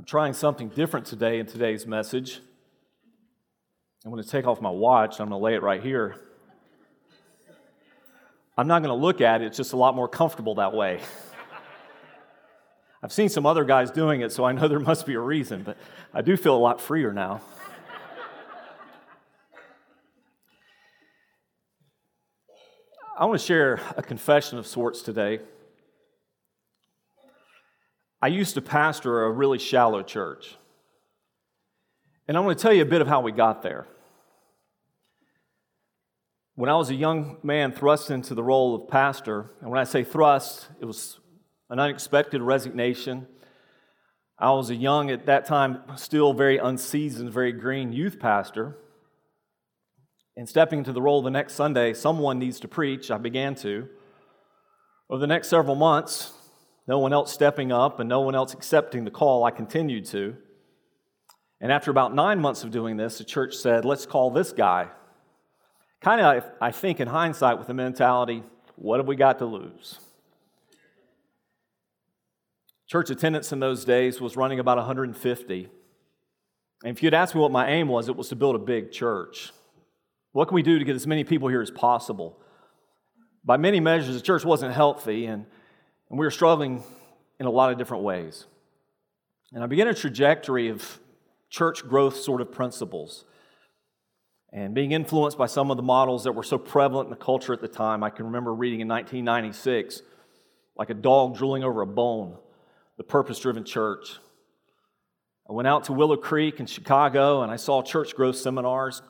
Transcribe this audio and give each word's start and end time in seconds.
I'm 0.00 0.06
trying 0.06 0.32
something 0.32 0.70
different 0.70 1.04
today 1.04 1.40
in 1.40 1.44
today's 1.44 1.86
message. 1.86 2.40
I'm 4.02 4.10
going 4.10 4.22
to 4.22 4.26
take 4.26 4.46
off 4.46 4.58
my 4.62 4.70
watch. 4.70 5.20
I'm 5.20 5.28
going 5.28 5.38
to 5.38 5.44
lay 5.44 5.54
it 5.54 5.62
right 5.62 5.82
here. 5.82 6.16
I'm 8.56 8.66
not 8.66 8.78
going 8.82 8.88
to 8.88 8.94
look 8.94 9.20
at 9.20 9.42
it, 9.42 9.48
it's 9.48 9.58
just 9.58 9.74
a 9.74 9.76
lot 9.76 9.94
more 9.94 10.08
comfortable 10.08 10.54
that 10.54 10.72
way. 10.72 11.00
I've 13.02 13.12
seen 13.12 13.28
some 13.28 13.44
other 13.44 13.62
guys 13.62 13.90
doing 13.90 14.22
it, 14.22 14.32
so 14.32 14.42
I 14.42 14.52
know 14.52 14.68
there 14.68 14.80
must 14.80 15.04
be 15.04 15.12
a 15.12 15.20
reason, 15.20 15.64
but 15.64 15.76
I 16.14 16.22
do 16.22 16.34
feel 16.38 16.56
a 16.56 16.58
lot 16.58 16.80
freer 16.80 17.12
now. 17.12 17.42
I 23.18 23.26
want 23.26 23.38
to 23.38 23.46
share 23.46 23.80
a 23.98 24.02
confession 24.02 24.56
of 24.56 24.66
sorts 24.66 25.02
today. 25.02 25.40
I 28.22 28.28
used 28.28 28.54
to 28.54 28.62
pastor 28.62 29.24
a 29.24 29.30
really 29.30 29.58
shallow 29.58 30.02
church. 30.02 30.56
And 32.28 32.36
I 32.36 32.40
want 32.40 32.58
to 32.58 32.62
tell 32.62 32.72
you 32.72 32.82
a 32.82 32.86
bit 32.86 33.00
of 33.00 33.08
how 33.08 33.20
we 33.20 33.32
got 33.32 33.62
there. 33.62 33.86
When 36.54 36.68
I 36.68 36.76
was 36.76 36.90
a 36.90 36.94
young 36.94 37.38
man 37.42 37.72
thrust 37.72 38.10
into 38.10 38.34
the 38.34 38.42
role 38.42 38.74
of 38.74 38.88
pastor, 38.88 39.50
and 39.60 39.70
when 39.70 39.80
I 39.80 39.84
say 39.84 40.04
thrust, 40.04 40.68
it 40.78 40.84
was 40.84 41.18
an 41.70 41.80
unexpected 41.80 42.42
resignation. 42.42 43.26
I 44.38 44.50
was 44.52 44.68
a 44.68 44.74
young, 44.74 45.10
at 45.10 45.26
that 45.26 45.46
time, 45.46 45.82
still 45.96 46.34
very 46.34 46.58
unseasoned, 46.58 47.32
very 47.32 47.52
green 47.52 47.92
youth 47.92 48.20
pastor. 48.20 48.76
And 50.36 50.48
stepping 50.48 50.80
into 50.80 50.92
the 50.92 51.02
role 51.02 51.22
the 51.22 51.30
next 51.30 51.54
Sunday, 51.54 51.94
someone 51.94 52.38
needs 52.38 52.60
to 52.60 52.68
preach. 52.68 53.10
I 53.10 53.18
began 53.18 53.54
to. 53.56 53.88
Over 55.08 55.20
the 55.20 55.26
next 55.26 55.48
several 55.48 55.74
months, 55.74 56.32
no 56.90 56.98
one 56.98 57.12
else 57.12 57.32
stepping 57.32 57.70
up 57.70 58.00
and 58.00 58.08
no 58.08 58.20
one 58.20 58.34
else 58.34 58.52
accepting 58.52 59.04
the 59.04 59.12
call, 59.12 59.44
I 59.44 59.52
continued 59.52 60.06
to. 60.06 60.36
And 61.60 61.70
after 61.70 61.88
about 61.92 62.16
nine 62.16 62.40
months 62.40 62.64
of 62.64 62.72
doing 62.72 62.96
this, 62.96 63.18
the 63.18 63.22
church 63.22 63.54
said, 63.54 63.84
let's 63.84 64.06
call 64.06 64.32
this 64.32 64.50
guy. 64.50 64.88
Kind 66.00 66.20
of, 66.20 66.44
I 66.60 66.72
think, 66.72 66.98
in 66.98 67.06
hindsight, 67.06 67.58
with 67.58 67.68
the 67.68 67.74
mentality, 67.74 68.42
what 68.74 68.98
have 68.98 69.06
we 69.06 69.14
got 69.14 69.38
to 69.38 69.46
lose? 69.46 70.00
Church 72.88 73.08
attendance 73.08 73.52
in 73.52 73.60
those 73.60 73.84
days 73.84 74.20
was 74.20 74.36
running 74.36 74.58
about 74.58 74.76
150. 74.78 75.68
And 76.82 76.96
if 76.96 77.04
you'd 77.04 77.14
asked 77.14 77.36
me 77.36 77.40
what 77.40 77.52
my 77.52 77.70
aim 77.70 77.86
was, 77.86 78.08
it 78.08 78.16
was 78.16 78.30
to 78.30 78.36
build 78.36 78.56
a 78.56 78.58
big 78.58 78.90
church. 78.90 79.52
What 80.32 80.48
can 80.48 80.56
we 80.56 80.62
do 80.64 80.76
to 80.76 80.84
get 80.84 80.96
as 80.96 81.06
many 81.06 81.22
people 81.22 81.46
here 81.46 81.62
as 81.62 81.70
possible? 81.70 82.40
By 83.44 83.58
many 83.58 83.78
measures, 83.78 84.16
the 84.16 84.20
church 84.20 84.44
wasn't 84.44 84.74
healthy, 84.74 85.26
and 85.26 85.46
and 86.10 86.18
we 86.18 86.26
were 86.26 86.30
struggling 86.30 86.82
in 87.38 87.46
a 87.46 87.50
lot 87.50 87.72
of 87.72 87.78
different 87.78 88.02
ways. 88.02 88.46
And 89.52 89.64
I 89.64 89.66
began 89.66 89.88
a 89.88 89.94
trajectory 89.94 90.68
of 90.68 91.00
church 91.48 91.86
growth 91.86 92.16
sort 92.16 92.40
of 92.40 92.52
principles. 92.52 93.24
And 94.52 94.74
being 94.74 94.92
influenced 94.92 95.38
by 95.38 95.46
some 95.46 95.70
of 95.70 95.76
the 95.76 95.82
models 95.82 96.24
that 96.24 96.32
were 96.32 96.42
so 96.42 96.58
prevalent 96.58 97.06
in 97.06 97.10
the 97.10 97.24
culture 97.24 97.52
at 97.52 97.60
the 97.60 97.68
time, 97.68 98.02
I 98.02 98.10
can 98.10 98.26
remember 98.26 98.52
reading 98.52 98.80
in 98.80 98.88
1996, 98.88 100.02
like 100.76 100.90
a 100.90 100.94
dog 100.94 101.36
drooling 101.36 101.62
over 101.62 101.82
a 101.82 101.86
bone, 101.86 102.36
The 102.96 103.04
Purpose 103.04 103.38
Driven 103.38 103.64
Church. 103.64 104.18
I 105.48 105.52
went 105.52 105.68
out 105.68 105.84
to 105.84 105.92
Willow 105.92 106.16
Creek 106.16 106.58
in 106.58 106.66
Chicago 106.66 107.42
and 107.42 107.50
I 107.50 107.56
saw 107.56 107.82
church 107.82 108.14
growth 108.14 108.36
seminars 108.36 109.02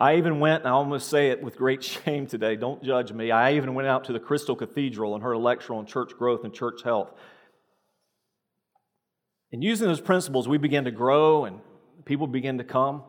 I 0.00 0.16
even 0.16 0.38
went, 0.38 0.62
and 0.62 0.68
I 0.68 0.72
almost 0.72 1.08
say 1.08 1.30
it 1.30 1.42
with 1.42 1.56
great 1.56 1.82
shame 2.04 2.28
today, 2.28 2.54
don't 2.54 2.82
judge 2.82 3.12
me. 3.12 3.32
I 3.32 3.54
even 3.54 3.74
went 3.74 3.88
out 3.88 4.04
to 4.04 4.12
the 4.12 4.20
Crystal 4.20 4.54
Cathedral 4.54 5.14
and 5.14 5.24
heard 5.24 5.32
a 5.32 5.38
lecture 5.38 5.74
on 5.74 5.86
church 5.86 6.12
growth 6.16 6.44
and 6.44 6.54
church 6.54 6.82
health. 6.84 7.10
And 9.50 9.64
using 9.64 9.88
those 9.88 10.00
principles, 10.00 10.46
we 10.46 10.58
began 10.58 10.84
to 10.84 10.92
grow 10.92 11.44
and 11.44 11.60
people 12.04 12.28
began 12.28 12.58
to 12.58 12.64
come. 12.64 13.02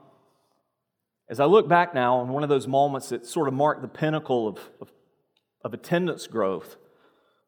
As 1.29 1.39
I 1.39 1.45
look 1.45 1.67
back 1.67 1.93
now 1.93 2.17
on 2.17 2.29
one 2.29 2.41
of 2.41 2.49
those 2.49 2.67
moments 2.67 3.09
that 3.09 3.27
sort 3.27 3.47
of 3.47 3.53
marked 3.53 3.83
the 3.83 3.87
pinnacle 3.87 4.47
of, 4.47 4.57
of, 4.81 4.91
of 5.63 5.73
attendance 5.75 6.25
growth, 6.25 6.77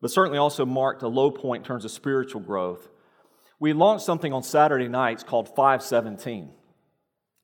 but 0.01 0.11
certainly 0.11 0.37
also 0.37 0.65
marked 0.67 1.01
a 1.01 1.07
low 1.07 1.31
point 1.31 1.63
in 1.63 1.67
terms 1.67 1.83
of 1.83 1.89
spiritual 1.89 2.41
growth, 2.41 2.89
we 3.59 3.73
launched 3.73 4.05
something 4.05 4.33
on 4.33 4.43
Saturday 4.43 4.87
nights 4.87 5.23
called 5.23 5.47
517. 5.47 6.51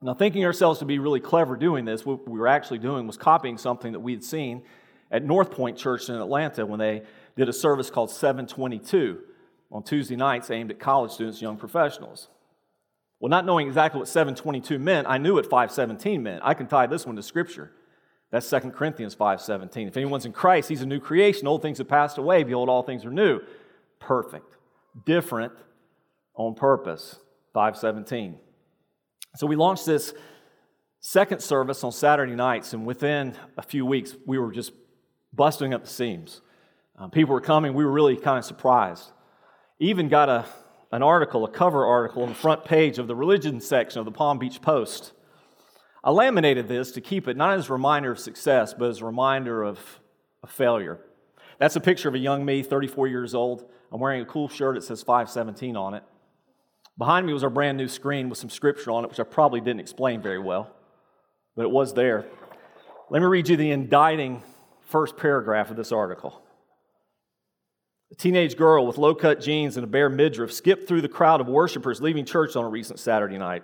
Now, 0.01 0.13
thinking 0.13 0.45
ourselves 0.45 0.79
to 0.79 0.85
be 0.85 0.99
really 0.99 1.19
clever 1.19 1.55
doing 1.55 1.85
this, 1.85 2.05
what 2.05 2.27
we 2.29 2.39
were 2.39 2.47
actually 2.47 2.79
doing 2.79 3.07
was 3.07 3.17
copying 3.17 3.57
something 3.57 3.93
that 3.93 3.99
we 3.99 4.11
had 4.11 4.23
seen 4.23 4.63
at 5.09 5.23
North 5.23 5.51
Point 5.51 5.77
Church 5.77 6.09
in 6.09 6.15
Atlanta 6.15 6.65
when 6.65 6.79
they 6.79 7.03
did 7.35 7.49
a 7.49 7.53
service 7.53 7.89
called 7.89 8.11
722 8.11 9.19
on 9.71 9.83
Tuesday 9.83 10.15
nights 10.15 10.51
aimed 10.51 10.69
at 10.69 10.79
college 10.79 11.11
students 11.11 11.41
young 11.41 11.57
professionals. 11.57 12.27
Well, 13.19 13.29
not 13.29 13.45
knowing 13.45 13.67
exactly 13.67 13.97
what 13.97 14.07
722 14.07 14.77
meant, 14.77 15.07
I 15.07 15.17
knew 15.17 15.35
what 15.35 15.45
517 15.45 16.21
meant. 16.21 16.41
I 16.43 16.53
can 16.53 16.67
tie 16.67 16.85
this 16.85 17.05
one 17.05 17.15
to 17.15 17.23
Scripture. 17.23 17.71
That's 18.29 18.47
2 18.49 18.59
Corinthians 18.71 19.15
5.17. 19.15 19.87
If 19.87 19.97
anyone's 19.97 20.25
in 20.25 20.33
Christ, 20.33 20.69
he's 20.69 20.81
a 20.81 20.85
new 20.85 20.99
creation. 20.99 21.47
Old 21.47 21.61
things 21.61 21.79
have 21.79 21.87
passed 21.87 22.17
away. 22.17 22.43
Behold, 22.43 22.69
all 22.69 22.83
things 22.83 23.05
are 23.05 23.11
new. 23.11 23.39
Perfect. 23.99 24.57
Different 25.05 25.53
on 26.35 26.53
purpose. 26.53 27.19
517. 27.53 28.37
So 29.37 29.45
we 29.45 29.55
launched 29.55 29.85
this 29.85 30.15
second 30.99 31.43
service 31.43 31.83
on 31.83 31.91
Saturday 31.91 32.33
nights, 32.33 32.73
and 32.73 32.87
within 32.87 33.35
a 33.55 33.61
few 33.61 33.85
weeks, 33.85 34.15
we 34.25 34.39
were 34.39 34.51
just 34.51 34.71
busting 35.31 35.75
up 35.75 35.83
the 35.83 35.89
seams. 35.89 36.41
Um, 36.97 37.11
people 37.11 37.35
were 37.35 37.41
coming, 37.41 37.75
we 37.75 37.85
were 37.85 37.91
really 37.91 38.17
kind 38.17 38.39
of 38.39 38.45
surprised. 38.45 39.11
Even 39.77 40.09
got 40.09 40.27
a, 40.27 40.45
an 40.91 41.03
article, 41.03 41.45
a 41.45 41.51
cover 41.51 41.85
article 41.85 42.23
on 42.23 42.29
the 42.29 42.35
front 42.35 42.65
page 42.65 42.97
of 42.97 43.05
the 43.05 43.15
religion 43.15 43.61
section 43.61 43.99
of 43.99 44.05
the 44.05 44.11
Palm 44.11 44.39
Beach 44.39 44.59
Post. 44.59 45.11
I 46.03 46.09
laminated 46.09 46.67
this 46.67 46.91
to 46.93 47.01
keep 47.01 47.27
it 47.27 47.37
not 47.37 47.59
as 47.59 47.69
a 47.69 47.73
reminder 47.73 48.11
of 48.11 48.17
success, 48.17 48.73
but 48.73 48.89
as 48.89 49.01
a 49.01 49.05
reminder 49.05 49.61
of, 49.61 49.99
of 50.41 50.49
failure. 50.49 50.99
That's 51.59 51.75
a 51.75 51.79
picture 51.79 52.09
of 52.09 52.15
a 52.15 52.19
young 52.19 52.43
me, 52.43 52.63
34 52.63 53.07
years 53.07 53.35
old. 53.35 53.69
I'm 53.91 53.99
wearing 53.99 54.23
a 54.23 54.25
cool 54.25 54.49
shirt 54.49 54.73
that 54.73 54.83
says 54.83 55.03
517 55.03 55.75
on 55.75 55.93
it. 55.93 56.03
Behind 56.97 57.27
me 57.27 57.33
was 57.33 57.43
our 57.43 57.49
brand 57.49 57.77
new 57.77 57.87
screen 57.87 58.27
with 58.29 58.39
some 58.39 58.49
scripture 58.49 58.91
on 58.91 59.03
it, 59.03 59.09
which 59.09 59.19
I 59.19 59.23
probably 59.23 59.61
didn't 59.61 59.81
explain 59.81 60.21
very 60.21 60.39
well, 60.39 60.71
but 61.55 61.63
it 61.63 61.71
was 61.71 61.93
there. 61.93 62.25
Let 63.09 63.21
me 63.21 63.27
read 63.27 63.49
you 63.49 63.55
the 63.55 63.71
indicting 63.71 64.41
first 64.87 65.15
paragraph 65.15 65.69
of 65.69 65.77
this 65.77 65.91
article. 65.91 66.41
A 68.11 68.15
teenage 68.15 68.57
girl 68.57 68.87
with 68.87 68.97
low 68.97 69.13
cut 69.13 69.41
jeans 69.41 69.77
and 69.77 69.83
a 69.83 69.87
bare 69.87 70.09
midriff 70.09 70.51
skipped 70.51 70.87
through 70.87 71.01
the 71.01 71.09
crowd 71.09 71.41
of 71.41 71.47
worshipers 71.47 72.01
leaving 72.01 72.25
church 72.25 72.55
on 72.55 72.63
a 72.63 72.69
recent 72.69 72.99
Saturday 72.99 73.37
night. 73.37 73.63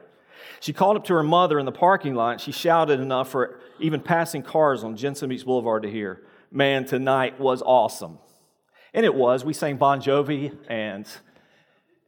She 0.59 0.73
called 0.73 0.97
up 0.97 1.05
to 1.05 1.13
her 1.13 1.23
mother 1.23 1.59
in 1.59 1.65
the 1.65 1.71
parking 1.71 2.13
lot. 2.13 2.41
She 2.41 2.51
shouted 2.51 2.99
enough 2.99 3.29
for 3.29 3.59
even 3.79 4.01
passing 4.01 4.43
cars 4.43 4.83
on 4.83 4.95
Jensen 4.95 5.29
Beach 5.29 5.45
Boulevard 5.45 5.83
to 5.83 5.89
hear, 5.89 6.23
Man, 6.51 6.85
tonight 6.85 7.39
was 7.39 7.63
awesome. 7.63 8.19
And 8.93 9.05
it 9.05 9.15
was. 9.15 9.43
We 9.43 9.53
sang 9.53 9.77
Bon 9.77 9.99
Jovi 9.99 10.55
and 10.69 11.07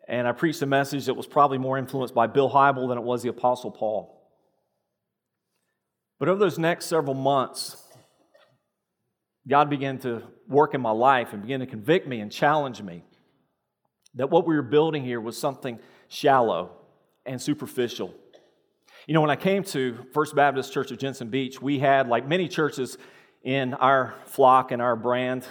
and 0.08 0.28
I 0.28 0.32
preached 0.32 0.62
a 0.62 0.66
message 0.66 1.06
that 1.06 1.16
was 1.16 1.28
probably 1.28 1.58
more 1.58 1.78
influenced 1.78 2.14
by 2.14 2.28
Bill 2.28 2.50
Hybels 2.50 2.90
than 2.90 2.98
it 2.98 3.04
was 3.04 3.24
the 3.24 3.30
Apostle 3.30 3.72
Paul. 3.72 4.12
But 6.20 6.30
over 6.30 6.40
those 6.40 6.60
next 6.60 6.86
several 6.86 7.16
months, 7.16 7.82
God 9.48 9.70
began 9.70 9.98
to 10.00 10.24
work 10.48 10.74
in 10.74 10.82
my 10.82 10.92
life 10.92 11.34
and 11.34 11.42
began 11.42 11.60
to 11.60 11.66
convict 11.66 12.08
me 12.08 12.20
and 12.20 12.32
challenge 12.32 12.82
me 12.82 13.04
that 14.16 14.30
what 14.30 14.48
we 14.48 14.56
were 14.56 14.62
building 14.62 15.04
here 15.04 15.20
was 15.20 15.38
something 15.38 15.80
shallow 16.08 16.72
and 17.26 17.42
superficial. 17.42 18.14
You 19.08 19.14
know, 19.14 19.22
when 19.22 19.30
I 19.30 19.36
came 19.36 19.64
to 19.66 20.06
First 20.14 20.36
Baptist 20.36 20.74
Church 20.74 20.92
of 20.92 20.98
Jensen 20.98 21.30
Beach, 21.30 21.62
we 21.62 21.80
had, 21.80 22.08
like 22.08 22.28
many 22.28 22.48
churches 22.48 22.98
in 23.44 23.74
our 23.76 24.16
flock 24.26 24.72
and 24.72 24.82
our 24.82 24.96
brand, 24.96 25.46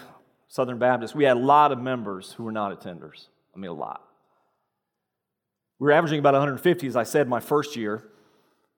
Southern 0.48 0.78
Baptist, 0.78 1.14
we 1.14 1.24
had 1.24 1.36
a 1.36 1.40
lot 1.40 1.72
of 1.72 1.78
members 1.80 2.32
who 2.32 2.44
were 2.44 2.52
not 2.52 2.78
attenders. 2.78 3.28
I 3.54 3.58
mean, 3.58 3.70
a 3.70 3.74
lot. 3.74 4.03
We 5.78 5.86
were 5.86 5.92
averaging 5.92 6.18
about 6.18 6.34
150, 6.34 6.86
as 6.86 6.96
I 6.96 7.02
said, 7.02 7.28
my 7.28 7.40
first 7.40 7.76
year. 7.76 8.04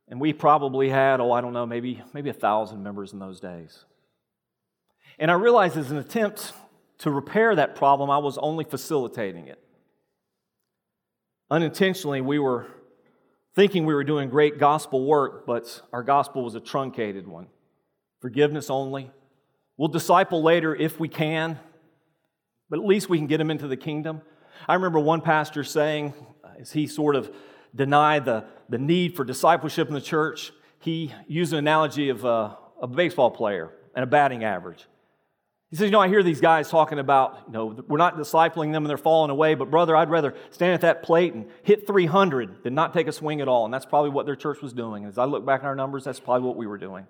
And 0.09 0.21
we 0.21 0.33
probably 0.33 0.89
had, 0.89 1.21
oh, 1.21 1.33
I 1.33 1.41
don't 1.41 1.53
know, 1.53 1.67
maybe, 1.67 2.03
maybe 2.13 2.31
1,000 2.31 2.83
members 2.83 3.13
in 3.13 3.19
those 3.19 3.41
days. 3.41 3.85
And 5.19 5.31
I 5.31 5.35
realized 5.35 5.77
as 5.77 5.91
an 5.91 5.99
attempt 5.99 6.53
to 6.99 7.11
repair 7.11 7.55
that 7.55 7.75
problem, 7.75 8.11
I 8.11 8.19
was 8.19 8.39
only 8.39 8.65
facilitating 8.65 9.49
it. 9.49 9.59
Unintentionally, 11.51 12.21
we 12.21 12.39
were 12.39 12.67
thinking 13.55 13.87
we 13.87 13.95
were 13.95 14.05
doing 14.05 14.29
great 14.29 14.59
gospel 14.59 15.05
work, 15.05 15.47
but 15.47 15.81
our 15.93 16.03
gospel 16.03 16.45
was 16.45 16.55
a 16.55 16.61
truncated 16.61 17.27
one. 17.27 17.47
Forgiveness 18.21 18.71
only. 18.71 19.11
We'll 19.77 19.89
disciple 19.89 20.43
later 20.43 20.75
if 20.75 20.99
we 20.99 21.09
can, 21.09 21.59
but 22.69 22.79
at 22.79 22.85
least 22.85 23.09
we 23.09 23.19
can 23.19 23.27
get 23.27 23.39
them 23.39 23.51
into 23.51 23.69
the 23.69 23.77
kingdom. 23.77 24.23
I 24.69 24.75
remember 24.75 24.99
one 24.99 25.21
pastor 25.21 25.65
saying, 25.65 26.15
as 26.61 26.73
he 26.73 26.87
sort 26.87 27.17
of 27.17 27.35
denied 27.75 28.25
the, 28.25 28.45
the 28.69 28.79
need 28.79 29.17
for 29.17 29.25
discipleship 29.25 29.89
in 29.89 29.95
the 29.95 30.01
church, 30.01 30.53
he 30.81 31.13
used 31.27 31.53
an 31.53 31.59
analogy 31.59 32.09
of 32.09 32.25
uh, 32.25 32.29
a, 32.29 32.59
a 32.83 32.87
baseball 32.87 33.31
player 33.31 33.73
and 33.95 34.03
a 34.03 34.07
batting 34.07 34.45
average. 34.45 34.87
He 35.71 35.77
says, 35.77 35.87
You 35.87 35.91
know, 35.91 36.01
I 36.01 36.09
hear 36.09 36.23
these 36.23 36.41
guys 36.41 36.71
talking 36.71 36.99
about, 36.99 37.43
you 37.47 37.53
know, 37.53 37.85
we're 37.89 37.99
not 37.99 38.17
discipling 38.17 38.73
them 38.73 38.85
and 38.85 38.87
they're 38.91 38.97
falling 38.97 39.31
away, 39.31 39.55
but 39.55 39.71
brother, 39.71 39.97
I'd 39.97 40.11
rather 40.11 40.35
stand 40.51 40.75
at 40.75 40.83
that 40.83 41.03
plate 41.03 41.35
and 41.35 41.47
hit 41.65 41.87
300 41.87 42.63
than 42.63 42.75
not 42.75 42.93
take 42.93 43.09
a 43.09 43.13
swing 43.13 43.41
at 43.41 43.49
all. 43.49 43.65
And 43.65 43.75
that's 43.75 43.87
probably 43.87 44.11
what 44.11 44.27
their 44.27 44.37
church 44.37 44.63
was 44.63 44.73
doing. 44.73 45.05
And 45.05 45.13
As 45.13 45.19
I 45.19 45.25
look 45.25 45.45
back 45.45 45.61
at 45.61 45.67
our 45.67 45.75
numbers, 45.75 46.05
that's 46.05 46.21
probably 46.21 46.47
what 46.47 46.57
we 46.57 46.67
were 46.67 46.79
doing. 46.79 47.07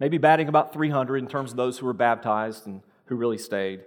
Maybe 0.00 0.18
batting 0.18 0.48
about 0.48 0.72
300 0.72 1.18
in 1.18 1.28
terms 1.28 1.50
of 1.50 1.56
those 1.56 1.78
who 1.78 1.86
were 1.86 1.94
baptized 1.94 2.66
and 2.66 2.82
who 3.06 3.16
really 3.16 3.38
stayed. 3.38 3.80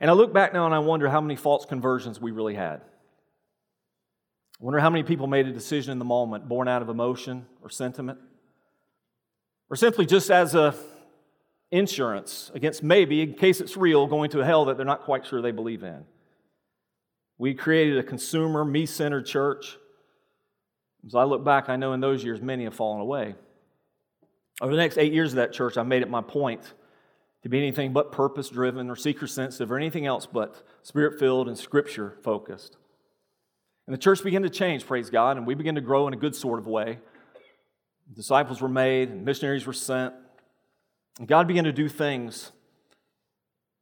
And 0.00 0.10
I 0.10 0.14
look 0.14 0.32
back 0.32 0.52
now 0.52 0.66
and 0.66 0.74
I 0.74 0.80
wonder 0.80 1.08
how 1.08 1.20
many 1.20 1.36
false 1.36 1.64
conversions 1.64 2.20
we 2.20 2.30
really 2.30 2.54
had. 2.54 2.82
I 4.60 4.64
wonder 4.64 4.80
how 4.80 4.90
many 4.90 5.02
people 5.02 5.26
made 5.26 5.46
a 5.46 5.52
decision 5.52 5.92
in 5.92 5.98
the 5.98 6.04
moment 6.04 6.48
born 6.48 6.68
out 6.68 6.82
of 6.82 6.88
emotion 6.88 7.46
or 7.62 7.70
sentiment, 7.70 8.18
or 9.68 9.76
simply 9.76 10.06
just 10.06 10.30
as 10.30 10.54
a 10.54 10.74
insurance 11.70 12.52
against 12.54 12.82
maybe, 12.82 13.22
in 13.22 13.34
case 13.34 13.60
it's 13.60 13.76
real, 13.76 14.06
going 14.06 14.30
to 14.30 14.40
a 14.40 14.44
hell 14.44 14.66
that 14.66 14.76
they're 14.76 14.86
not 14.86 15.02
quite 15.02 15.26
sure 15.26 15.42
they 15.42 15.50
believe 15.50 15.82
in. 15.82 16.04
We 17.36 17.54
created 17.54 17.98
a 17.98 18.02
consumer, 18.02 18.64
me 18.64 18.86
centered 18.86 19.26
church. 19.26 19.76
As 21.04 21.16
I 21.16 21.24
look 21.24 21.44
back, 21.44 21.68
I 21.68 21.76
know 21.76 21.92
in 21.92 22.00
those 22.00 22.22
years 22.22 22.40
many 22.40 22.64
have 22.64 22.74
fallen 22.74 23.00
away. 23.00 23.34
Over 24.60 24.70
the 24.70 24.78
next 24.78 24.98
eight 24.98 25.12
years 25.12 25.32
of 25.32 25.36
that 25.36 25.52
church, 25.52 25.76
I 25.76 25.82
made 25.82 26.02
it 26.02 26.08
my 26.08 26.22
point 26.22 26.74
to 27.42 27.48
be 27.48 27.58
anything 27.58 27.92
but 27.92 28.12
purpose 28.12 28.48
driven 28.48 28.88
or 28.88 28.94
seeker 28.94 29.26
sensitive 29.26 29.70
or 29.72 29.76
anything 29.76 30.06
else 30.06 30.26
but 30.26 30.62
spirit 30.82 31.18
filled 31.18 31.48
and 31.48 31.58
scripture 31.58 32.16
focused. 32.22 32.78
And 33.86 33.94
the 33.94 33.98
church 33.98 34.22
began 34.24 34.42
to 34.42 34.50
change, 34.50 34.86
praise 34.86 35.10
God, 35.10 35.36
and 35.36 35.46
we 35.46 35.54
began 35.54 35.74
to 35.74 35.80
grow 35.80 36.08
in 36.08 36.14
a 36.14 36.16
good 36.16 36.34
sort 36.34 36.58
of 36.58 36.66
way. 36.66 36.98
Disciples 38.14 38.60
were 38.60 38.68
made, 38.68 39.10
and 39.10 39.24
missionaries 39.24 39.66
were 39.66 39.72
sent, 39.72 40.14
and 41.18 41.28
God 41.28 41.46
began 41.46 41.64
to 41.64 41.72
do 41.72 41.88
things. 41.88 42.52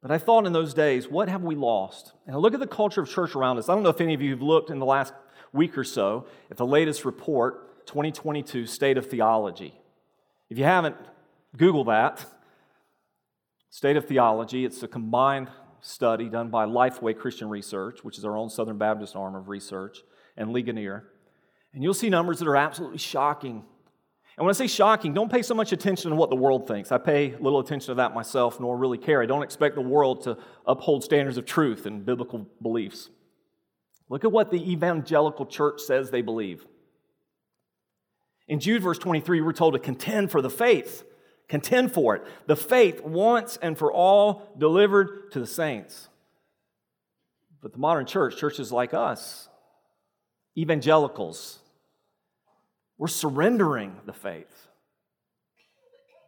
But 0.01 0.11
I 0.11 0.19
thought 0.19 0.47
in 0.47 0.53
those 0.53 0.75
days, 0.75 1.09
what 1.09 1.29
have 1.29 1.43
we 1.43 1.55
lost? 1.55 2.13
And 2.27 2.35
I 2.35 2.39
look 2.39 2.55
at 2.55 2.61
the 2.61 2.67
culture 2.67 3.01
of 3.01 3.09
church 3.09 3.37
around 3.37 3.59
us. 3.59 3.69
I 3.69 3.75
don't 3.75 3.85
know 3.85 3.89
if 3.89 4.01
any 4.01 4.15
of 4.15 4.23
you 4.23 4.31
have 4.31 4.43
looked 4.43 4.71
in 4.71 4.81
the 4.81 4.87
last 4.87 5.15
week 5.53 5.79
or 5.79 5.85
so 5.85 6.27
at 6.51 6.57
the 6.57 6.67
latest 6.67 7.05
report, 7.05 7.87
2022 7.87 8.67
State 8.67 8.99
of 8.99 9.07
Theology. 9.07 9.75
If 10.51 10.59
you 10.59 10.65
haven't, 10.65 10.97
Google 11.57 11.85
that. 11.85 12.25
State 13.71 13.97
of 13.97 14.07
Theology. 14.07 14.65
It's 14.65 14.83
a 14.83 14.89
combined 14.89 15.49
study 15.83 16.29
done 16.29 16.49
by 16.49 16.65
Lifeway 16.65 17.19
Christian 17.19 17.51
Research, 17.51 18.03
which 18.03 18.17
is 18.17 18.25
our 18.25 18.37
own 18.37 18.49
Southern 18.49 18.79
Baptist 18.79 19.15
arm 19.15 19.35
of 19.35 19.49
research, 19.49 19.99
and 20.37 20.53
Ligonier. 20.53 21.05
And 21.75 21.83
you'll 21.83 21.93
see 21.93 22.09
numbers 22.09 22.39
that 22.39 22.49
are 22.49 22.57
absolutely 22.57 22.99
shocking. 22.99 23.65
And 24.37 24.47
when 24.47 24.49
I 24.49 24.53
say 24.53 24.69
shocking, 24.69 25.13
don't 25.13 25.31
pay 25.31 25.43
so 25.43 25.55
much 25.55 25.73
attention 25.73 26.11
to 26.11 26.17
what 26.17 26.31
the 26.31 26.37
world 26.37 26.67
thinks. 26.67 26.93
I 26.93 26.99
pay 26.99 27.35
little 27.39 27.59
attention 27.59 27.89
to 27.89 27.95
that 27.97 28.15
myself, 28.15 28.61
nor 28.61 28.79
really 28.79 28.97
care. 28.97 29.21
I 29.21 29.27
don't 29.27 29.43
expect 29.43 29.75
the 29.75 29.83
world 29.83 30.23
to 30.23 30.39
uphold 30.67 31.05
standards 31.05 31.37
of 31.37 31.45
truth 31.45 31.85
and 31.85 32.07
biblical 32.07 32.47
beliefs. 32.63 33.11
Look 34.09 34.25
at 34.25 34.33
what 34.33 34.51
the 34.51 34.71
evangelical 34.71 35.47
church 35.47 35.81
says 35.81 36.11
they 36.11 36.23
believe. 36.23 36.65
In 38.47 38.61
Jude, 38.61 38.83
verse 38.83 38.99
23, 38.99 39.41
we're 39.41 39.53
told 39.53 39.75
to 39.75 39.81
contend 39.81 40.31
for 40.31 40.41
the 40.41 40.51
faith. 40.51 41.05
Contend 41.49 41.93
for 41.93 42.17
it. 42.17 42.25
The 42.47 42.57
faith 42.57 43.03
once 43.03 43.59
and 43.61 43.77
for 43.77 43.93
all 43.93 44.55
delivered 44.59 45.33
to 45.33 45.41
the 45.41 45.47
saints. 45.47 46.09
But 47.61 47.73
the 47.73 47.79
modern 47.79 48.07
church, 48.07 48.37
churches 48.37 48.73
like 48.73 48.95
us, 48.95 49.49
evangelicals, 50.57 51.59
we're 52.99 53.09
surrendering 53.09 53.97
the 54.05 54.13
faith. 54.13 54.69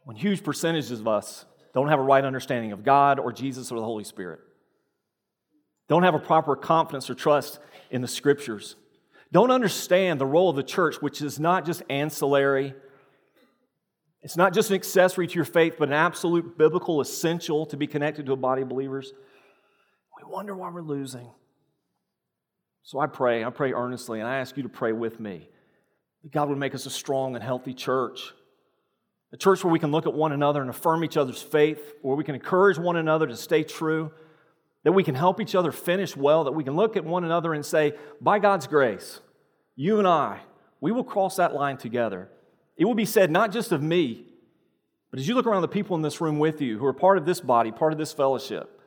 When 0.05 0.15
huge 0.15 0.43
percentages 0.43 0.99
of 0.99 1.07
us 1.07 1.45
don't 1.73 1.89
have 1.89 1.99
a 1.99 2.03
right 2.03 2.23
understanding 2.23 2.71
of 2.71 2.83
God 2.83 3.19
or 3.19 3.33
Jesus 3.33 3.71
or 3.71 3.79
the 3.79 3.85
Holy 3.85 4.03
Spirit, 4.03 4.39
don't 5.87 6.03
have 6.03 6.15
a 6.15 6.19
proper 6.19 6.55
confidence 6.55 7.09
or 7.09 7.15
trust 7.15 7.59
in 7.91 8.01
the 8.01 8.07
scriptures, 8.07 8.75
don't 9.31 9.51
understand 9.51 10.19
the 10.19 10.25
role 10.25 10.49
of 10.49 10.55
the 10.55 10.63
church, 10.63 11.01
which 11.01 11.21
is 11.21 11.39
not 11.39 11.65
just 11.65 11.83
ancillary, 11.89 12.73
it's 14.25 14.35
not 14.35 14.55
just 14.55 14.71
an 14.71 14.75
accessory 14.75 15.27
to 15.27 15.35
your 15.35 15.45
faith, 15.45 15.75
but 15.77 15.87
an 15.87 15.93
absolute 15.93 16.57
biblical 16.57 16.99
essential 16.99 17.67
to 17.67 17.77
be 17.77 17.85
connected 17.85 18.25
to 18.25 18.33
a 18.33 18.35
body 18.35 18.63
of 18.63 18.69
believers. 18.69 19.13
We 20.17 20.27
wonder 20.27 20.55
why 20.55 20.71
we're 20.71 20.81
losing. 20.81 21.29
So 22.81 22.99
I 22.99 23.05
pray, 23.05 23.43
I 23.43 23.51
pray 23.51 23.71
earnestly, 23.71 24.19
and 24.19 24.27
I 24.27 24.37
ask 24.37 24.57
you 24.57 24.63
to 24.63 24.69
pray 24.69 24.93
with 24.93 25.19
me 25.19 25.47
that 26.23 26.31
God 26.31 26.49
would 26.49 26.57
make 26.57 26.73
us 26.73 26.87
a 26.87 26.89
strong 26.89 27.35
and 27.35 27.43
healthy 27.43 27.75
church. 27.75 28.33
A 29.31 29.37
church 29.37 29.63
where 29.63 29.71
we 29.71 29.77
can 29.77 29.91
look 29.91 30.07
at 30.07 30.13
one 30.15 30.31
another 30.31 30.59
and 30.59 30.71
affirm 30.71 31.03
each 31.03 31.17
other's 31.17 31.43
faith, 31.43 31.93
where 32.01 32.15
we 32.15 32.23
can 32.23 32.33
encourage 32.33 32.79
one 32.79 32.95
another 32.95 33.27
to 33.27 33.35
stay 33.35 33.61
true, 33.61 34.11
that 34.85 34.93
we 34.93 35.03
can 35.03 35.13
help 35.13 35.39
each 35.39 35.53
other 35.53 35.71
finish 35.71 36.17
well, 36.17 36.45
that 36.45 36.53
we 36.53 36.63
can 36.63 36.75
look 36.75 36.97
at 36.97 37.05
one 37.05 37.25
another 37.25 37.53
and 37.53 37.63
say, 37.63 37.93
by 38.19 38.39
God's 38.39 38.65
grace, 38.65 39.19
you 39.75 39.99
and 39.99 40.07
I, 40.07 40.39
we 40.81 40.91
will 40.91 41.03
cross 41.03 41.35
that 41.35 41.53
line 41.53 41.77
together. 41.77 42.31
It 42.77 42.85
will 42.85 42.95
be 42.95 43.05
said 43.05 43.31
not 43.31 43.51
just 43.51 43.71
of 43.71 43.81
me, 43.81 44.25
but 45.11 45.19
as 45.19 45.27
you 45.27 45.35
look 45.35 45.45
around 45.45 45.61
the 45.61 45.67
people 45.67 45.95
in 45.95 46.01
this 46.01 46.19
room 46.19 46.39
with 46.39 46.61
you 46.61 46.77
who 46.77 46.85
are 46.85 46.93
part 46.93 47.17
of 47.17 47.25
this 47.25 47.39
body, 47.39 47.71
part 47.71 47.93
of 47.93 47.97
this 47.97 48.11
fellowship, 48.11 48.81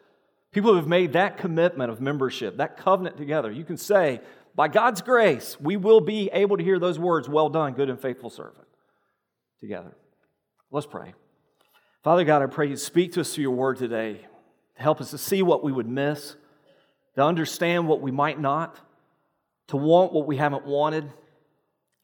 people 0.52 0.70
who 0.70 0.76
have 0.76 0.86
made 0.86 1.14
that 1.14 1.38
commitment 1.38 1.90
of 1.90 2.00
membership, 2.00 2.58
that 2.58 2.76
covenant 2.76 3.16
together, 3.16 3.50
you 3.50 3.64
can 3.64 3.76
say, 3.76 4.20
by 4.54 4.68
God's 4.68 5.00
grace, 5.00 5.58
we 5.60 5.76
will 5.76 6.00
be 6.00 6.28
able 6.32 6.56
to 6.56 6.64
hear 6.64 6.78
those 6.78 6.98
words, 6.98 7.28
well 7.28 7.48
done, 7.48 7.74
good 7.74 7.88
and 7.88 8.00
faithful 8.00 8.28
servant, 8.28 8.66
together. 9.60 9.96
Let's 10.70 10.86
pray. 10.86 11.14
Father 12.02 12.24
God, 12.24 12.42
I 12.42 12.46
pray 12.46 12.66
you 12.68 12.76
speak 12.76 13.12
to 13.12 13.20
us 13.20 13.34
through 13.34 13.42
your 13.42 13.52
word 13.52 13.78
today 13.78 14.26
to 14.76 14.82
help 14.82 15.00
us 15.00 15.10
to 15.12 15.18
see 15.18 15.42
what 15.42 15.64
we 15.64 15.72
would 15.72 15.88
miss, 15.88 16.36
to 17.14 17.22
understand 17.22 17.88
what 17.88 18.00
we 18.00 18.10
might 18.10 18.38
not, 18.38 18.78
to 19.68 19.76
want 19.76 20.12
what 20.12 20.26
we 20.26 20.36
haven't 20.36 20.66
wanted, 20.66 21.10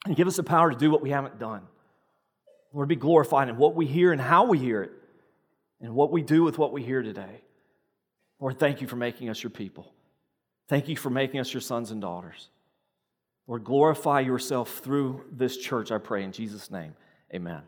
and 0.06 0.16
give 0.16 0.28
us 0.28 0.36
the 0.36 0.42
power 0.42 0.70
to 0.70 0.76
do 0.76 0.90
what 0.90 1.02
we 1.02 1.10
haven't 1.10 1.38
done. 1.38 1.62
Lord, 2.74 2.88
be 2.88 2.96
glorified 2.96 3.48
in 3.48 3.56
what 3.56 3.76
we 3.76 3.86
hear 3.86 4.10
and 4.10 4.20
how 4.20 4.44
we 4.44 4.58
hear 4.58 4.82
it, 4.82 4.90
and 5.80 5.94
what 5.94 6.10
we 6.10 6.22
do 6.22 6.42
with 6.42 6.58
what 6.58 6.72
we 6.72 6.82
hear 6.82 7.02
today. 7.02 7.42
Lord, 8.40 8.58
thank 8.58 8.80
you 8.80 8.88
for 8.88 8.96
making 8.96 9.30
us 9.30 9.42
your 9.42 9.50
people. 9.50 9.92
Thank 10.68 10.88
you 10.88 10.96
for 10.96 11.08
making 11.08 11.38
us 11.38 11.54
your 11.54 11.60
sons 11.60 11.92
and 11.92 12.00
daughters. 12.00 12.48
Lord, 13.46 13.62
glorify 13.62 14.20
yourself 14.20 14.78
through 14.78 15.24
this 15.30 15.56
church, 15.56 15.92
I 15.92 15.98
pray, 15.98 16.24
in 16.24 16.32
Jesus' 16.32 16.70
name. 16.70 16.94
Amen. 17.32 17.62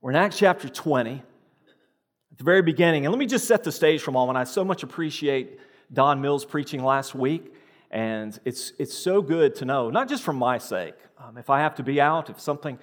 We're 0.00 0.10
in 0.10 0.16
Acts 0.16 0.38
chapter 0.38 0.68
20, 0.68 1.22
at 2.32 2.38
the 2.38 2.44
very 2.44 2.62
beginning. 2.62 3.04
And 3.04 3.12
let 3.12 3.18
me 3.18 3.26
just 3.26 3.46
set 3.46 3.64
the 3.64 3.72
stage 3.72 4.00
for 4.00 4.12
a 4.12 4.14
moment. 4.14 4.38
I 4.38 4.44
so 4.44 4.64
much 4.64 4.82
appreciate 4.82 5.58
Don 5.92 6.22
Mills 6.22 6.46
preaching 6.46 6.82
last 6.82 7.14
week. 7.14 7.52
And 7.90 8.38
it's, 8.46 8.72
it's 8.78 8.96
so 8.96 9.20
good 9.20 9.56
to 9.56 9.64
know, 9.66 9.90
not 9.90 10.08
just 10.08 10.22
for 10.22 10.32
my 10.32 10.56
sake. 10.56 10.94
Um, 11.18 11.36
if 11.36 11.50
I 11.50 11.58
have 11.58 11.74
to 11.74 11.82
be 11.82 12.00
out, 12.00 12.30
if 12.30 12.40
something 12.40 12.78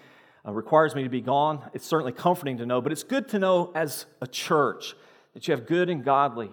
uh, 0.47 0.51
requires 0.51 0.95
me 0.95 1.03
to 1.03 1.09
be 1.09 1.21
gone, 1.21 1.69
it's 1.73 1.85
certainly 1.85 2.13
comforting 2.13 2.57
to 2.57 2.65
know, 2.65 2.79
but 2.79 2.91
it's 2.91 3.03
good 3.03 3.27
to 3.29 3.39
know 3.39 3.71
as 3.75 4.05
a 4.21 4.27
church 4.27 4.95
that 5.33 5.47
you 5.47 5.53
have 5.53 5.67
good 5.67 5.89
and 5.89 6.03
godly 6.03 6.49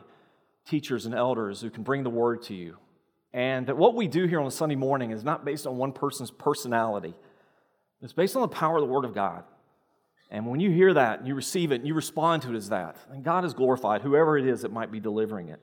teachers 0.66 1.06
and 1.06 1.14
elders 1.14 1.60
who 1.60 1.70
can 1.70 1.82
bring 1.82 2.02
the 2.02 2.10
word 2.10 2.42
to 2.42 2.54
you. 2.54 2.76
And 3.32 3.66
that 3.66 3.76
what 3.76 3.94
we 3.94 4.06
do 4.06 4.26
here 4.26 4.40
on 4.40 4.46
a 4.46 4.50
Sunday 4.50 4.74
morning 4.74 5.10
is 5.10 5.24
not 5.24 5.44
based 5.44 5.66
on 5.66 5.76
one 5.76 5.92
person's 5.92 6.30
personality, 6.30 7.14
it's 8.02 8.12
based 8.12 8.36
on 8.36 8.42
the 8.42 8.48
power 8.48 8.76
of 8.76 8.82
the 8.82 8.92
Word 8.92 9.06
of 9.06 9.14
God. 9.14 9.44
And 10.30 10.46
when 10.46 10.60
you 10.60 10.70
hear 10.70 10.92
that 10.92 11.20
and 11.20 11.28
you 11.28 11.34
receive 11.34 11.72
it 11.72 11.76
and 11.76 11.86
you 11.86 11.94
respond 11.94 12.42
to 12.42 12.52
it 12.52 12.56
as 12.56 12.68
that, 12.68 12.96
and 13.10 13.24
God 13.24 13.44
is 13.44 13.54
glorified, 13.54 14.02
whoever 14.02 14.36
it 14.36 14.46
is 14.46 14.62
that 14.62 14.72
might 14.72 14.92
be 14.92 15.00
delivering 15.00 15.48
it. 15.48 15.60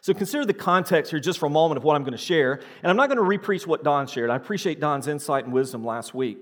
So 0.00 0.12
consider 0.14 0.44
the 0.44 0.54
context 0.54 1.10
here 1.10 1.20
just 1.20 1.38
for 1.38 1.46
a 1.46 1.50
moment 1.50 1.76
of 1.76 1.84
what 1.84 1.94
I'm 1.94 2.02
going 2.02 2.12
to 2.12 2.18
share. 2.18 2.60
And 2.82 2.90
I'm 2.90 2.96
not 2.96 3.08
going 3.08 3.18
to 3.18 3.38
repreach 3.38 3.66
what 3.66 3.84
Don 3.84 4.06
shared. 4.06 4.30
I 4.30 4.36
appreciate 4.36 4.80
Don's 4.80 5.06
insight 5.06 5.44
and 5.44 5.52
wisdom 5.52 5.84
last 5.84 6.14
week. 6.14 6.38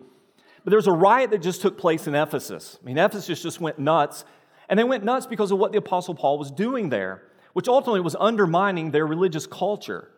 But 0.66 0.70
there 0.70 0.78
was 0.78 0.88
a 0.88 0.92
riot 0.92 1.30
that 1.30 1.42
just 1.42 1.62
took 1.62 1.78
place 1.78 2.08
in 2.08 2.16
Ephesus. 2.16 2.76
I 2.82 2.84
mean, 2.84 2.98
Ephesus 2.98 3.40
just 3.40 3.60
went 3.60 3.78
nuts. 3.78 4.24
And 4.68 4.76
they 4.76 4.82
went 4.82 5.04
nuts 5.04 5.24
because 5.24 5.52
of 5.52 5.58
what 5.58 5.70
the 5.70 5.78
Apostle 5.78 6.16
Paul 6.16 6.40
was 6.40 6.50
doing 6.50 6.88
there, 6.88 7.22
which 7.52 7.68
ultimately 7.68 8.00
was 8.00 8.16
undermining 8.18 8.90
their 8.90 9.06
religious 9.06 9.46
culture. 9.46 10.10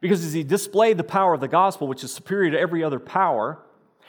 Because 0.00 0.24
as 0.24 0.32
he 0.32 0.42
displayed 0.42 0.96
the 0.96 1.04
power 1.04 1.34
of 1.34 1.42
the 1.42 1.48
gospel, 1.48 1.86
which 1.86 2.02
is 2.02 2.10
superior 2.10 2.52
to 2.52 2.58
every 2.58 2.82
other 2.82 2.98
power, 2.98 3.58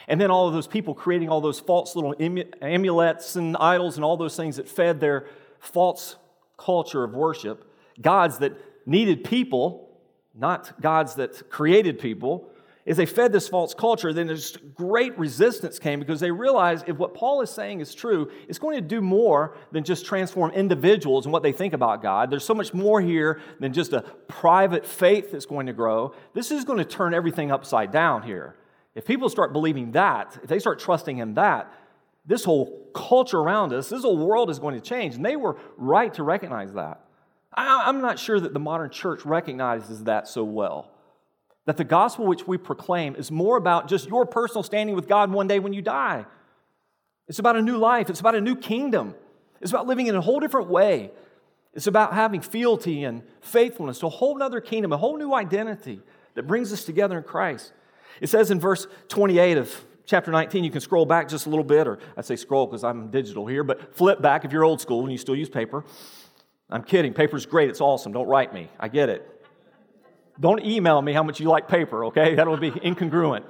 and 0.08 0.22
then 0.22 0.32
all 0.32 0.48
of 0.48 0.54
those 0.54 0.66
people 0.66 0.94
creating 0.94 1.28
all 1.28 1.42
those 1.42 1.60
false 1.60 1.94
little 1.94 2.16
amulets 2.62 3.36
and 3.36 3.58
idols 3.58 3.98
and 3.98 4.06
all 4.06 4.16
those 4.16 4.38
things 4.38 4.56
that 4.56 4.70
fed 4.70 5.02
their 5.02 5.28
false 5.60 6.16
culture 6.58 7.04
of 7.04 7.14
worship, 7.14 7.70
gods 8.02 8.38
that 8.38 8.54
needed 8.86 9.26
people, 9.26 9.90
not 10.34 10.80
gods 10.80 11.16
that 11.16 11.50
created 11.50 12.00
people, 12.00 12.50
is 12.86 12.98
they 12.98 13.06
fed 13.08 13.32
this 13.32 13.48
false 13.48 13.74
culture, 13.74 14.14
then 14.14 14.28
there's 14.28 14.58
great 14.76 15.18
resistance 15.18 15.80
came 15.80 16.00
because 16.00 16.20
they 16.20 16.30
realized 16.30 16.88
if 16.88 16.98
what 16.98 17.16
Paul 17.16 17.42
is 17.42 17.50
saying 17.50 17.80
is 17.80 17.96
true, 17.96 18.30
it's 18.48 18.60
going 18.60 18.76
to 18.76 18.82
do 18.82 19.02
more 19.02 19.58
than 19.72 19.84
just 19.84 20.06
transform 20.06 20.52
individuals 20.52 21.26
and 21.26 21.34
what 21.34 21.42
they 21.42 21.52
think 21.52 21.74
about 21.74 22.04
God. 22.04 22.30
There's 22.30 22.46
so 22.46 22.54
much 22.54 22.76
more 22.76 23.02
here 23.02 23.42
than 23.60 23.74
just 23.74 23.94
a 23.94 24.02
private 24.28 24.86
faith 24.86 25.32
that's 25.32 25.48
going 25.48 25.66
to 25.66 25.74
grow. 25.74 26.14
This 26.34 26.52
is 26.52 26.64
going 26.64 26.78
to 26.78 26.86
turn 26.86 27.16
everything 27.16 27.52
upside 27.52 27.92
down 27.92 28.22
here. 28.22 28.56
If 28.94 29.04
people 29.04 29.30
start 29.30 29.52
believing 29.52 29.92
that, 29.94 30.38
if 30.44 30.48
they 30.48 30.60
start 30.60 30.80
trusting 30.80 31.18
in 31.18 31.34
that, 31.34 31.74
this 32.28 32.44
whole 32.44 32.90
culture 32.94 33.40
around 33.40 33.74
us, 33.74 33.90
this 33.90 34.04
whole 34.04 34.18
world 34.18 34.52
is 34.52 34.60
going 34.60 34.76
to 34.76 34.82
change. 34.82 35.16
And 35.16 35.26
they 35.26 35.36
were 35.36 35.58
right 35.76 36.14
to 36.14 36.24
recognize 36.24 36.74
that. 36.74 37.02
I, 37.54 37.90
am 37.90 38.02
not 38.02 38.20
sure 38.20 38.40
that 38.40 38.54
the 38.54 38.60
modern 38.60 38.92
church 38.92 39.26
recognizes 39.26 40.04
that 40.04 40.28
so 40.28 40.44
well. 40.44 40.92
That 41.66 41.78
the 41.78 41.84
gospel 41.84 42.26
which 42.26 42.48
we 42.48 42.58
proclaim 42.58 43.16
is 43.16 43.32
more 43.32 43.58
about 43.58 43.88
just 43.88 44.08
your 44.08 44.26
personal 44.26 44.64
standing 44.64 44.96
with 44.96 45.08
God 45.08 45.32
one 45.32 45.48
day 45.48 45.60
when 45.60 45.74
you 45.74 45.82
die. 45.82 46.26
It's 47.28 47.40
about 47.40 47.56
a 47.56 47.62
new 47.62 47.78
life, 47.78 48.10
it's 48.10 48.20
about 48.20 48.36
a 48.36 48.42
new 48.42 48.56
kingdom, 48.56 49.16
it's 49.62 49.72
about 49.72 49.88
living 49.88 50.08
in 50.08 50.16
a 50.16 50.22
whole 50.22 50.40
different 50.40 50.70
way. 50.70 51.12
It's 51.74 51.88
about 51.88 52.14
having 52.14 52.40
fealty 52.40 53.04
and 53.04 53.22
faithfulness 53.42 54.00
to 54.00 54.06
a 54.06 54.10
whole 54.10 54.42
other 54.42 54.62
kingdom, 54.62 54.94
a 54.94 54.98
whole 54.98 55.18
new 55.18 55.34
identity 55.34 56.02
that 56.36 56.44
brings 56.44 56.72
us 56.72 56.86
together 56.86 57.18
in 57.18 57.24
Christ. 57.24 57.74
It 58.22 58.28
says 58.28 58.50
in 58.50 58.62
verse 58.62 58.88
28 59.10 59.58
of 59.58 59.86
chapter 60.06 60.32
19, 60.32 60.64
you 60.64 60.72
can 60.72 60.80
scroll 60.80 61.06
back 61.06 61.28
just 61.28 61.48
a 61.48 61.50
little 61.50 61.66
bit, 61.66 61.86
or 61.86 62.00
I 62.16 62.22
say 62.22 62.38
scroll 62.38 62.66
because 62.66 62.86
I'm 62.86 63.10
digital 63.12 63.46
here, 63.46 63.64
but 63.64 63.94
flip 63.94 64.22
back 64.22 64.46
if 64.46 64.54
you're 64.54 64.64
old 64.64 64.80
school 64.80 65.02
and 65.02 65.12
you 65.12 65.18
still 65.18 65.36
use 65.36 65.50
paper. 65.50 65.84
I'm 66.70 66.84
kidding. 66.84 67.14
Paper's 67.14 67.46
great. 67.46 67.70
It's 67.70 67.82
awesome. 67.82 68.14
Don't 68.14 68.28
write 68.28 68.54
me. 68.54 68.70
I 68.80 68.88
get 68.88 69.10
it. 69.10 69.30
Don't 70.40 70.64
email 70.64 71.02
me 71.02 71.14
how 71.14 71.24
much 71.24 71.40
you 71.40 71.50
like 71.50 71.68
paper, 71.68 72.06
okay? 72.06 72.36
That'll 72.36 72.58
be 72.58 72.72
incongruent. 72.72 73.46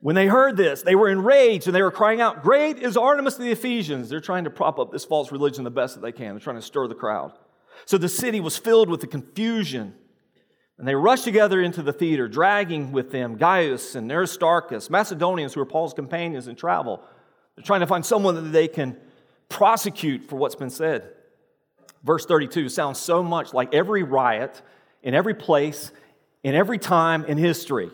When 0.00 0.14
they 0.14 0.26
heard 0.26 0.58
this, 0.58 0.82
they 0.82 0.94
were 0.94 1.08
enraged 1.08 1.66
and 1.66 1.74
they 1.74 1.80
were 1.80 1.90
crying 1.90 2.20
out, 2.20 2.42
Great 2.42 2.78
is 2.78 2.94
Artemis 2.94 3.36
of 3.36 3.40
the 3.40 3.52
Ephesians. 3.52 4.10
They're 4.10 4.20
trying 4.20 4.44
to 4.44 4.50
prop 4.50 4.78
up 4.78 4.92
this 4.92 5.04
false 5.04 5.32
religion 5.32 5.64
the 5.64 5.70
best 5.70 5.94
that 5.94 6.02
they 6.02 6.12
can. 6.12 6.34
They're 6.34 6.40
trying 6.40 6.56
to 6.56 6.62
stir 6.62 6.88
the 6.88 6.94
crowd. 6.94 7.32
So 7.86 7.96
the 7.96 8.08
city 8.08 8.38
was 8.38 8.58
filled 8.58 8.90
with 8.90 9.00
the 9.00 9.06
confusion. 9.06 9.94
And 10.76 10.86
they 10.86 10.94
rushed 10.94 11.24
together 11.24 11.62
into 11.62 11.82
the 11.82 11.92
theater, 11.92 12.28
dragging 12.28 12.92
with 12.92 13.12
them 13.12 13.36
Gaius 13.36 13.94
and 13.94 14.10
Aristarchus, 14.10 14.90
Macedonians 14.90 15.54
who 15.54 15.60
were 15.60 15.66
Paul's 15.66 15.94
companions 15.94 16.48
in 16.48 16.56
travel. 16.56 17.00
They're 17.56 17.64
trying 17.64 17.80
to 17.80 17.86
find 17.86 18.04
someone 18.04 18.34
that 18.34 18.50
they 18.50 18.68
can 18.68 18.98
prosecute 19.48 20.24
for 20.24 20.36
what's 20.36 20.56
been 20.56 20.68
said. 20.68 21.12
Verse 22.04 22.26
32 22.26 22.68
sounds 22.68 22.98
so 22.98 23.22
much 23.22 23.54
like 23.54 23.74
every 23.74 24.02
riot 24.02 24.60
in 25.02 25.14
every 25.14 25.34
place, 25.34 25.90
in 26.42 26.54
every 26.54 26.78
time 26.78 27.24
in 27.24 27.38
history. 27.38 27.90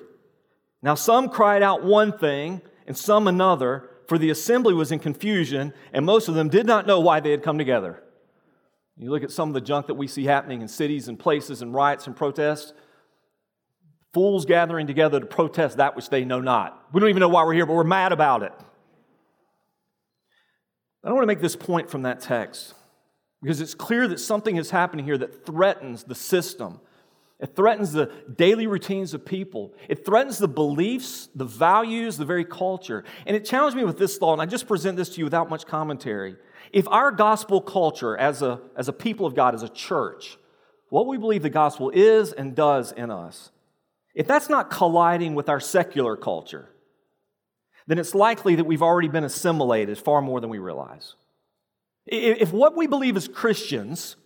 Now, 0.83 0.95
some 0.95 1.29
cried 1.29 1.62
out 1.62 1.85
one 1.85 2.19
thing 2.19 2.61
and 2.87 2.97
some 2.97 3.29
another, 3.29 3.88
for 4.09 4.19
the 4.19 4.31
assembly 4.31 4.75
was 4.75 4.90
in 4.90 4.99
confusion, 4.99 5.73
and 5.93 6.05
most 6.05 6.26
of 6.29 6.35
them 6.35 6.49
did 6.49 6.67
not 6.67 6.87
know 6.87 6.99
why 6.99 7.21
they 7.21 7.31
had 7.31 7.45
come 7.45 7.59
together. 7.59 8.02
You 8.97 9.11
look 9.11 9.23
at 9.23 9.31
some 9.31 9.49
of 9.49 9.55
the 9.55 9.61
junk 9.61 9.87
that 9.87 9.95
we 9.95 10.09
see 10.09 10.25
happening 10.25 10.61
in 10.61 10.69
cities 10.69 11.07
and 11.09 11.19
places 11.19 11.62
and 11.62 11.73
riots 11.73 12.07
and 12.07 12.17
protests. 12.17 12.73
Fools 14.12 14.45
gathering 14.45 14.88
together 14.88 15.21
to 15.21 15.26
protest 15.26 15.76
that 15.76 15.95
which 15.95 16.11
they 16.11 16.25
know 16.25 16.40
not. 16.40 16.88
We 16.93 17.00
don't 17.00 17.09
even 17.09 17.21
know 17.21 17.29
why 17.29 17.45
we're 17.45 17.55
here, 17.55 17.67
but 17.67 17.75
we're 17.75 17.85
mad 17.85 18.12
about 18.12 18.43
it. 18.43 18.52
I 21.02 21.09
don't 21.09 21.14
want 21.14 21.23
to 21.23 21.29
make 21.29 21.40
this 21.40 21.57
point 21.57 21.88
from 21.88 22.02
that 22.02 22.21
text 22.21 22.75
because 23.42 23.61
it's 23.61 23.75
clear 23.75 24.06
that 24.09 24.20
something 24.20 24.56
is 24.56 24.70
happening 24.70 25.04
here 25.04 25.18
that 25.18 25.47
threatens 25.47 26.04
the 26.04 26.14
system 26.14 26.80
it 27.40 27.56
threatens 27.56 27.92
the 27.92 28.12
daily 28.37 28.66
routines 28.66 29.14
of 29.14 29.25
people. 29.25 29.73
It 29.88 30.04
threatens 30.04 30.37
the 30.37 30.49
beliefs, 30.49 31.30
the 31.35 31.47
values, 31.47 32.18
the 32.18 32.26
very 32.26 32.44
culture. 32.44 33.02
And 33.26 33.35
it 33.35 33.47
challenged 33.47 33.76
me 33.76 33.85
with 33.85 33.99
this 33.99 34.18
thought, 34.18 34.35
and 34.35 34.42
I 34.42 34.47
just 34.47 34.68
present 34.68 34.99
this 34.99 35.09
to 35.11 35.18
you 35.18 35.25
without 35.25 35.49
much 35.49 35.66
commentary. 35.66 36.37
If 36.70 36.87
our 36.88 37.11
gospel 37.11 37.62
culture, 37.62 38.16
as 38.16 38.42
a, 38.42 38.61
as 38.76 38.88
a 38.88 38.92
people 38.92 39.25
of 39.25 39.35
God, 39.35 39.54
as 39.54 39.62
a 39.62 39.70
church, 39.70 40.37
what 40.90 41.06
we 41.06 41.16
believe 41.16 41.42
the 41.42 41.50
gospel 41.50 41.90
is 41.90 42.32
and 42.32 42.54
does 42.54 42.92
in 42.92 43.11
us, 43.11 43.50
if 44.14 44.26
that's 44.26 44.50
not 44.50 44.70
colliding 44.70 45.35
with 45.35 45.49
our 45.49 45.61
secular 45.61 46.16
culture, 46.16 46.68
then 47.87 47.99
it's 47.99 48.14
likely 48.14 48.56
that 48.56 48.64
we've 48.64 48.82
already 48.82 49.09
been 49.09 49.25
assimilated 49.25 49.97
far 49.97 50.20
more 50.20 50.40
than 50.40 50.50
we 50.50 50.59
realize. 50.59 51.14
If 52.07 52.52
what 52.52 52.76
we 52.76 52.87
believe 52.87 53.16
as 53.16 53.28
Christians, 53.28 54.16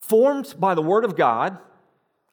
formed 0.00 0.54
by 0.58 0.74
the 0.74 0.82
Word 0.82 1.04
of 1.04 1.16
God, 1.16 1.58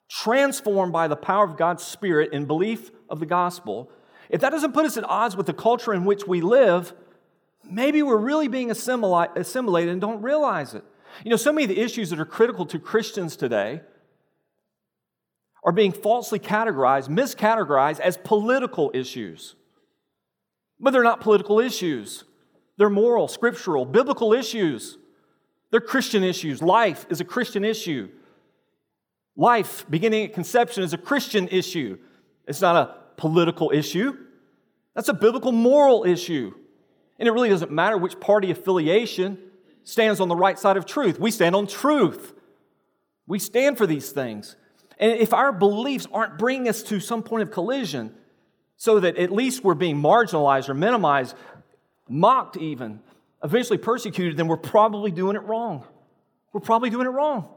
transformed 0.10 0.94
by 0.94 1.08
the 1.08 1.16
power 1.16 1.44
of 1.44 1.58
God's 1.58 1.84
Spirit 1.84 2.32
in 2.32 2.46
belief 2.46 2.92
of 3.10 3.20
the 3.20 3.26
gospel, 3.26 3.90
if 4.30 4.42
that 4.42 4.52
doesn't 4.52 4.74
put 4.74 4.86
us 4.86 4.98
at 4.98 5.04
odds 5.04 5.36
with 5.36 5.46
the 5.46 5.54
culture 5.54 5.94
in 5.94 6.06
which 6.06 6.26
we 6.28 6.42
live, 6.42 6.94
maybe 7.64 8.02
we're 8.02 8.18
really 8.18 8.48
being 8.48 8.72
assimilated 8.72 9.90
and 9.90 10.02
don't 10.02 10.22
realize 10.22 10.74
it. 10.74 10.84
You 11.24 11.32
know, 11.32 11.38
so 11.38 11.52
many 11.52 11.64
of 11.64 11.70
the 11.70 11.80
issues 11.80 12.10
that 12.10 12.20
are 12.20 12.26
critical 12.26 12.66
to 12.68 12.80
Christians 12.80 13.36
today 13.36 13.82
are 15.64 15.72
being 15.72 15.92
falsely 15.92 16.40
categorized, 16.40 17.10
miscategorized 17.10 18.00
as 18.00 18.18
political 18.18 18.92
issues. 18.94 19.56
But 20.80 20.92
they're 20.92 21.04
not 21.04 21.22
political 21.22 21.60
issues, 21.60 22.24
they're 22.78 22.90
moral, 22.90 23.28
scriptural, 23.28 23.86
biblical 23.86 24.34
issues. 24.34 24.98
They're 25.72 25.82
Christian 25.82 26.24
issues. 26.24 26.62
Life 26.62 27.06
is 27.10 27.22
a 27.22 27.26
Christian 27.26 27.64
issue. 27.64 28.10
Life, 29.36 29.86
beginning 29.90 30.26
at 30.26 30.34
conception, 30.34 30.84
is 30.84 30.94
a 30.94 30.98
Christian 30.98 31.48
issue. 31.50 31.98
It's 32.48 32.62
not 32.62 32.76
a 32.76 32.96
political 33.18 33.72
issue, 33.72 34.18
that's 34.94 35.10
a 35.10 35.14
biblical 35.14 35.52
moral 35.52 36.06
issue. 36.06 36.54
And 37.20 37.28
it 37.28 37.32
really 37.32 37.50
doesn't 37.50 37.72
matter 37.72 37.98
which 37.98 38.20
party 38.20 38.50
affiliation 38.50 39.38
stands 39.84 40.20
on 40.20 40.30
the 40.30 40.36
right 40.36 40.58
side 40.58 40.78
of 40.78 40.86
truth. 40.86 41.20
We 41.20 41.32
stand 41.32 41.56
on 41.56 41.68
truth. 41.68 42.34
We 43.28 43.40
stand 43.40 43.78
for 43.78 43.86
these 43.86 44.12
things. 44.12 44.56
And 44.98 45.12
if 45.20 45.34
our 45.34 45.52
beliefs 45.52 46.08
aren't 46.12 46.38
bringing 46.38 46.70
us 46.70 46.82
to 46.84 47.00
some 47.00 47.24
point 47.24 47.44
of 47.44 47.52
collision, 47.52 48.16
so 48.78 49.00
that 49.00 49.18
at 49.18 49.32
least 49.32 49.64
we're 49.64 49.74
being 49.74 50.02
marginalized 50.02 50.70
or 50.70 50.74
minimized, 50.74 51.36
mocked 52.08 52.58
even, 52.58 53.00
eventually 53.44 53.78
persecuted, 53.78 54.38
then 54.38 54.48
we're 54.48 54.58
probably 54.58 55.12
doing 55.12 55.36
it 55.36 55.44
wrong. 55.44 55.84
We're 56.54 56.62
probably 56.62 56.90
doing 56.90 57.08
it 57.08 57.12
wrong. 57.12 57.50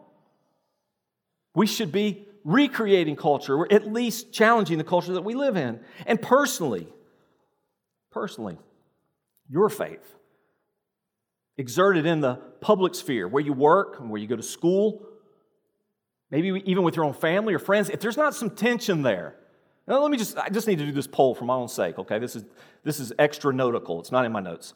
We 1.55 1.67
should 1.67 1.93
be 1.93 2.26
recreating 2.45 3.17
culture, 3.17 3.55
or 3.55 3.73
at 3.73 3.93
least 3.93 4.33
challenging 4.33 4.78
the 4.78 4.85
culture 4.85 5.12
that 5.12 5.23
we 5.23 5.35
live 5.35 5.57
in. 5.57 5.81
And 6.07 6.21
personally, 6.21 6.88
personally, 8.11 8.59
your 9.49 9.69
faith 9.69 10.14
exerted 11.57 12.07
in 12.07 12.21
the 12.21 12.37
public 12.61 12.95
sphere, 12.95 13.28
where 13.28 13.43
you 13.43 13.52
work 13.52 14.00
and 14.00 14.11
where 14.11 14.21
you 14.21 14.26
go 14.26 14.37
to 14.37 14.43
school, 14.43 15.07
maybe 16.31 16.62
even 16.64 16.85
with 16.85 16.97
your 16.97 17.05
own 17.05 17.12
family 17.12 17.55
or 17.55 17.59
friends, 17.59 17.90
if 17.90 18.00
there's 18.00 18.17
not 18.17 18.35
some 18.35 18.50
tension 18.50 19.02
there, 19.02 19.37
now 19.88 20.00
let 20.02 20.11
me 20.11 20.18
just, 20.18 20.37
I 20.37 20.49
just 20.50 20.66
need 20.66 20.78
to 20.78 20.87
do 20.87 20.92
this 20.92 21.07
poll 21.07 21.35
for 21.35 21.45
my 21.45 21.54
own 21.54 21.68
sake, 21.68 21.99
okay? 21.99 22.18
This 22.18 22.37
is, 22.37 22.45
this 22.85 23.00
is 23.00 23.12
extra 23.18 23.52
notical, 23.52 24.00
it's 24.00 24.12
not 24.12 24.25
in 24.25 24.33
my 24.33 24.40
notes. 24.40 24.75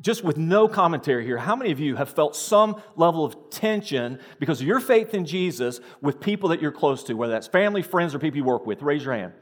Just 0.00 0.24
with 0.24 0.38
no 0.38 0.66
commentary 0.66 1.26
here, 1.26 1.36
how 1.36 1.54
many 1.54 1.70
of 1.70 1.78
you 1.78 1.96
have 1.96 2.08
felt 2.08 2.34
some 2.34 2.80
level 2.96 3.22
of 3.22 3.50
tension 3.50 4.18
because 4.38 4.62
of 4.62 4.66
your 4.66 4.80
faith 4.80 5.12
in 5.12 5.26
Jesus 5.26 5.78
with 6.00 6.20
people 6.20 6.48
that 6.48 6.62
you're 6.62 6.72
close 6.72 7.02
to, 7.04 7.14
whether 7.14 7.34
that's 7.34 7.48
family, 7.48 7.82
friends, 7.82 8.14
or 8.14 8.18
people 8.18 8.38
you 8.38 8.44
work 8.44 8.64
with? 8.64 8.80
Raise 8.80 9.04
your 9.04 9.12
hand. 9.12 9.34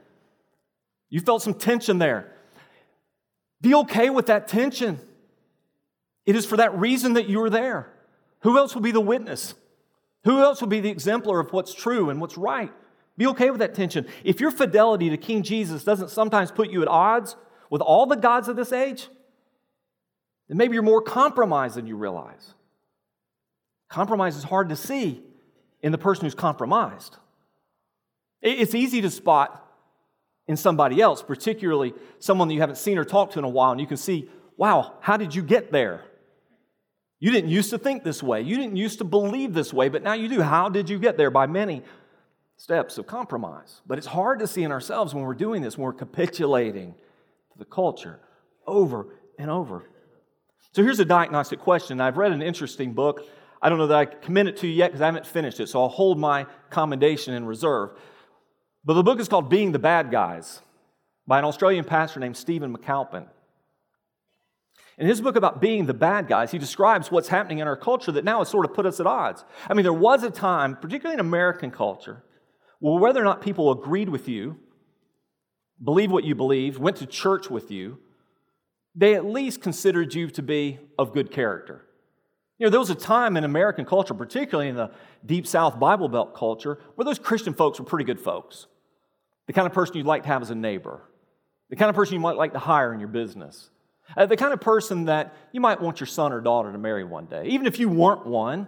You 1.11 1.21
felt 1.21 1.43
some 1.43 1.55
tension 1.55 1.99
there. 1.99 2.33
Be 3.61 3.75
okay 3.77 4.11
with 4.11 4.27
that 4.27 4.49
tension. 4.49 4.99
It 6.27 6.35
is 6.35 6.45
for 6.45 6.57
that 6.57 6.77
reason 6.77 7.13
that 7.13 7.29
you 7.29 7.41
are 7.43 7.51
there. 7.51 7.93
Who 8.41 8.59
else 8.59 8.75
will 8.75 8.83
be 8.83 8.91
the 8.91 9.01
witness? 9.01 9.55
Who 10.25 10.41
else 10.41 10.61
will 10.61 10.69
be 10.69 10.81
the 10.81 10.91
exemplar 10.91 11.41
of 11.41 11.53
what's 11.53 11.73
true 11.73 12.11
and 12.11 12.21
what's 12.21 12.37
right? 12.37 12.73
Be 13.19 13.27
okay 13.27 13.51
with 13.51 13.59
that 13.59 13.75
tension. 13.75 14.07
If 14.25 14.41
your 14.41 14.53
fidelity 14.53 15.11
to 15.11 15.17
King 15.17 15.43
Jesus 15.43 15.85
doesn't 15.85 16.11
sometimes 16.11 16.53
put 16.53 16.71
you 16.71 16.81
at 16.83 16.89
odds 16.89 17.37
with 17.69 17.83
all 17.83 18.07
the 18.07 18.17
gods 18.17 18.49
of 18.49 18.57
this 18.57 18.73
age, 18.73 19.09
then 20.49 20.57
maybe 20.57 20.75
you're 20.75 20.83
more 20.85 21.03
compromised 21.03 21.75
than 21.75 21.87
you 21.87 21.97
realize. 21.97 22.55
Compromise 23.89 24.37
is 24.37 24.45
hard 24.45 24.69
to 24.69 24.77
see 24.77 25.23
in 25.83 25.93
the 25.93 25.99
person 25.99 26.25
who's 26.25 26.35
compromised. 26.35 27.17
It's 28.41 28.75
easy 28.75 29.01
to 29.01 29.11
spot 29.11 29.65
in 30.47 30.57
somebody 30.57 31.03
else, 31.03 31.21
particularly 31.21 31.95
someone 32.21 32.47
that 32.49 32.55
you 32.55 32.61
haven't 32.61 32.77
seen 32.77 32.99
or 32.99 33.05
talked 33.05 33.33
to 33.33 33.41
in 33.41 33.45
a 33.45 33.49
while, 33.49 33.73
and 33.73 33.81
you 33.81 33.87
can 33.87 33.97
see, 33.97 34.31
wow, 34.57 34.95
how 35.01 35.17
did 35.17 35.35
you 35.35 35.43
get 35.43 35.73
there? 35.73 36.05
You 37.19 37.33
didn't 37.33 37.51
used 37.51 37.71
to 37.71 37.79
think 37.79 38.05
this 38.05 38.23
way. 38.23 38.43
You 38.43 38.57
didn't 38.57 38.77
used 38.77 38.99
to 38.99 39.05
believe 39.05 39.53
this 39.53 39.73
way, 39.73 39.89
but 39.89 40.05
now 40.05 40.13
you 40.13 40.29
do. 40.29 40.41
How 40.41 40.69
did 40.69 40.89
you 40.89 41.01
get 41.01 41.17
there? 41.17 41.33
By 41.33 41.49
many 41.49 41.83
steps 42.59 42.99
of 42.99 43.07
compromise. 43.07 43.81
But 43.87 43.97
it's 43.97 44.07
hard 44.07 44.41
to 44.41 44.47
see 44.47 44.65
in 44.65 44.73
ourselves 44.73 45.15
when 45.15 45.25
we're 45.25 45.35
doing 45.35 45.63
this, 45.63 45.79
when 45.79 45.85
we're 45.85 45.93
capitulating 45.95 46.93
to 47.53 47.59
the 47.59 47.65
culture 47.65 48.21
over 48.67 49.07
and 49.39 49.51
over. 49.51 49.89
So 50.73 50.83
here's 50.83 51.01
a 51.01 51.05
diagnostic 51.05 51.61
question. 51.61 52.01
I've 52.01 52.19
read 52.19 52.33
an 52.33 52.43
interesting 52.43 52.93
book. 52.93 53.25
I 53.63 53.69
don't 53.69 53.79
know 53.79 53.87
that 53.87 53.97
I 53.97 54.05
commend 54.05 54.51
it 54.51 54.59
to 54.59 54.67
you 54.67 54.75
yet 54.75 54.89
because 54.89 55.01
I 55.01 55.07
haven't 55.07 55.27
finished 55.27 55.61
it, 55.61 55.69
so 55.69 55.81
I'll 55.81 55.89
hold 55.89 56.19
my 56.19 56.47
commendation 56.69 57.33
in 57.33 57.47
reserve. 57.47 57.91
But 58.85 58.95
the 58.95 59.03
book 59.03 59.21
is 59.21 59.29
called 59.29 59.49
Being 59.49 59.73
the 59.73 59.79
Bad 59.79 60.11
Guys 60.11 60.61
by 61.27 61.39
an 61.39 61.45
Australian 61.45 61.85
pastor 61.85 62.21
named 62.21 62.37
Stephen 62.37 62.77
McAlpine. 62.77 63.29
In 64.99 65.07
his 65.07 65.21
book 65.21 65.37
about 65.37 65.61
being 65.61 65.87
the 65.87 65.95
bad 65.95 66.27
guys, 66.27 66.51
he 66.51 66.59
describes 66.59 67.09
what's 67.09 67.29
happening 67.29 67.61
in 67.61 67.69
our 67.69 67.77
culture 67.77 68.11
that 68.11 68.25
now 68.25 68.39
has 68.39 68.49
sort 68.49 68.65
of 68.65 68.75
put 68.75 68.85
us 68.85 68.99
at 68.99 69.07
odds. 69.07 69.45
I 69.69 69.75
mean, 69.75 69.85
there 69.85 69.93
was 69.93 70.25
a 70.25 70.31
time, 70.31 70.75
particularly 70.75 71.15
in 71.15 71.21
American 71.21 71.71
culture, 71.71 72.25
well, 72.81 72.99
whether 72.99 73.21
or 73.21 73.25
not 73.25 73.41
people 73.43 73.71
agreed 73.71 74.09
with 74.09 74.29
you 74.29 74.57
believed 75.83 76.13
what 76.13 76.25
you 76.25 76.35
believed, 76.35 76.79
went 76.79 76.97
to 76.97 77.07
church 77.07 77.51
with 77.51 77.71
you, 77.71 77.99
they 78.95 79.15
at 79.15 79.25
least 79.25 79.63
considered 79.63 80.15
you 80.15 80.29
to 80.31 80.43
be 80.43 80.79
of 80.99 81.13
good 81.13 81.31
character. 81.31 81.85
You 82.59 82.67
know, 82.67 82.71
there 82.71 82.81
was 82.81 82.91
a 82.91 82.97
time 82.97 83.37
in 83.37 83.45
American 83.45 83.85
culture, 83.85 84.15
particularly 84.15 84.69
in 84.69 84.77
the 84.77 84.91
Deep 85.25 85.47
South 85.47 85.79
Bible 85.79 86.09
Belt 86.09 86.35
culture, 86.35 86.81
where 86.97 87.05
those 87.05 87.19
Christian 87.19 87.55
folks 87.55 87.79
were 87.79 87.85
pretty 87.85 88.05
good 88.05 88.21
folks. 88.21 88.67
The 89.47 89.53
kind 89.53 89.67
of 89.67 89.73
person 89.73 89.97
you'd 89.97 90.07
like 90.07 90.25
to 90.25 90.29
have 90.29 90.43
as 90.43 90.51
a 90.51 90.57
neighbor, 90.57 91.01
the 91.71 91.77
kind 91.77 91.89
of 91.89 91.95
person 91.95 92.15
you 92.15 92.21
might 92.21 92.37
like 92.37 92.53
to 92.55 92.59
hire 92.59 92.93
in 92.93 92.99
your 92.99 93.09
business, 93.09 93.71
uh, 94.17 94.27
the 94.27 94.37
kind 94.37 94.53
of 94.53 94.61
person 94.61 95.05
that 95.05 95.37
you 95.53 95.61
might 95.61 95.81
want 95.81 96.01
your 96.01 96.07
son 96.09 96.33
or 96.33 96.41
daughter 96.41 96.73
to 96.73 96.79
marry 96.79 97.05
one 97.05 97.27
day. 97.27 97.47
Even 97.47 97.67
if 97.67 97.79
you 97.79 97.89
weren't 97.89 98.27
one, 98.27 98.67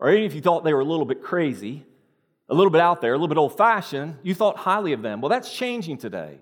or 0.00 0.10
even 0.10 0.24
if 0.24 0.34
you 0.34 0.40
thought 0.40 0.64
they 0.64 0.74
were 0.74 0.80
a 0.80 0.84
little 0.84 1.04
bit 1.04 1.22
crazy, 1.22 1.86
a 2.50 2.54
little 2.54 2.70
bit 2.70 2.80
out 2.80 3.00
there, 3.00 3.12
a 3.12 3.16
little 3.16 3.28
bit 3.28 3.38
old 3.38 3.56
fashioned, 3.56 4.16
you 4.22 4.34
thought 4.34 4.56
highly 4.56 4.92
of 4.92 5.02
them. 5.02 5.20
Well, 5.20 5.28
that's 5.28 5.54
changing 5.54 5.98
today. 5.98 6.38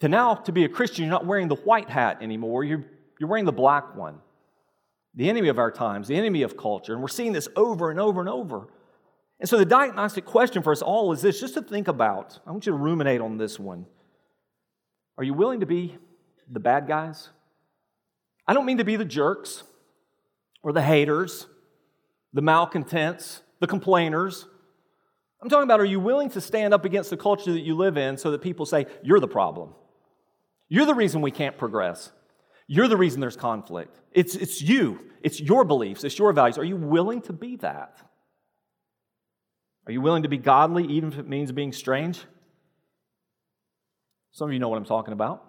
To 0.00 0.08
now, 0.08 0.36
to 0.36 0.52
be 0.52 0.64
a 0.64 0.68
Christian, 0.68 1.04
you're 1.04 1.10
not 1.10 1.26
wearing 1.26 1.48
the 1.48 1.56
white 1.56 1.90
hat 1.90 2.18
anymore, 2.22 2.64
you're, 2.64 2.84
you're 3.18 3.28
wearing 3.28 3.44
the 3.44 3.52
black 3.52 3.96
one. 3.96 4.20
The 5.16 5.28
enemy 5.28 5.48
of 5.48 5.58
our 5.58 5.72
times, 5.72 6.06
the 6.06 6.16
enemy 6.16 6.42
of 6.42 6.56
culture. 6.56 6.92
And 6.92 7.02
we're 7.02 7.08
seeing 7.08 7.32
this 7.32 7.48
over 7.56 7.90
and 7.90 7.98
over 7.98 8.20
and 8.20 8.28
over. 8.28 8.68
And 9.40 9.48
so 9.48 9.58
the 9.58 9.64
diagnostic 9.64 10.24
question 10.24 10.62
for 10.62 10.70
us 10.70 10.82
all 10.82 11.12
is 11.12 11.20
this 11.20 11.40
just 11.40 11.54
to 11.54 11.62
think 11.62 11.88
about. 11.88 12.38
I 12.46 12.52
want 12.52 12.64
you 12.64 12.72
to 12.72 12.78
ruminate 12.78 13.20
on 13.20 13.36
this 13.36 13.58
one. 13.58 13.86
Are 15.18 15.24
you 15.24 15.34
willing 15.34 15.60
to 15.60 15.66
be 15.66 15.96
the 16.48 16.60
bad 16.60 16.86
guys? 16.86 17.28
I 18.46 18.54
don't 18.54 18.66
mean 18.66 18.78
to 18.78 18.84
be 18.84 18.96
the 18.96 19.04
jerks 19.04 19.64
or 20.62 20.72
the 20.72 20.82
haters, 20.82 21.46
the 22.32 22.42
malcontents, 22.42 23.42
the 23.58 23.66
complainers. 23.66 24.46
I'm 25.42 25.48
talking 25.48 25.64
about 25.64 25.80
are 25.80 25.86
you 25.86 26.00
willing 26.00 26.30
to 26.30 26.40
stand 26.40 26.74
up 26.74 26.84
against 26.84 27.10
the 27.10 27.16
culture 27.16 27.52
that 27.52 27.60
you 27.60 27.74
live 27.74 27.96
in 27.96 28.18
so 28.18 28.30
that 28.32 28.42
people 28.42 28.66
say, 28.66 28.86
you're 29.02 29.20
the 29.20 29.28
problem? 29.28 29.74
You're 30.68 30.86
the 30.86 30.94
reason 30.94 31.22
we 31.22 31.30
can't 31.30 31.56
progress. 31.56 32.10
You're 32.66 32.88
the 32.88 32.96
reason 32.96 33.20
there's 33.20 33.36
conflict. 33.36 33.98
It's, 34.12 34.34
it's 34.34 34.60
you, 34.60 35.00
it's 35.22 35.40
your 35.40 35.64
beliefs, 35.64 36.04
it's 36.04 36.18
your 36.18 36.32
values. 36.32 36.58
Are 36.58 36.64
you 36.64 36.76
willing 36.76 37.22
to 37.22 37.32
be 37.32 37.56
that? 37.56 37.96
Are 39.86 39.92
you 39.92 40.00
willing 40.00 40.22
to 40.22 40.28
be 40.28 40.38
godly 40.38 40.84
even 40.86 41.12
if 41.12 41.18
it 41.18 41.28
means 41.28 41.50
being 41.52 41.72
strange? 41.72 42.20
Some 44.32 44.48
of 44.48 44.52
you 44.52 44.60
know 44.60 44.68
what 44.68 44.76
I'm 44.76 44.84
talking 44.84 45.12
about. 45.12 45.44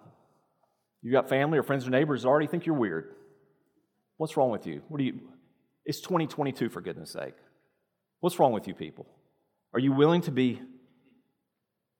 You've 1.02 1.12
got 1.12 1.28
family 1.28 1.58
or 1.58 1.62
friends 1.62 1.86
or 1.86 1.90
neighbors 1.90 2.22
that 2.22 2.28
already 2.28 2.46
think 2.46 2.66
you're 2.66 2.74
weird. 2.74 3.14
What's 4.16 4.36
wrong 4.36 4.50
with 4.50 4.66
you? 4.66 4.82
What 4.88 4.98
do 4.98 5.04
you? 5.04 5.20
It's 5.84 6.00
2022 6.00 6.68
for 6.70 6.80
goodness 6.80 7.12
sake. 7.12 7.34
What's 8.20 8.38
wrong 8.38 8.52
with 8.52 8.66
you 8.66 8.74
people? 8.74 9.06
Are 9.74 9.80
you 9.80 9.92
willing 9.92 10.20
to 10.22 10.30
be 10.30 10.60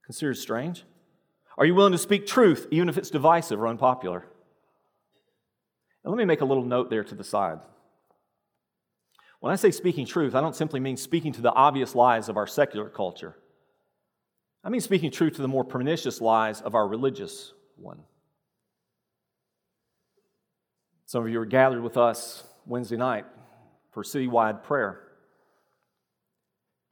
considered 0.04 0.36
strange? 0.36 0.84
Are 1.56 1.66
you 1.66 1.74
willing 1.74 1.92
to 1.92 1.98
speak 1.98 2.26
truth, 2.26 2.66
even 2.70 2.88
if 2.88 2.98
it's 2.98 3.10
divisive 3.10 3.60
or 3.60 3.66
unpopular? 3.66 4.26
And 6.04 6.12
let 6.12 6.18
me 6.18 6.24
make 6.24 6.40
a 6.40 6.44
little 6.44 6.64
note 6.64 6.90
there 6.90 7.04
to 7.04 7.14
the 7.14 7.24
side. 7.24 7.58
When 9.40 9.52
I 9.52 9.56
say 9.56 9.70
speaking 9.70 10.06
truth, 10.06 10.34
I 10.34 10.40
don't 10.40 10.56
simply 10.56 10.80
mean 10.80 10.96
speaking 10.96 11.32
to 11.32 11.40
the 11.42 11.52
obvious 11.52 11.94
lies 11.94 12.28
of 12.28 12.36
our 12.36 12.46
secular 12.46 12.88
culture. 12.88 13.36
I 14.64 14.70
mean 14.70 14.80
speaking 14.80 15.10
truth 15.10 15.34
to 15.36 15.42
the 15.42 15.48
more 15.48 15.64
pernicious 15.64 16.20
lies 16.20 16.60
of 16.60 16.74
our 16.74 16.86
religious 16.86 17.52
one. 17.76 18.02
Some 21.06 21.24
of 21.24 21.30
you 21.30 21.40
are 21.40 21.46
gathered 21.46 21.82
with 21.82 21.96
us 21.96 22.44
Wednesday 22.66 22.96
night 22.96 23.26
for 23.90 24.02
citywide 24.02 24.62
prayer. 24.62 25.01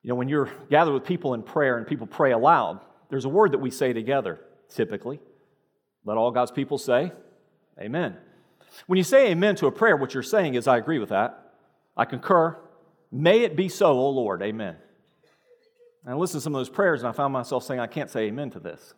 You 0.02 0.08
know, 0.08 0.14
when 0.14 0.28
you're 0.28 0.50
gathered 0.70 0.92
with 0.92 1.04
people 1.04 1.34
in 1.34 1.42
prayer 1.42 1.76
and 1.76 1.86
people 1.86 2.06
pray 2.06 2.32
aloud, 2.32 2.80
there's 3.10 3.24
a 3.24 3.28
word 3.28 3.52
that 3.52 3.58
we 3.58 3.70
say 3.70 3.92
together, 3.92 4.40
typically. 4.68 5.20
Let 6.04 6.16
all 6.16 6.30
God's 6.30 6.50
people 6.50 6.78
say, 6.78 7.12
Amen. 7.78 8.16
When 8.86 8.96
you 8.96 9.04
say 9.04 9.30
amen 9.30 9.56
to 9.56 9.66
a 9.66 9.72
prayer, 9.72 9.96
what 9.96 10.14
you're 10.14 10.22
saying 10.22 10.54
is, 10.54 10.68
I 10.68 10.76
agree 10.76 10.98
with 10.98 11.08
that. 11.08 11.54
I 11.96 12.04
concur. 12.04 12.56
May 13.10 13.40
it 13.40 13.56
be 13.56 13.68
so, 13.68 13.92
O 13.92 14.10
Lord. 14.10 14.42
Amen. 14.42 14.76
And 16.04 16.14
I 16.14 16.16
listened 16.16 16.40
to 16.40 16.44
some 16.44 16.54
of 16.54 16.60
those 16.60 16.70
prayers 16.70 17.00
and 17.00 17.08
I 17.08 17.12
found 17.12 17.32
myself 17.32 17.64
saying, 17.64 17.80
I 17.80 17.86
can't 17.86 18.10
say 18.10 18.26
amen 18.26 18.50
to 18.50 18.60
this. 18.60 18.94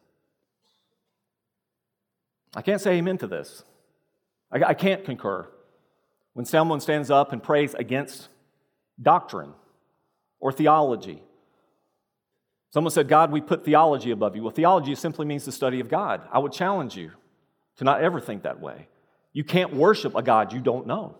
I 2.54 2.62
can't 2.62 2.80
say 2.80 2.92
amen 2.98 3.18
to 3.18 3.26
this. 3.26 3.64
I, 4.52 4.62
I 4.62 4.74
can't 4.74 5.04
concur. 5.04 5.48
When 6.34 6.44
someone 6.44 6.80
stands 6.80 7.10
up 7.10 7.32
and 7.32 7.42
prays 7.42 7.74
against 7.74 8.28
doctrine, 9.00 9.54
or 10.42 10.52
theology. 10.52 11.22
Someone 12.70 12.90
said, 12.90 13.06
God, 13.08 13.30
we 13.30 13.40
put 13.40 13.64
theology 13.64 14.10
above 14.10 14.34
you. 14.34 14.42
Well, 14.42 14.50
theology 14.50 14.94
simply 14.96 15.24
means 15.24 15.44
the 15.44 15.52
study 15.52 15.78
of 15.78 15.88
God. 15.88 16.20
I 16.32 16.40
would 16.40 16.52
challenge 16.52 16.96
you 16.96 17.12
to 17.76 17.84
not 17.84 18.02
ever 18.02 18.20
think 18.20 18.42
that 18.42 18.60
way. 18.60 18.88
You 19.32 19.44
can't 19.44 19.72
worship 19.72 20.14
a 20.16 20.22
God 20.22 20.52
you 20.52 20.60
don't 20.60 20.86
know. 20.86 21.16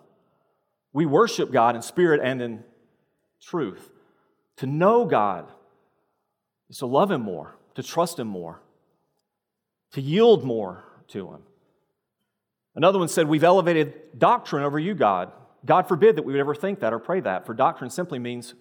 We 0.93 1.07
worship 1.07 1.53
God 1.53 1.77
in 1.77 1.83
spirit 1.83 2.21
and 2.23 2.43
in 2.43 2.65
truth. 3.41 3.91
To 4.57 4.67
know 4.67 5.05
God 5.05 5.49
is 6.69 6.79
to 6.79 6.87
love 6.87 7.11
Him 7.11 7.23
more, 7.23 7.57
to 7.77 7.83
trust 7.83 8.19
Him 8.19 8.27
more, 8.27 8.61
to 9.93 10.01
yield 10.01 10.45
more 10.45 10.85
to 11.09 11.31
Him. 11.31 11.43
Another 12.75 12.99
one 12.99 13.09
said, 13.09 13.29
We've 13.29 13.45
elevated 13.45 14.19
doctrine 14.19 14.65
over 14.65 14.79
you, 14.79 14.95
God. 14.95 15.31
God 15.65 15.87
forbid 15.87 16.17
that 16.17 16.25
we 16.25 16.33
would 16.33 16.41
ever 16.41 16.57
think 16.57 16.81
that 16.81 16.93
or 16.93 16.99
pray 16.99 17.21
that, 17.21 17.47
for 17.47 17.55
doctrine 17.55 17.91
simply 17.91 18.19
means 18.19 18.55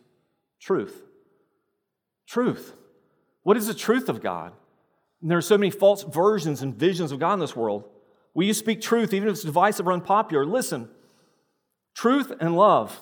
Truth. 0.61 1.01
Truth. 2.27 2.73
What 3.43 3.57
is 3.57 3.67
the 3.67 3.73
truth 3.73 4.07
of 4.07 4.21
God? 4.21 4.53
And 5.21 5.29
there 5.29 5.37
are 5.37 5.41
so 5.41 5.57
many 5.57 5.71
false 5.71 6.03
versions 6.03 6.61
and 6.61 6.75
visions 6.75 7.11
of 7.11 7.19
God 7.19 7.33
in 7.33 7.39
this 7.39 7.55
world. 7.55 7.83
Will 8.33 8.45
you 8.45 8.53
speak 8.53 8.81
truth 8.81 9.13
even 9.13 9.27
if 9.27 9.33
it's 9.33 9.43
divisive 9.43 9.87
or 9.87 9.91
unpopular? 9.91 10.45
Listen, 10.45 10.89
truth 11.95 12.31
and 12.39 12.55
love 12.55 12.99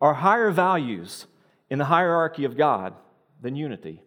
are 0.00 0.14
higher 0.14 0.50
values 0.50 1.26
in 1.68 1.78
the 1.78 1.84
hierarchy 1.86 2.44
of 2.44 2.56
God 2.56 2.94
than 3.40 3.56
unity. 3.56 4.02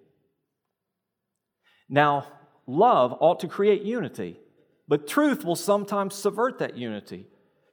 Now, 1.89 2.27
love 2.65 3.15
ought 3.19 3.39
to 3.41 3.47
create 3.47 3.83
unity, 3.83 4.39
but 4.87 5.07
truth 5.07 5.45
will 5.45 5.55
sometimes 5.55 6.15
subvert 6.15 6.59
that 6.59 6.77
unity. 6.77 7.27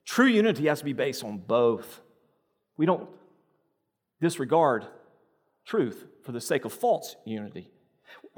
True 0.05 0.27
unity 0.27 0.67
has 0.67 0.81
to 0.81 0.85
be 0.85 0.93
based 0.93 1.25
on 1.25 1.39
both. 1.39 2.01
We 2.77 2.87
don't 2.87 3.09
disregard 4.25 4.87
truth 5.67 6.07
for 6.25 6.33
the 6.33 6.41
sake 6.41 6.65
of 6.65 6.73
false 6.73 7.15
unity? 7.27 7.71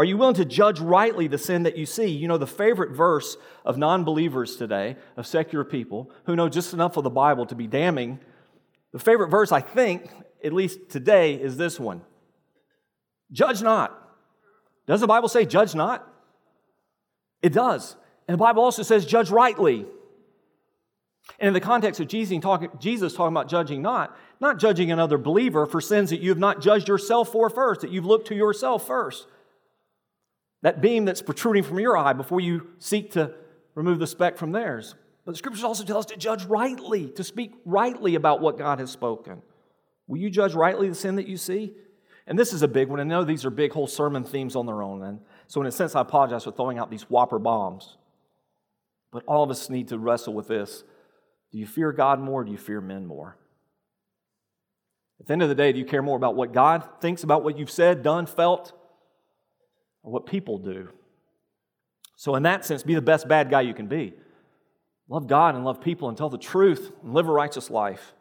Are 0.01 0.05
you 0.05 0.17
willing 0.17 0.35
to 0.35 0.45
judge 0.45 0.81
rightly 0.81 1.29
the 1.29 1.39
sin 1.39 1.63
that 1.63 1.77
you 1.77 1.87
see? 1.87 2.09
You 2.09 2.27
know, 2.27 2.39
the 2.39 2.47
favorite 2.47 2.91
verse 2.91 3.37
of 3.65 3.79
non 3.79 4.03
believers 4.03 4.57
today, 4.57 4.97
of 5.17 5.29
secular 5.29 5.65
people 5.65 6.11
who 6.25 6.35
know 6.35 6.49
just 6.49 6.75
enough 6.75 6.97
of 6.97 7.05
the 7.05 7.11
Bible 7.11 7.47
to 7.47 7.55
be 7.55 7.69
damning, 7.69 8.19
the 8.93 8.99
favorite 8.99 9.29
verse, 9.29 9.53
I 9.53 9.61
think, 9.61 10.11
at 10.45 10.53
least 10.53 10.89
today, 10.89 11.35
is 11.35 11.57
this 11.57 11.79
one 11.79 12.03
Judge 13.31 13.63
not. 13.63 13.97
Does 14.89 15.01
the 15.01 15.07
Bible 15.07 15.29
say 15.29 15.47
judge 15.47 15.75
not? 15.75 16.07
It 17.43 17.53
does. 17.53 17.97
And 18.27 18.35
the 18.35 18.39
Bible 18.39 18.65
also 18.65 18.83
says 18.83 19.07
judge 19.07 19.31
rightly. 19.31 19.87
And 21.39 21.49
in 21.49 21.55
the 21.55 21.61
context 21.61 22.01
of 22.01 22.09
Jesus 22.09 22.41
talking, 22.41 22.71
Jesus 22.79 23.15
talking 23.15 23.35
about 23.35 23.49
judging 23.49 23.83
not, 23.83 24.17
not 24.41 24.59
judging 24.59 24.91
another 24.91 25.19
believer 25.19 25.67
for 25.67 25.81
sins 25.81 26.11
that 26.11 26.21
you 26.21 26.31
have 26.31 26.39
not 26.39 26.61
judged 26.61 26.89
yourself 26.89 27.31
for 27.31 27.51
first, 27.51 27.81
that 27.83 27.91
you've 27.91 28.07
looked 28.07 28.29
to 28.29 28.35
yourself 28.35 28.87
first. 28.87 29.27
That 30.63 30.81
beam 30.81 31.05
that's 31.05 31.23
protruding 31.23 31.63
from 31.63 31.79
your 31.79 31.97
eye 31.97 32.13
before 32.13 32.41
you 32.41 32.69
seek 32.79 33.13
to 33.13 33.35
remove 33.75 33.99
the 33.99 34.07
speck 34.07 34.37
from 34.37 34.53
theirs. 34.53 34.95
But 35.25 35.33
the 35.33 35.39
scriptures 35.39 35.65
also 35.65 35.85
tell 35.85 35.99
us 35.99 36.07
to 36.07 36.17
judge 36.17 36.45
rightly, 36.45 37.11
to 37.11 37.25
speak 37.25 37.53
rightly 37.65 38.15
about 38.15 38.41
what 38.41 38.57
God 38.57 38.79
has 38.79 38.91
spoken. 38.91 39.43
Will 40.07 40.19
you 40.19 40.31
judge 40.31 40.55
rightly 40.55 40.89
the 40.89 40.95
sin 40.95 41.17
that 41.17 41.27
you 41.27 41.37
see? 41.37 41.75
And 42.27 42.39
this 42.39 42.53
is 42.53 42.63
a 42.63 42.69
big 42.69 42.89
one. 42.89 43.01
I 43.01 43.05
know 43.05 43.25
these 43.25 43.45
are 43.45 43.51
big 43.51 43.73
whole 43.73 43.87
sermon 43.87 44.25
themes 44.25 44.57
on 44.57 44.67
their 44.67 44.83
own. 44.83 45.03
And 45.03 45.21
so, 45.47 45.61
in 45.61 45.67
a 45.67 45.73
sense, 45.73 45.95
I 45.95 46.01
apologize 46.01 46.45
for 46.45 46.53
throwing 46.53 46.79
out 46.79 46.91
these 46.91 47.09
whopper 47.11 47.39
bombs. 47.39 47.97
But 49.13 49.25
all 49.27 49.45
of 49.45 49.51
us 49.51 49.71
need 49.71 49.89
to 49.89 49.99
wrestle 49.99 50.35
with 50.35 50.49
this. 50.49 50.85
Do 51.53 51.59
you 51.59 51.67
fear 51.67 51.93
God 51.93 52.21
more 52.21 52.43
or 52.43 52.45
do 52.45 52.53
you 52.53 52.59
fear 52.59 52.81
men 52.81 53.07
more? 53.07 53.37
At 55.21 55.27
the 55.27 55.33
end 55.33 55.43
of 55.43 55.49
the 55.49 55.55
day, 55.55 55.73
do 55.73 55.79
you 55.79 55.85
care 55.85 56.03
more 56.03 56.17
about 56.17 56.35
what 56.35 56.53
God 56.53 56.87
thinks 57.01 57.23
about 57.23 57.43
what 57.43 57.59
you've 57.59 57.71
said, 57.71 58.03
done, 58.03 58.27
felt, 58.27 58.73
or 60.03 60.13
what 60.13 60.27
people 60.27 60.59
do? 60.59 60.91
So, 62.17 62.35
in 62.35 62.43
that 62.45 62.65
sense, 62.65 62.83
be 62.83 62.95
the 62.95 63.03
best 63.03 63.29
bad 63.29 63.51
guy 63.51 63.63
you 63.63 63.75
can 63.75 63.87
be. 63.87 64.15
Love 65.09 65.27
God 65.27 65.55
and 65.55 65.65
love 65.65 65.81
people 65.81 66.09
and 66.09 66.19
tell 66.19 66.29
the 66.29 66.39
truth 66.39 66.91
and 67.03 67.15
live 67.15 67.29
a 67.29 67.33
righteous 67.33 67.71
life. 67.71 68.13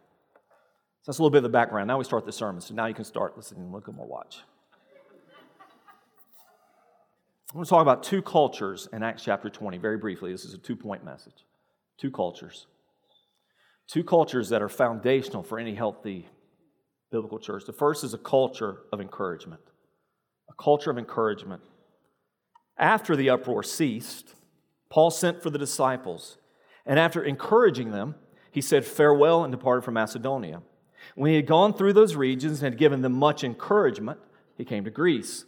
So 1.01 1.11
that's 1.11 1.19
a 1.19 1.21
little 1.21 1.31
bit 1.31 1.37
of 1.39 1.43
the 1.43 1.49
background. 1.49 1.87
Now 1.87 1.97
we 1.97 2.03
start 2.03 2.25
the 2.25 2.31
sermon. 2.31 2.61
So 2.61 2.73
now 2.73 2.85
you 2.85 2.93
can 2.93 3.05
start 3.05 3.35
listening. 3.37 3.63
And 3.63 3.71
look 3.71 3.87
at 3.87 3.95
my 3.95 4.03
watch. 4.03 4.39
I'm 7.51 7.59
going 7.59 7.63
to 7.63 7.69
talk 7.69 7.81
about 7.81 8.03
two 8.03 8.21
cultures 8.21 8.89
in 8.91 9.01
Acts 9.01 9.23
chapter 9.23 9.49
20 9.49 9.77
very 9.77 9.97
briefly. 9.97 10.31
This 10.31 10.45
is 10.45 10.53
a 10.53 10.57
two 10.57 10.75
point 10.75 11.05
message. 11.05 11.45
Two 11.97 12.11
cultures. 12.11 12.67
Two 13.87 14.03
cultures 14.03 14.49
that 14.49 14.61
are 14.61 14.69
foundational 14.69 15.43
for 15.43 15.59
any 15.59 15.75
healthy 15.75 16.27
biblical 17.11 17.39
church. 17.39 17.65
The 17.65 17.73
first 17.73 18.03
is 18.03 18.13
a 18.13 18.17
culture 18.17 18.79
of 18.91 18.99
encouragement. 18.99 19.61
A 20.49 20.53
culture 20.61 20.91
of 20.91 20.97
encouragement. 20.97 21.61
After 22.77 23.15
the 23.15 23.29
uproar 23.29 23.63
ceased, 23.63 24.35
Paul 24.89 25.11
sent 25.11 25.41
for 25.41 25.49
the 25.49 25.57
disciples, 25.57 26.37
and 26.85 26.99
after 26.99 27.23
encouraging 27.23 27.91
them, 27.91 28.15
he 28.51 28.61
said 28.61 28.85
farewell 28.85 29.43
and 29.43 29.51
departed 29.51 29.83
from 29.83 29.95
Macedonia. 29.95 30.61
When 31.15 31.29
he 31.29 31.35
had 31.35 31.47
gone 31.47 31.73
through 31.73 31.93
those 31.93 32.15
regions 32.15 32.61
and 32.61 32.73
had 32.73 32.79
given 32.79 33.01
them 33.01 33.13
much 33.13 33.43
encouragement, 33.43 34.19
he 34.57 34.65
came 34.65 34.83
to 34.85 34.89
Greece. 34.89 35.45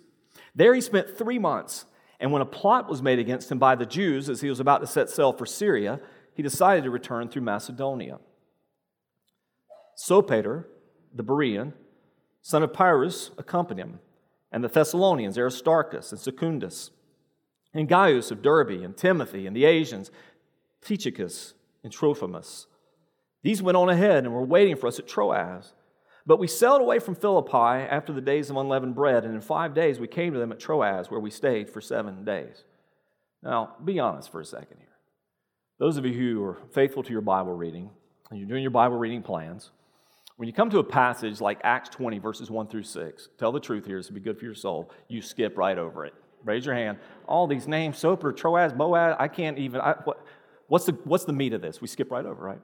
There 0.56 0.73
he 0.73 0.82
spent 0.82 1.17
three 1.17 1.39
months, 1.39 1.86
and 2.19 2.32
when 2.32 2.41
a 2.41 2.45
plot 2.45 2.89
was 2.89 3.02
made 3.02 3.19
against 3.19 3.52
him 3.52 3.60
by 3.60 3.76
the 3.76 3.86
Jews 3.86 4.30
as 4.30 4.41
he 4.41 4.50
was 4.50 4.60
about 4.60 4.82
to 4.82 4.88
set 4.88 5.10
sail 5.10 5.34
for 5.34 5.45
Syria, 5.45 6.00
he 6.38 6.43
decided 6.43 6.84
to 6.84 6.91
return 6.91 7.28
through 7.28 7.41
Macedonia. 7.41 8.19
Sopater, 9.97 10.65
the 11.12 11.23
Berean, 11.23 11.73
son 12.43 12.62
of 12.62 12.71
Pyrrhus, 12.71 13.32
accompanied 13.39 13.82
him, 13.82 14.00
and 14.52 14.63
the 14.63 14.67
Thessalonians, 14.67 15.36
Aristarchus 15.36 16.12
and 16.12 16.21
Secundus, 16.21 16.91
and 17.73 17.89
Gaius 17.89 18.30
of 18.30 18.43
Derbe, 18.43 18.84
and 18.84 18.95
Timothy, 18.95 19.47
and 19.47 19.56
the 19.56 19.65
Asians, 19.65 20.12
Tychicus 20.80 21.56
and 21.84 21.91
Trophimus. 21.91 22.67
These 23.41 23.63
went 23.63 23.76
on 23.76 23.89
ahead 23.89 24.23
and 24.23 24.32
were 24.32 24.45
waiting 24.45 24.76
for 24.76 24.86
us 24.86 25.00
at 25.00 25.08
Troas. 25.08 25.73
But 26.28 26.38
we 26.38 26.47
sailed 26.47 26.82
away 26.82 27.00
from 27.00 27.15
Philippi 27.15 27.88
after 27.89 28.13
the 28.13 28.21
days 28.21 28.52
of 28.52 28.58
unleavened 28.58 28.93
bread, 28.93 29.26
and 29.26 29.34
in 29.34 29.41
five 29.41 29.73
days 29.73 30.00
we 30.00 30.08
came 30.08 30.34
to 30.34 30.39
them 30.39 30.52
at 30.52 30.60
Troas, 30.60 31.10
where 31.10 31.19
we 31.19 31.32
stayed 31.32 31.67
for 31.67 31.82
seven 31.82 32.23
days. 32.23 32.63
Now, 33.41 33.76
be 33.84 33.97
honest 33.97 34.32
for 34.32 34.39
a 34.39 34.45
second 34.45 34.78
here. 34.78 34.96
Those 35.79 35.97
of 35.97 36.05
you 36.05 36.13
who 36.13 36.43
are 36.43 36.57
faithful 36.73 37.03
to 37.03 37.11
your 37.11 37.21
Bible 37.21 37.53
reading, 37.53 37.89
and 38.29 38.39
you're 38.39 38.47
doing 38.47 38.63
your 38.63 38.71
Bible 38.71 38.97
reading 38.97 39.21
plans, 39.21 39.71
when 40.37 40.47
you 40.47 40.53
come 40.53 40.69
to 40.71 40.79
a 40.79 40.83
passage 40.83 41.39
like 41.41 41.59
Acts 41.63 41.89
20, 41.89 42.19
verses 42.19 42.49
1 42.49 42.67
through 42.67 42.83
6, 42.83 43.29
tell 43.39 43.51
the 43.51 43.59
truth 43.59 43.85
here, 43.85 43.97
this 43.97 44.07
will 44.07 44.15
be 44.15 44.21
good 44.21 44.37
for 44.37 44.45
your 44.45 44.55
soul. 44.55 44.91
You 45.07 45.21
skip 45.21 45.57
right 45.57 45.77
over 45.77 46.05
it. 46.05 46.13
Raise 46.43 46.65
your 46.65 46.75
hand. 46.75 46.99
All 47.27 47.47
these 47.47 47.67
names, 47.67 47.97
Soper, 47.97 48.31
Troas, 48.31 48.71
Boaz, 48.73 49.15
I 49.19 49.27
can't 49.27 49.57
even. 49.57 49.81
I, 49.81 49.95
what, 50.03 50.23
what's, 50.67 50.85
the, 50.85 50.93
what's 51.03 51.25
the 51.25 51.33
meat 51.33 51.53
of 51.53 51.61
this? 51.61 51.81
We 51.81 51.87
skip 51.87 52.11
right 52.11 52.25
over, 52.25 52.43
right? 52.43 52.61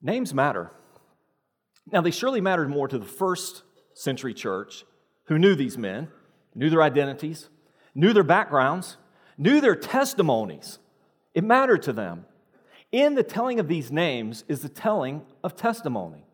Names 0.00 0.32
matter. 0.32 0.70
Now, 1.90 2.00
they 2.00 2.12
surely 2.12 2.40
mattered 2.40 2.70
more 2.70 2.86
to 2.86 2.98
the 2.98 3.04
first 3.06 3.62
century 3.94 4.34
church 4.34 4.84
who 5.24 5.38
knew 5.38 5.54
these 5.54 5.76
men, 5.76 6.08
knew 6.54 6.70
their 6.70 6.82
identities, 6.82 7.48
knew 7.94 8.12
their 8.12 8.22
backgrounds, 8.22 8.96
knew 9.36 9.60
their 9.60 9.76
testimonies. 9.76 10.78
It 11.34 11.44
mattered 11.44 11.82
to 11.82 11.92
them. 11.92 12.26
In 12.90 13.14
the 13.14 13.22
telling 13.22 13.58
of 13.58 13.68
these 13.68 13.90
names 13.90 14.44
is 14.48 14.60
the 14.60 14.68
telling 14.68 15.22
of 15.42 15.56
testimony. 15.56 16.24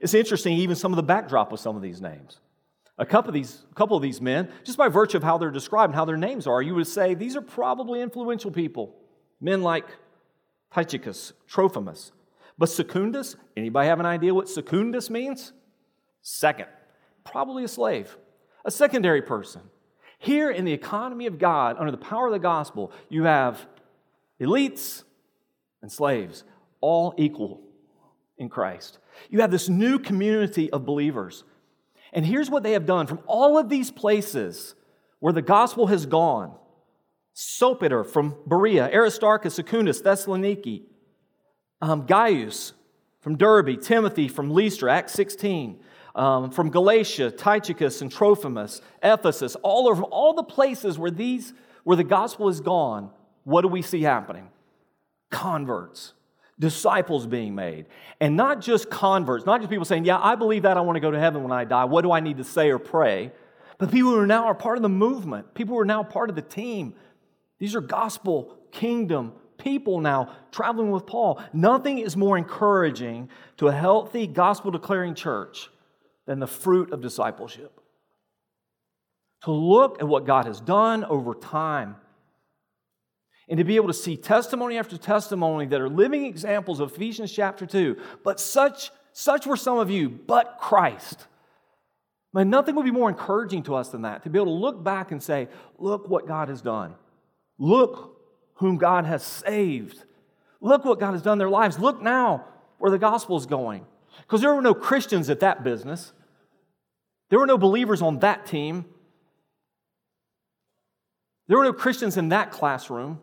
It's 0.00 0.14
interesting, 0.14 0.56
even 0.56 0.76
some 0.76 0.92
of 0.92 0.96
the 0.96 1.02
backdrop 1.02 1.52
of 1.52 1.60
some 1.60 1.76
of 1.76 1.82
these 1.82 2.00
names. 2.00 2.40
A 2.98 3.06
couple 3.06 3.30
of 3.30 3.34
these, 3.34 3.64
couple 3.74 3.96
of 3.96 4.02
these 4.02 4.20
men, 4.20 4.50
just 4.64 4.76
by 4.76 4.88
virtue 4.88 5.16
of 5.16 5.22
how 5.22 5.38
they're 5.38 5.50
described 5.50 5.90
and 5.90 5.94
how 5.94 6.04
their 6.04 6.16
names 6.16 6.46
are, 6.46 6.60
you 6.60 6.74
would 6.74 6.86
say 6.86 7.14
these 7.14 7.36
are 7.36 7.40
probably 7.42 8.00
influential 8.00 8.50
people. 8.50 8.94
Men 9.40 9.62
like 9.62 9.86
Tychicus, 10.74 11.32
Trophimus. 11.48 12.12
But 12.58 12.68
Secundus, 12.68 13.36
anybody 13.56 13.88
have 13.88 14.00
an 14.00 14.06
idea 14.06 14.34
what 14.34 14.48
Secundus 14.48 15.08
means? 15.08 15.52
Second, 16.20 16.66
probably 17.24 17.64
a 17.64 17.68
slave, 17.68 18.16
a 18.64 18.70
secondary 18.70 19.22
person. 19.22 19.62
Here 20.18 20.50
in 20.50 20.66
the 20.66 20.72
economy 20.72 21.26
of 21.26 21.38
God, 21.38 21.76
under 21.78 21.90
the 21.90 21.96
power 21.96 22.26
of 22.26 22.32
the 22.32 22.38
gospel, 22.38 22.92
you 23.08 23.24
have 23.24 23.66
elites 24.40 25.04
and 25.82 25.90
slaves, 25.90 26.44
all 26.80 27.14
equal 27.16 27.60
in 28.38 28.48
Christ. 28.48 28.98
You 29.28 29.40
have 29.40 29.50
this 29.50 29.68
new 29.68 29.98
community 29.98 30.70
of 30.70 30.84
believers. 30.84 31.44
And 32.12 32.24
here's 32.24 32.50
what 32.50 32.62
they 32.62 32.72
have 32.72 32.86
done 32.86 33.06
from 33.06 33.20
all 33.26 33.58
of 33.58 33.68
these 33.68 33.90
places 33.90 34.74
where 35.20 35.32
the 35.32 35.42
gospel 35.42 35.86
has 35.88 36.06
gone 36.06 36.54
Sopater 37.34 38.04
from 38.04 38.34
Berea, 38.46 38.90
Aristarchus, 38.92 39.54
Secundus, 39.54 40.02
Thessaloniki, 40.02 40.82
um, 41.80 42.04
Gaius 42.04 42.72
from 43.20 43.36
Derbe, 43.36 43.80
Timothy 43.80 44.28
from 44.28 44.50
Lystra, 44.50 44.92
Acts 44.92 45.12
16, 45.12 45.80
um, 46.14 46.50
from 46.50 46.70
Galatia, 46.70 47.30
Tychicus 47.30 48.02
and 48.02 48.10
Trophimus, 48.10 48.80
Ephesus, 49.02 49.56
all 49.62 49.88
over 49.88 50.02
all 50.02 50.34
the 50.34 50.42
places 50.42 50.98
where 50.98 51.10
these 51.10 51.52
where 51.84 51.96
the 51.96 52.04
gospel 52.04 52.48
is 52.48 52.60
gone, 52.60 53.10
what 53.50 53.62
do 53.62 53.68
we 53.68 53.82
see 53.82 54.02
happening? 54.02 54.48
converts, 55.30 56.12
disciples 56.58 57.26
being 57.26 57.54
made. 57.54 57.86
And 58.20 58.36
not 58.36 58.60
just 58.60 58.90
converts, 58.90 59.46
not 59.46 59.60
just 59.60 59.70
people 59.70 59.84
saying, 59.84 60.04
Yeah, 60.04 60.18
I 60.20 60.34
believe 60.34 60.62
that 60.62 60.76
I 60.76 60.80
want 60.80 60.96
to 60.96 61.00
go 61.00 61.10
to 61.10 61.18
heaven 61.18 61.42
when 61.42 61.52
I 61.52 61.64
die. 61.64 61.84
What 61.84 62.02
do 62.02 62.12
I 62.12 62.20
need 62.20 62.36
to 62.36 62.44
say 62.44 62.70
or 62.70 62.78
pray? 62.78 63.32
But 63.78 63.90
people 63.90 64.10
who 64.10 64.18
are 64.18 64.26
now 64.26 64.44
are 64.44 64.54
part 64.54 64.76
of 64.76 64.82
the 64.82 64.90
movement, 64.90 65.54
people 65.54 65.74
who 65.74 65.80
are 65.80 65.86
now 65.86 66.02
part 66.02 66.28
of 66.28 66.36
the 66.36 66.42
team. 66.42 66.94
These 67.58 67.74
are 67.74 67.80
gospel, 67.80 68.56
kingdom 68.72 69.32
people 69.58 70.00
now 70.00 70.34
traveling 70.50 70.90
with 70.90 71.04
Paul. 71.04 71.38
Nothing 71.52 71.98
is 71.98 72.16
more 72.16 72.38
encouraging 72.38 73.28
to 73.58 73.68
a 73.68 73.72
healthy, 73.72 74.26
gospel 74.26 74.70
declaring 74.70 75.14
church 75.14 75.68
than 76.24 76.38
the 76.38 76.46
fruit 76.46 76.92
of 76.92 77.02
discipleship. 77.02 77.78
To 79.42 79.52
look 79.52 80.00
at 80.00 80.08
what 80.08 80.24
God 80.24 80.46
has 80.46 80.62
done 80.62 81.04
over 81.04 81.34
time 81.34 81.96
and 83.50 83.58
to 83.58 83.64
be 83.64 83.74
able 83.74 83.88
to 83.88 83.92
see 83.94 84.16
testimony 84.16 84.78
after 84.78 84.96
testimony 84.96 85.66
that 85.66 85.80
are 85.80 85.88
living 85.88 86.24
examples 86.24 86.78
of 86.78 86.92
Ephesians 86.92 87.32
chapter 87.32 87.66
2. 87.66 87.96
But 88.22 88.38
such, 88.38 88.92
such 89.12 89.44
were 89.44 89.56
some 89.56 89.76
of 89.76 89.90
you, 89.90 90.08
but 90.08 90.58
Christ. 90.60 91.26
Man, 92.32 92.48
nothing 92.48 92.76
would 92.76 92.84
be 92.84 92.92
more 92.92 93.08
encouraging 93.08 93.64
to 93.64 93.74
us 93.74 93.88
than 93.88 94.02
that, 94.02 94.22
to 94.22 94.30
be 94.30 94.38
able 94.38 94.56
to 94.56 94.62
look 94.62 94.84
back 94.84 95.10
and 95.10 95.20
say, 95.20 95.48
look 95.78 96.08
what 96.08 96.28
God 96.28 96.48
has 96.48 96.62
done. 96.62 96.94
Look 97.58 98.16
whom 98.54 98.78
God 98.78 99.04
has 99.04 99.24
saved. 99.24 100.04
Look 100.60 100.84
what 100.84 101.00
God 101.00 101.12
has 101.12 101.22
done 101.22 101.32
in 101.32 101.38
their 101.38 101.50
lives. 101.50 101.80
Look 101.80 102.00
now 102.00 102.44
where 102.78 102.92
the 102.92 102.98
gospel 102.98 103.36
is 103.36 103.46
going. 103.46 103.84
Because 104.20 104.42
there 104.42 104.54
were 104.54 104.62
no 104.62 104.74
Christians 104.74 105.28
at 105.28 105.40
that 105.40 105.64
business, 105.64 106.12
there 107.30 107.38
were 107.40 107.46
no 107.46 107.58
believers 107.58 108.00
on 108.00 108.20
that 108.20 108.46
team, 108.46 108.84
there 111.48 111.58
were 111.58 111.64
no 111.64 111.72
Christians 111.72 112.16
in 112.16 112.28
that 112.28 112.52
classroom. 112.52 113.18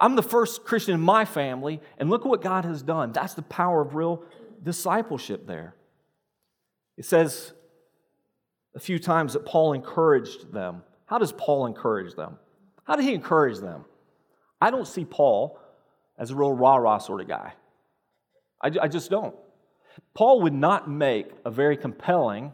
I'm 0.00 0.16
the 0.16 0.22
first 0.22 0.64
Christian 0.64 0.94
in 0.94 1.00
my 1.00 1.24
family, 1.26 1.80
and 1.98 2.08
look 2.08 2.24
what 2.24 2.42
God 2.42 2.64
has 2.64 2.82
done. 2.82 3.12
That's 3.12 3.34
the 3.34 3.42
power 3.42 3.82
of 3.82 3.94
real 3.94 4.24
discipleship 4.62 5.46
there. 5.46 5.74
It 6.96 7.04
says 7.04 7.52
a 8.74 8.80
few 8.80 8.98
times 8.98 9.34
that 9.34 9.44
Paul 9.44 9.74
encouraged 9.74 10.52
them. 10.52 10.82
How 11.06 11.18
does 11.18 11.32
Paul 11.32 11.66
encourage 11.66 12.14
them? 12.14 12.38
How 12.84 12.96
did 12.96 13.04
he 13.04 13.14
encourage 13.14 13.58
them? 13.58 13.84
I 14.60 14.70
don't 14.70 14.86
see 14.86 15.04
Paul 15.04 15.58
as 16.18 16.30
a 16.30 16.34
real 16.34 16.52
rah 16.52 16.76
rah 16.76 16.98
sort 16.98 17.20
of 17.20 17.28
guy. 17.28 17.52
I, 18.62 18.70
I 18.82 18.88
just 18.88 19.10
don't. 19.10 19.34
Paul 20.14 20.42
would 20.42 20.52
not 20.52 20.90
make 20.90 21.30
a 21.44 21.50
very 21.50 21.76
compelling 21.76 22.52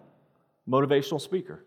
motivational 0.69 1.21
speaker. 1.21 1.65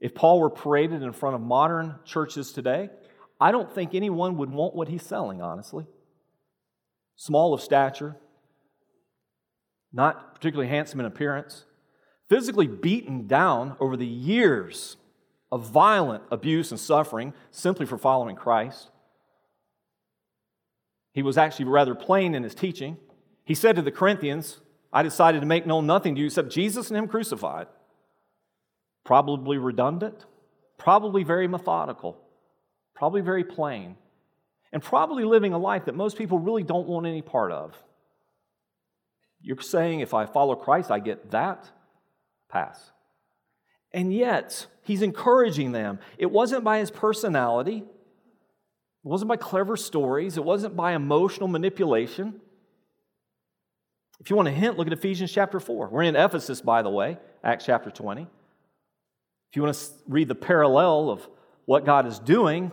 If 0.00 0.14
Paul 0.14 0.40
were 0.40 0.50
paraded 0.50 1.02
in 1.02 1.12
front 1.12 1.34
of 1.34 1.40
modern 1.40 1.96
churches 2.04 2.52
today, 2.52 2.90
I 3.40 3.52
don't 3.52 3.72
think 3.72 3.94
anyone 3.94 4.36
would 4.38 4.50
want 4.50 4.74
what 4.74 4.88
he's 4.88 5.02
selling, 5.02 5.40
honestly. 5.40 5.86
Small 7.16 7.54
of 7.54 7.60
stature, 7.60 8.16
not 9.92 10.34
particularly 10.34 10.68
handsome 10.68 11.00
in 11.00 11.06
appearance, 11.06 11.64
physically 12.28 12.66
beaten 12.66 13.26
down 13.26 13.76
over 13.80 13.96
the 13.96 14.06
years 14.06 14.96
of 15.50 15.70
violent 15.70 16.22
abuse 16.30 16.70
and 16.70 16.78
suffering 16.78 17.32
simply 17.50 17.86
for 17.86 17.96
following 17.96 18.36
Christ. 18.36 18.90
He 21.12 21.22
was 21.22 21.38
actually 21.38 21.64
rather 21.66 21.94
plain 21.94 22.34
in 22.34 22.42
his 22.42 22.54
teaching. 22.54 22.98
He 23.44 23.54
said 23.54 23.76
to 23.76 23.82
the 23.82 23.90
Corinthians, 23.90 24.60
I 24.92 25.02
decided 25.02 25.40
to 25.40 25.46
make 25.46 25.66
known 25.66 25.86
nothing 25.86 26.14
to 26.14 26.20
you 26.20 26.26
except 26.26 26.50
Jesus 26.50 26.88
and 26.88 26.96
Him 26.96 27.08
crucified. 27.08 27.66
Probably 29.04 29.58
redundant, 29.58 30.24
probably 30.76 31.24
very 31.24 31.48
methodical 31.48 32.18
probably 32.98 33.20
very 33.20 33.44
plain, 33.44 33.94
and 34.72 34.82
probably 34.82 35.24
living 35.24 35.52
a 35.52 35.58
life 35.58 35.84
that 35.84 35.94
most 35.94 36.18
people 36.18 36.38
really 36.38 36.64
don't 36.64 36.88
want 36.88 37.06
any 37.06 37.22
part 37.22 37.52
of. 37.52 37.80
You're 39.40 39.60
saying 39.60 40.00
if 40.00 40.14
I 40.14 40.26
follow 40.26 40.56
Christ, 40.56 40.90
I 40.90 40.98
get 40.98 41.30
that? 41.30 41.70
Pass. 42.48 42.90
And 43.92 44.12
yet, 44.12 44.66
he's 44.82 45.00
encouraging 45.00 45.70
them. 45.70 46.00
It 46.18 46.30
wasn't 46.30 46.64
by 46.64 46.80
his 46.80 46.90
personality, 46.90 47.78
it 47.78 49.08
wasn't 49.08 49.28
by 49.28 49.36
clever 49.36 49.76
stories, 49.76 50.36
it 50.36 50.44
wasn't 50.44 50.74
by 50.74 50.94
emotional 50.94 51.46
manipulation. 51.46 52.40
If 54.20 54.28
you 54.28 54.34
want 54.34 54.48
a 54.48 54.52
hint, 54.52 54.76
look 54.76 54.88
at 54.88 54.92
Ephesians 54.92 55.30
chapter 55.30 55.60
4. 55.60 55.88
We're 55.88 56.02
in 56.02 56.16
Ephesus, 56.16 56.60
by 56.60 56.82
the 56.82 56.90
way, 56.90 57.18
Acts 57.44 57.64
chapter 57.64 57.92
20. 57.92 58.22
If 58.22 58.28
you 59.56 59.62
want 59.62 59.76
to 59.76 59.84
read 60.08 60.26
the 60.26 60.34
parallel 60.34 61.10
of 61.10 61.28
what 61.64 61.84
God 61.84 62.06
is 62.06 62.18
doing, 62.18 62.72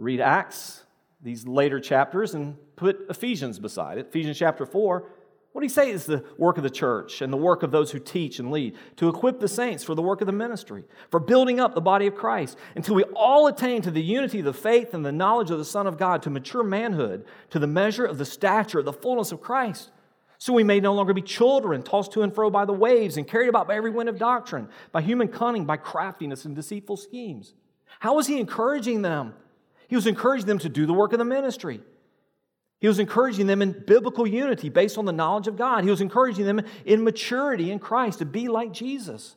read 0.00 0.20
Acts, 0.20 0.82
these 1.22 1.46
later 1.46 1.78
chapters, 1.78 2.34
and 2.34 2.56
put 2.74 3.06
Ephesians 3.10 3.58
beside 3.58 3.98
it. 3.98 4.06
Ephesians 4.08 4.38
chapter 4.38 4.64
4, 4.64 5.06
What 5.52 5.60
do 5.60 5.64
he 5.64 5.68
say 5.68 5.90
is 5.90 6.06
the 6.06 6.24
work 6.38 6.56
of 6.56 6.62
the 6.62 6.70
church 6.70 7.20
and 7.20 7.30
the 7.30 7.36
work 7.36 7.62
of 7.62 7.70
those 7.70 7.90
who 7.90 7.98
teach 7.98 8.38
and 8.38 8.50
lead? 8.50 8.76
To 8.96 9.10
equip 9.10 9.40
the 9.40 9.46
saints 9.46 9.84
for 9.84 9.94
the 9.94 10.00
work 10.00 10.22
of 10.22 10.26
the 10.26 10.32
ministry, 10.32 10.84
for 11.10 11.20
building 11.20 11.60
up 11.60 11.74
the 11.74 11.82
body 11.82 12.06
of 12.06 12.14
Christ, 12.14 12.56
until 12.74 12.94
we 12.94 13.04
all 13.14 13.46
attain 13.46 13.82
to 13.82 13.90
the 13.90 14.02
unity 14.02 14.38
of 14.38 14.46
the 14.46 14.54
faith 14.54 14.94
and 14.94 15.04
the 15.04 15.12
knowledge 15.12 15.50
of 15.50 15.58
the 15.58 15.64
Son 15.66 15.86
of 15.86 15.98
God, 15.98 16.22
to 16.22 16.30
mature 16.30 16.64
manhood, 16.64 17.26
to 17.50 17.58
the 17.58 17.66
measure 17.66 18.06
of 18.06 18.16
the 18.16 18.24
stature 18.24 18.78
of 18.78 18.86
the 18.86 18.92
fullness 18.94 19.32
of 19.32 19.42
Christ. 19.42 19.90
So 20.38 20.54
we 20.54 20.64
may 20.64 20.80
no 20.80 20.94
longer 20.94 21.12
be 21.12 21.20
children, 21.20 21.82
tossed 21.82 22.12
to 22.12 22.22
and 22.22 22.34
fro 22.34 22.48
by 22.48 22.64
the 22.64 22.72
waves 22.72 23.18
and 23.18 23.28
carried 23.28 23.50
about 23.50 23.68
by 23.68 23.76
every 23.76 23.90
wind 23.90 24.08
of 24.08 24.18
doctrine, 24.18 24.70
by 24.92 25.02
human 25.02 25.28
cunning, 25.28 25.66
by 25.66 25.76
craftiness 25.76 26.46
and 26.46 26.56
deceitful 26.56 26.96
schemes. 26.96 27.52
How 27.98 28.18
is 28.18 28.26
he 28.26 28.40
encouraging 28.40 29.02
them? 29.02 29.34
He 29.90 29.96
was 29.96 30.06
encouraging 30.06 30.46
them 30.46 30.60
to 30.60 30.68
do 30.68 30.86
the 30.86 30.92
work 30.92 31.12
of 31.12 31.18
the 31.18 31.24
ministry. 31.24 31.80
He 32.78 32.86
was 32.86 33.00
encouraging 33.00 33.48
them 33.48 33.60
in 33.60 33.72
biblical 33.72 34.24
unity 34.24 34.68
based 34.68 34.96
on 34.96 35.04
the 35.04 35.12
knowledge 35.12 35.48
of 35.48 35.56
God. 35.56 35.82
He 35.82 35.90
was 35.90 36.00
encouraging 36.00 36.44
them 36.44 36.60
in 36.84 37.02
maturity 37.02 37.72
in 37.72 37.80
Christ 37.80 38.20
to 38.20 38.24
be 38.24 38.46
like 38.46 38.72
Jesus. 38.72 39.34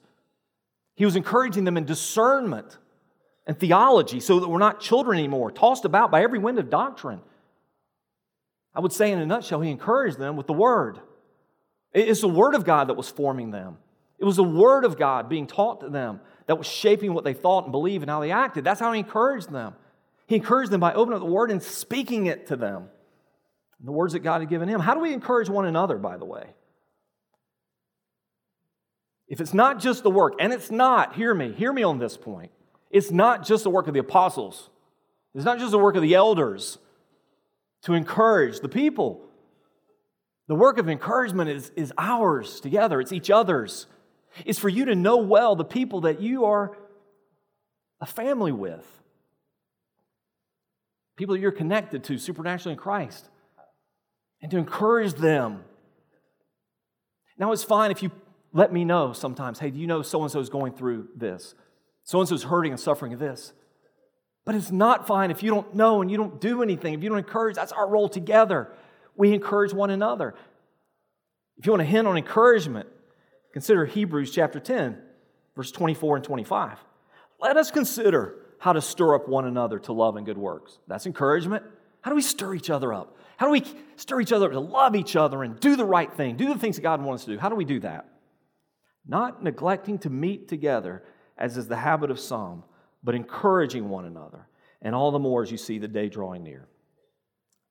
He 0.93 1.05
was 1.05 1.15
encouraging 1.15 1.63
them 1.63 1.75
in 1.75 1.85
discernment 1.85 2.77
and 3.47 3.59
theology 3.59 4.19
so 4.19 4.39
that 4.39 4.47
we're 4.47 4.59
not 4.59 4.79
children 4.79 5.17
anymore, 5.17 5.49
tossed 5.49 5.85
about 5.85 6.11
by 6.11 6.21
every 6.21 6.37
wind 6.37 6.59
of 6.59 6.69
doctrine. 6.69 7.21
I 8.75 8.79
would 8.79 8.93
say, 8.93 9.11
in 9.11 9.17
a 9.17 9.25
nutshell, 9.25 9.61
he 9.61 9.71
encouraged 9.71 10.19
them 10.19 10.35
with 10.35 10.45
the 10.45 10.53
Word. 10.53 10.99
It's 11.93 12.21
the 12.21 12.27
Word 12.27 12.53
of 12.53 12.63
God 12.63 12.89
that 12.89 12.93
was 12.93 13.09
forming 13.09 13.49
them. 13.49 13.77
It 14.19 14.25
was 14.25 14.35
the 14.35 14.43
Word 14.43 14.85
of 14.85 14.99
God 14.99 15.29
being 15.29 15.47
taught 15.47 15.81
to 15.81 15.89
them 15.89 16.21
that 16.45 16.59
was 16.59 16.67
shaping 16.67 17.15
what 17.15 17.23
they 17.23 17.33
thought 17.33 17.63
and 17.63 17.71
believed 17.71 18.03
and 18.03 18.11
how 18.11 18.19
they 18.19 18.29
acted. 18.29 18.63
That's 18.63 18.79
how 18.79 18.91
he 18.91 18.99
encouraged 18.99 19.51
them. 19.51 19.73
He 20.33 20.37
encouraged 20.37 20.71
them 20.71 20.79
by 20.79 20.95
opening 20.95 21.17
up 21.17 21.23
the 21.23 21.31
Word 21.31 21.51
and 21.51 21.61
speaking 21.61 22.25
it 22.25 22.47
to 22.47 22.55
them 22.55 22.89
the 23.79 23.91
words 23.91 24.13
that 24.13 24.21
God 24.21 24.41
had 24.41 24.49
given 24.49 24.67
him. 24.67 24.79
How 24.79 24.95
do 24.95 24.99
we 24.99 25.13
encourage 25.13 25.47
one 25.47 25.67
another, 25.67 25.99
by 25.99 26.17
the 26.17 26.25
way? 26.25 26.55
If 29.27 29.39
it's 29.39 29.53
not 29.53 29.79
just 29.79 30.01
the 30.01 30.09
work, 30.09 30.33
and 30.39 30.51
it's 30.51 30.71
not, 30.71 31.13
hear 31.13 31.35
me, 31.35 31.51
hear 31.51 31.71
me 31.71 31.83
on 31.83 31.99
this 31.99 32.17
point. 32.17 32.51
It's 32.89 33.11
not 33.11 33.45
just 33.45 33.63
the 33.63 33.69
work 33.69 33.87
of 33.87 33.93
the 33.93 33.99
apostles, 33.99 34.71
it's 35.35 35.45
not 35.45 35.59
just 35.59 35.69
the 35.69 35.77
work 35.77 35.95
of 35.95 36.01
the 36.01 36.15
elders 36.15 36.79
to 37.83 37.93
encourage 37.93 38.59
the 38.59 38.69
people. 38.69 39.21
The 40.47 40.55
work 40.55 40.79
of 40.79 40.89
encouragement 40.89 41.51
is, 41.51 41.71
is 41.75 41.93
ours 41.95 42.59
together, 42.59 42.99
it's 42.99 43.13
each 43.13 43.29
other's. 43.29 43.85
It's 44.45 44.57
for 44.57 44.69
you 44.69 44.85
to 44.85 44.95
know 44.95 45.17
well 45.17 45.55
the 45.55 45.63
people 45.63 46.01
that 46.01 46.21
you 46.21 46.45
are 46.45 46.75
a 48.01 48.07
family 48.07 48.51
with, 48.51 49.02
people 51.15 51.35
that 51.35 51.41
you're 51.41 51.51
connected 51.51 52.03
to 52.05 52.17
supernaturally 52.17 52.73
in 52.73 52.79
Christ 52.79 53.29
and 54.41 54.51
to 54.51 54.57
encourage 54.57 55.13
them. 55.13 55.63
Now, 57.37 57.51
it's 57.51 57.63
fine 57.63 57.91
if 57.91 58.03
you 58.03 58.11
let 58.51 58.71
me 58.71 58.85
know 58.85 59.13
sometimes, 59.13 59.59
hey, 59.59 59.71
do 59.71 59.79
you 59.79 59.87
know 59.87 60.01
so 60.01 60.21
and 60.21 60.31
so 60.31 60.39
is 60.39 60.49
going 60.49 60.73
through 60.73 61.07
this? 61.15 61.55
So 62.03 62.19
and 62.19 62.29
so 62.29 62.35
is 62.35 62.43
hurting 62.43 62.71
and 62.71 62.79
suffering 62.79 63.17
this. 63.17 63.53
But 64.45 64.55
it's 64.55 64.71
not 64.71 65.07
fine 65.07 65.31
if 65.31 65.41
you 65.41 65.49
don't 65.49 65.73
know 65.73 66.01
and 66.01 66.11
you 66.11 66.17
don't 66.17 66.39
do 66.39 66.61
anything, 66.61 66.93
if 66.93 67.01
you 67.01 67.09
don't 67.09 67.17
encourage. 67.17 67.55
That's 67.55 67.71
our 67.71 67.87
role 67.87 68.09
together. 68.09 68.71
We 69.15 69.33
encourage 69.33 69.73
one 69.73 69.89
another. 69.89 70.35
If 71.57 71.65
you 71.65 71.71
want 71.71 71.81
a 71.81 71.85
hint 71.85 72.07
on 72.07 72.17
encouragement, 72.17 72.89
consider 73.53 73.85
Hebrews 73.85 74.31
chapter 74.31 74.59
10, 74.59 74.97
verse 75.55 75.71
24 75.71 76.17
and 76.17 76.25
25. 76.25 76.77
Let 77.39 77.57
us 77.57 77.71
consider 77.71 78.35
how 78.63 78.71
to 78.71 78.81
stir 78.81 79.13
up 79.13 79.27
one 79.27 79.43
another 79.45 79.77
to 79.77 79.91
love 79.91 80.15
and 80.15 80.25
good 80.25 80.37
works. 80.37 80.79
That's 80.87 81.05
encouragement. 81.05 81.65
How 81.99 82.11
do 82.11 82.15
we 82.15 82.21
stir 82.21 82.55
each 82.55 82.69
other 82.69 82.93
up? 82.93 83.17
How 83.35 83.47
do 83.47 83.51
we 83.51 83.65
stir 83.97 84.21
each 84.21 84.31
other 84.31 84.45
up 84.45 84.53
to 84.53 84.59
love 84.61 84.95
each 84.95 85.17
other 85.17 85.43
and 85.43 85.59
do 85.59 85.75
the 85.75 85.83
right 85.83 86.09
thing, 86.13 86.37
do 86.37 86.47
the 86.47 86.57
things 86.57 86.77
that 86.77 86.81
God 86.81 87.01
wants 87.01 87.23
us 87.23 87.25
to 87.25 87.33
do? 87.33 87.39
How 87.39 87.49
do 87.49 87.55
we 87.55 87.65
do 87.65 87.81
that? 87.81 88.05
Not 89.05 89.43
neglecting 89.43 89.99
to 89.99 90.09
meet 90.09 90.47
together, 90.47 91.03
as 91.37 91.57
is 91.57 91.67
the 91.67 91.75
habit 91.75 92.09
of 92.09 92.21
some, 92.21 92.63
but 93.03 93.15
encouraging 93.15 93.89
one 93.89 94.05
another, 94.05 94.47
and 94.81 94.95
all 94.95 95.11
the 95.11 95.19
more 95.19 95.43
as 95.43 95.51
you 95.51 95.57
see 95.57 95.77
the 95.77 95.89
day 95.89 96.07
drawing 96.07 96.43
near. 96.43 96.69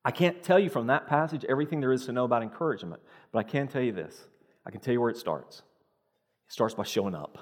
I 0.05 0.11
can't 0.11 0.43
tell 0.43 0.59
you 0.59 0.69
from 0.69 0.85
that 0.87 1.07
passage 1.07 1.43
everything 1.49 1.79
there 1.81 1.91
is 1.91 2.05
to 2.05 2.11
know 2.11 2.25
about 2.25 2.43
encouragement, 2.43 3.01
but 3.31 3.39
I 3.39 3.43
can 3.49 3.67
tell 3.67 3.81
you 3.81 3.93
this. 3.93 4.27
I 4.63 4.69
can 4.69 4.79
tell 4.79 4.93
you 4.93 5.01
where 5.01 5.09
it 5.09 5.17
starts. 5.17 5.63
It 6.47 6.53
starts 6.53 6.75
by 6.75 6.83
showing 6.83 7.15
up. 7.15 7.39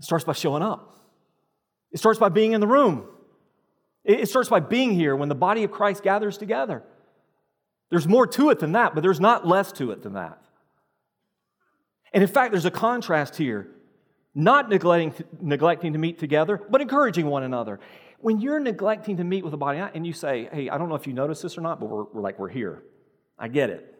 It 0.00 0.04
starts 0.04 0.24
by 0.24 0.32
showing 0.32 0.64
up. 0.64 0.98
It 1.92 1.98
starts 1.98 2.18
by 2.18 2.28
being 2.28 2.52
in 2.52 2.60
the 2.60 2.66
room. 2.66 3.06
It 4.04 4.28
starts 4.28 4.48
by 4.48 4.60
being 4.60 4.94
here 4.94 5.14
when 5.14 5.28
the 5.28 5.34
body 5.34 5.62
of 5.62 5.70
Christ 5.70 6.02
gathers 6.02 6.36
together. 6.36 6.82
There's 7.90 8.08
more 8.08 8.26
to 8.26 8.50
it 8.50 8.58
than 8.58 8.72
that, 8.72 8.94
but 8.94 9.02
there's 9.02 9.20
not 9.20 9.46
less 9.46 9.70
to 9.72 9.92
it 9.92 10.02
than 10.02 10.14
that. 10.14 10.42
And 12.12 12.22
in 12.22 12.28
fact, 12.28 12.52
there's 12.52 12.64
a 12.64 12.70
contrast 12.70 13.36
here 13.36 13.68
not 14.34 14.68
neglecting, 14.68 15.14
neglecting 15.40 15.92
to 15.92 15.98
meet 15.98 16.18
together, 16.18 16.56
but 16.56 16.80
encouraging 16.80 17.26
one 17.26 17.42
another. 17.42 17.80
When 18.18 18.40
you're 18.40 18.60
neglecting 18.60 19.18
to 19.18 19.24
meet 19.24 19.44
with 19.44 19.50
the 19.50 19.58
body, 19.58 19.78
and 19.78 20.06
you 20.06 20.12
say, 20.12 20.48
hey, 20.52 20.70
I 20.70 20.78
don't 20.78 20.88
know 20.88 20.94
if 20.94 21.06
you 21.06 21.12
notice 21.12 21.42
this 21.42 21.58
or 21.58 21.60
not, 21.60 21.80
but 21.80 21.86
we're, 21.86 22.04
we're 22.04 22.22
like, 22.22 22.38
we're 22.38 22.48
here. 22.48 22.82
I 23.38 23.48
get 23.48 23.68
it. 23.70 23.94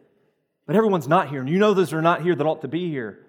But 0.65 0.75
everyone's 0.75 1.07
not 1.07 1.29
here, 1.29 1.41
and 1.41 1.49
you 1.49 1.59
know 1.59 1.73
those 1.73 1.93
are 1.93 2.01
not 2.01 2.21
here 2.21 2.33
that 2.33 2.45
ought 2.45 2.61
to 2.61 2.67
be 2.67 2.89
here. 2.89 3.27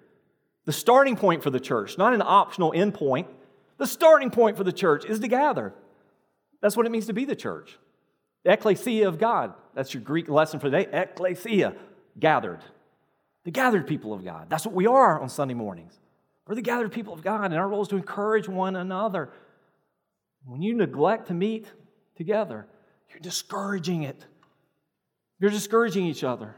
The 0.63 0.71
starting 0.71 1.15
point 1.15 1.43
for 1.43 1.49
the 1.49 1.59
church, 1.59 1.97
not 1.97 2.13
an 2.13 2.21
optional 2.23 2.73
end 2.73 2.93
point, 2.93 3.27
the 3.77 3.87
starting 3.87 4.29
point 4.29 4.57
for 4.57 4.63
the 4.63 4.73
church 4.73 5.05
is 5.05 5.19
to 5.19 5.27
gather. 5.27 5.73
That's 6.61 6.77
what 6.77 6.85
it 6.85 6.91
means 6.91 7.07
to 7.07 7.13
be 7.13 7.25
the 7.25 7.35
church. 7.35 7.77
The 8.43 8.53
ecclesia 8.53 9.07
of 9.07 9.17
God. 9.17 9.53
That's 9.73 9.93
your 9.93 10.03
Greek 10.03 10.29
lesson 10.29 10.59
for 10.59 10.69
today. 10.69 10.87
Ecclesia, 10.91 11.75
gathered. 12.19 12.61
The 13.43 13.51
gathered 13.51 13.87
people 13.87 14.13
of 14.13 14.23
God. 14.23 14.49
That's 14.49 14.65
what 14.65 14.75
we 14.75 14.87
are 14.87 15.19
on 15.19 15.29
Sunday 15.29 15.53
mornings. 15.53 15.99
We're 16.47 16.55
the 16.55 16.61
gathered 16.61 16.91
people 16.91 17.13
of 17.13 17.23
God, 17.23 17.45
and 17.45 17.55
our 17.55 17.67
role 17.67 17.81
is 17.81 17.87
to 17.89 17.95
encourage 17.95 18.47
one 18.47 18.75
another. 18.75 19.31
When 20.45 20.61
you 20.61 20.75
neglect 20.75 21.27
to 21.27 21.33
meet 21.33 21.65
together, 22.15 22.67
you're 23.09 23.19
discouraging 23.19 24.03
it. 24.03 24.25
You're 25.39 25.51
discouraging 25.51 26.05
each 26.05 26.23
other. 26.23 26.55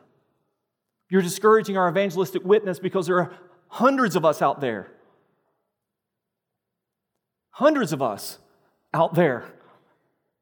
You're 1.10 1.21
discouraging 1.21 1.77
our 1.77 1.89
evangelistic 1.89 2.43
witness 2.43 2.80
because 2.80 3.08
there 3.08 3.19
are 3.19 3.34
hundreds 3.69 4.15
of 4.15 4.25
us 4.25 4.41
out 4.41 4.60
there. 4.60 4.91
Hundreds 7.58 7.91
of 7.91 8.04
us 8.04 8.38
out 8.93 9.15
there 9.15 9.43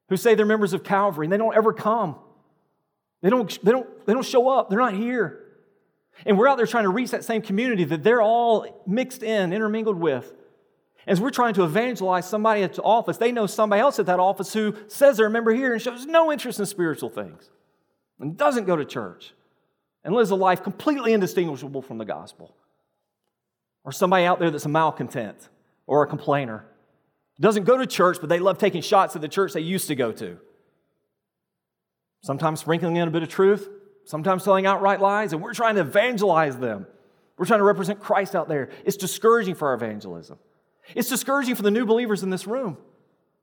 who 0.10 0.17
say 0.17 0.36
they're 0.36 0.45
members 0.45 0.73
of 0.73 0.84
Calvary 0.84 1.25
and 1.25 1.32
they 1.32 1.38
don't 1.38 1.56
ever 1.56 1.71
come. 1.71 2.17
They 3.21 3.30
don't, 3.30 3.63
they 3.63 3.71
don't, 3.71 4.06
they 4.06 4.12
don't 4.12 4.25
show 4.25 4.49
up, 4.49 4.69
they're 4.69 4.80
not 4.80 4.95
here. 4.95 5.41
And 6.25 6.38
we're 6.38 6.49
out 6.49 6.58
there 6.58 6.65
trying 6.65 6.84
to 6.84 6.89
reach 6.89 7.12
that 7.12 7.23
same 7.23 7.41
community 7.41 7.86
that 7.86 8.04
they're 8.04 8.21
all 8.21 8.84
mixed 8.86 9.23
in, 9.23 9.54
intermingled 9.54 9.95
with. 9.95 10.34
As 11.08 11.21
we're 11.21 11.30
trying 11.30 11.54
to 11.54 11.63
evangelize 11.63 12.28
somebody 12.28 12.63
at 12.63 12.73
the 12.73 12.82
office, 12.82 13.15
they 13.15 13.32
know 13.32 13.47
somebody 13.47 13.80
else 13.80 13.97
at 13.97 14.08
that 14.08 14.19
office 14.19 14.51
who 14.51 14.75
says 14.89 15.15
they're 15.15 15.28
a 15.28 15.30
member 15.30 15.54
here 15.54 15.71
and 15.71 15.82
shows 15.82 16.06
no 16.06 16.34
interest 16.34 16.60
in 16.60 16.65
spiritual 16.65 17.10
things 17.10 17.49
and 18.19 18.36
doesn't 18.36 18.65
go 18.65 18.75
to 18.75 18.84
church 18.84 19.34
and 20.04 20.13
lives 20.13 20.32
a 20.32 20.36
life 20.36 20.63
completely 20.63 21.13
indistinguishable 21.13 21.82
from 21.82 21.97
the 21.97 22.04
gospel. 22.04 22.54
Or 23.86 23.93
somebody 23.93 24.25
out 24.25 24.39
there 24.39 24.51
that's 24.51 24.65
a 24.65 24.69
malcontent 24.69 25.47
or 25.88 26.04
a 26.04 26.08
complainer 26.08 26.65
doesn't 27.39 27.63
go 27.63 27.78
to 27.78 27.86
church, 27.86 28.17
but 28.19 28.30
they 28.30 28.39
love 28.39 28.58
taking 28.58 28.82
shots 28.82 29.15
at 29.15 29.21
the 29.21 29.28
church 29.28 29.54
they 29.54 29.62
used 29.62 29.88
to 29.88 29.95
go 29.95 30.12
to. 30.13 30.38
Sometimes 32.24 32.62
sprinkling 32.62 32.95
in 32.95 33.08
a 33.08 33.12
bit 33.12 33.24
of 33.24 33.30
truth, 33.30 33.69
sometimes 34.06 34.43
telling 34.43 34.65
outright 34.65 35.02
lies, 35.02 35.34
and 35.34 35.41
we're 35.41 35.54
trying 35.54 35.76
to 35.76 35.82
evangelize 35.82 36.58
them. 36.58 36.88
We're 37.38 37.45
trying 37.45 37.60
to 37.60 37.65
represent 37.65 38.00
Christ 38.00 38.36
out 38.36 38.48
there. 38.48 38.69
It's 38.86 38.98
discouraging 38.98 39.56
for 39.56 39.67
our 39.67 39.74
evangelism. 39.74 40.39
It's 40.95 41.10
discouraging 41.10 41.56
for 41.56 41.63
the 41.63 41.71
new 41.71 41.86
believers 41.86 42.24
in 42.24 42.30
this 42.30 42.48
room 42.48 42.78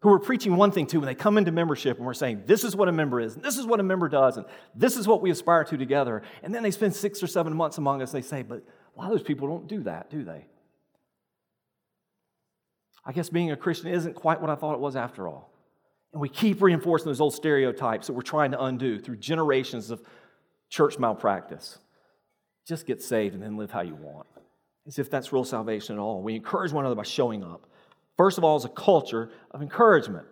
who 0.00 0.08
we're 0.08 0.18
preaching 0.18 0.56
one 0.56 0.72
thing 0.72 0.86
to 0.86 0.98
when 0.98 1.06
they 1.06 1.14
come 1.14 1.38
into 1.38 1.52
membership 1.52 1.96
and 1.96 2.04
we're 2.04 2.14
saying, 2.14 2.42
this 2.46 2.64
is 2.64 2.74
what 2.74 2.88
a 2.88 2.92
member 2.92 3.20
is, 3.20 3.36
and 3.36 3.44
this 3.44 3.56
is 3.56 3.66
what 3.66 3.78
a 3.78 3.84
member 3.84 4.08
does, 4.08 4.36
and 4.36 4.46
this 4.74 4.96
is 4.96 5.06
what 5.06 5.22
we 5.22 5.30
aspire 5.30 5.62
to 5.62 5.76
together. 5.76 6.22
And 6.42 6.52
then 6.52 6.64
they 6.64 6.72
spend 6.72 6.94
six 6.94 7.22
or 7.22 7.28
seven 7.28 7.54
months 7.54 7.78
among 7.78 8.02
us, 8.02 8.10
they 8.10 8.22
say, 8.22 8.42
but 8.42 8.64
a 8.96 8.98
lot 8.98 9.12
of 9.12 9.18
those 9.18 9.26
people 9.26 9.46
don't 9.46 9.68
do 9.68 9.84
that, 9.84 10.10
do 10.10 10.24
they? 10.24 10.46
I 13.04 13.12
guess 13.12 13.28
being 13.28 13.50
a 13.50 13.56
Christian 13.56 13.88
isn't 13.88 14.14
quite 14.14 14.40
what 14.40 14.50
I 14.50 14.54
thought 14.54 14.74
it 14.74 14.80
was 14.80 14.96
after 14.96 15.28
all. 15.28 15.50
And 16.12 16.20
we 16.20 16.28
keep 16.28 16.62
reinforcing 16.62 17.06
those 17.06 17.20
old 17.20 17.34
stereotypes 17.34 18.06
that 18.06 18.12
we're 18.12 18.22
trying 18.22 18.50
to 18.52 18.62
undo 18.62 18.98
through 18.98 19.16
generations 19.16 19.90
of 19.90 20.02
church 20.68 20.98
malpractice. 20.98 21.78
Just 22.66 22.86
get 22.86 23.02
saved 23.02 23.34
and 23.34 23.42
then 23.42 23.56
live 23.56 23.70
how 23.70 23.80
you 23.80 23.94
want, 23.94 24.26
as 24.86 24.98
if 24.98 25.10
that's 25.10 25.32
real 25.32 25.44
salvation 25.44 25.96
at 25.96 26.00
all. 26.00 26.22
We 26.22 26.34
encourage 26.34 26.72
one 26.72 26.84
another 26.84 26.96
by 26.96 27.02
showing 27.02 27.42
up. 27.42 27.66
First 28.16 28.38
of 28.38 28.44
all, 28.44 28.56
is 28.56 28.64
a 28.64 28.68
culture 28.68 29.30
of 29.50 29.62
encouragement. 29.62 30.26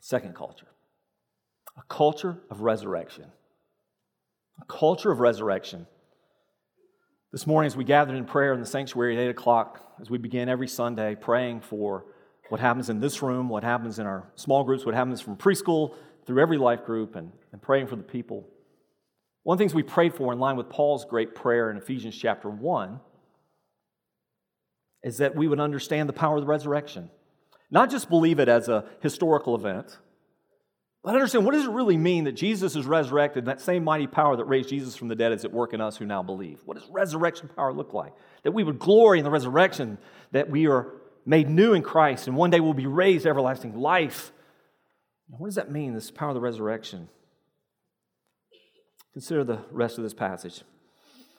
Second 0.00 0.34
culture, 0.34 0.66
a 1.76 1.82
culture 1.82 2.38
of 2.50 2.62
resurrection. 2.62 3.26
A 4.60 4.64
culture 4.64 5.12
of 5.12 5.20
resurrection. 5.20 5.86
This 7.30 7.46
morning, 7.46 7.66
as 7.66 7.76
we 7.76 7.84
gathered 7.84 8.16
in 8.16 8.24
prayer 8.24 8.54
in 8.54 8.60
the 8.60 8.64
sanctuary 8.64 9.14
at 9.14 9.20
8 9.20 9.28
o'clock, 9.28 9.82
as 10.00 10.08
we 10.08 10.16
begin 10.16 10.48
every 10.48 10.66
Sunday 10.66 11.14
praying 11.14 11.60
for 11.60 12.06
what 12.48 12.58
happens 12.58 12.88
in 12.88 13.00
this 13.00 13.20
room, 13.20 13.50
what 13.50 13.62
happens 13.62 13.98
in 13.98 14.06
our 14.06 14.32
small 14.34 14.64
groups, 14.64 14.86
what 14.86 14.94
happens 14.94 15.20
from 15.20 15.36
preschool 15.36 15.94
through 16.24 16.40
every 16.40 16.56
life 16.56 16.86
group, 16.86 17.16
and, 17.16 17.30
and 17.52 17.60
praying 17.60 17.86
for 17.86 17.96
the 17.96 18.02
people, 18.02 18.48
One 19.42 19.54
of 19.54 19.58
the 19.58 19.62
things 19.62 19.74
we 19.74 19.82
prayed 19.82 20.14
for 20.14 20.32
in 20.32 20.38
line 20.38 20.56
with 20.56 20.70
Paul's 20.70 21.04
great 21.04 21.34
prayer 21.34 21.70
in 21.70 21.76
Ephesians 21.76 22.16
chapter 22.16 22.48
1 22.48 22.98
is 25.02 25.18
that 25.18 25.36
we 25.36 25.48
would 25.48 25.60
understand 25.60 26.08
the 26.08 26.14
power 26.14 26.36
of 26.36 26.42
the 26.42 26.46
resurrection. 26.46 27.10
Not 27.70 27.90
just 27.90 28.08
believe 28.08 28.38
it 28.38 28.48
as 28.48 28.70
a 28.70 28.86
historical 29.02 29.54
event, 29.54 29.98
but 31.02 31.14
understand 31.14 31.44
what 31.44 31.54
does 31.54 31.64
it 31.64 31.70
really 31.70 31.96
mean 31.96 32.24
that 32.24 32.32
Jesus 32.32 32.74
is 32.74 32.84
resurrected 32.86 33.44
and 33.44 33.48
that 33.48 33.60
same 33.60 33.84
mighty 33.84 34.06
power 34.06 34.36
that 34.36 34.44
raised 34.44 34.68
Jesus 34.68 34.96
from 34.96 35.08
the 35.08 35.14
dead 35.14 35.32
is 35.32 35.44
at 35.44 35.52
work 35.52 35.72
in 35.72 35.80
us 35.80 35.96
who 35.96 36.04
now 36.04 36.22
believe? 36.22 36.60
What 36.64 36.76
does 36.76 36.88
resurrection 36.88 37.48
power 37.54 37.72
look 37.72 37.94
like? 37.94 38.12
That 38.42 38.52
we 38.52 38.64
would 38.64 38.78
glory 38.78 39.18
in 39.18 39.24
the 39.24 39.30
resurrection, 39.30 39.98
that 40.32 40.50
we 40.50 40.66
are 40.66 40.92
made 41.24 41.48
new 41.48 41.72
in 41.74 41.82
Christ, 41.82 42.26
and 42.26 42.36
one 42.36 42.50
day 42.50 42.60
we'll 42.60 42.74
be 42.74 42.86
raised 42.86 43.24
to 43.24 43.28
everlasting 43.28 43.78
life. 43.78 44.32
What 45.28 45.46
does 45.46 45.56
that 45.56 45.70
mean, 45.70 45.94
this 45.94 46.10
power 46.10 46.30
of 46.30 46.34
the 46.34 46.40
resurrection? 46.40 47.08
Consider 49.12 49.44
the 49.44 49.60
rest 49.70 49.98
of 49.98 50.04
this 50.04 50.14
passage. 50.14 50.62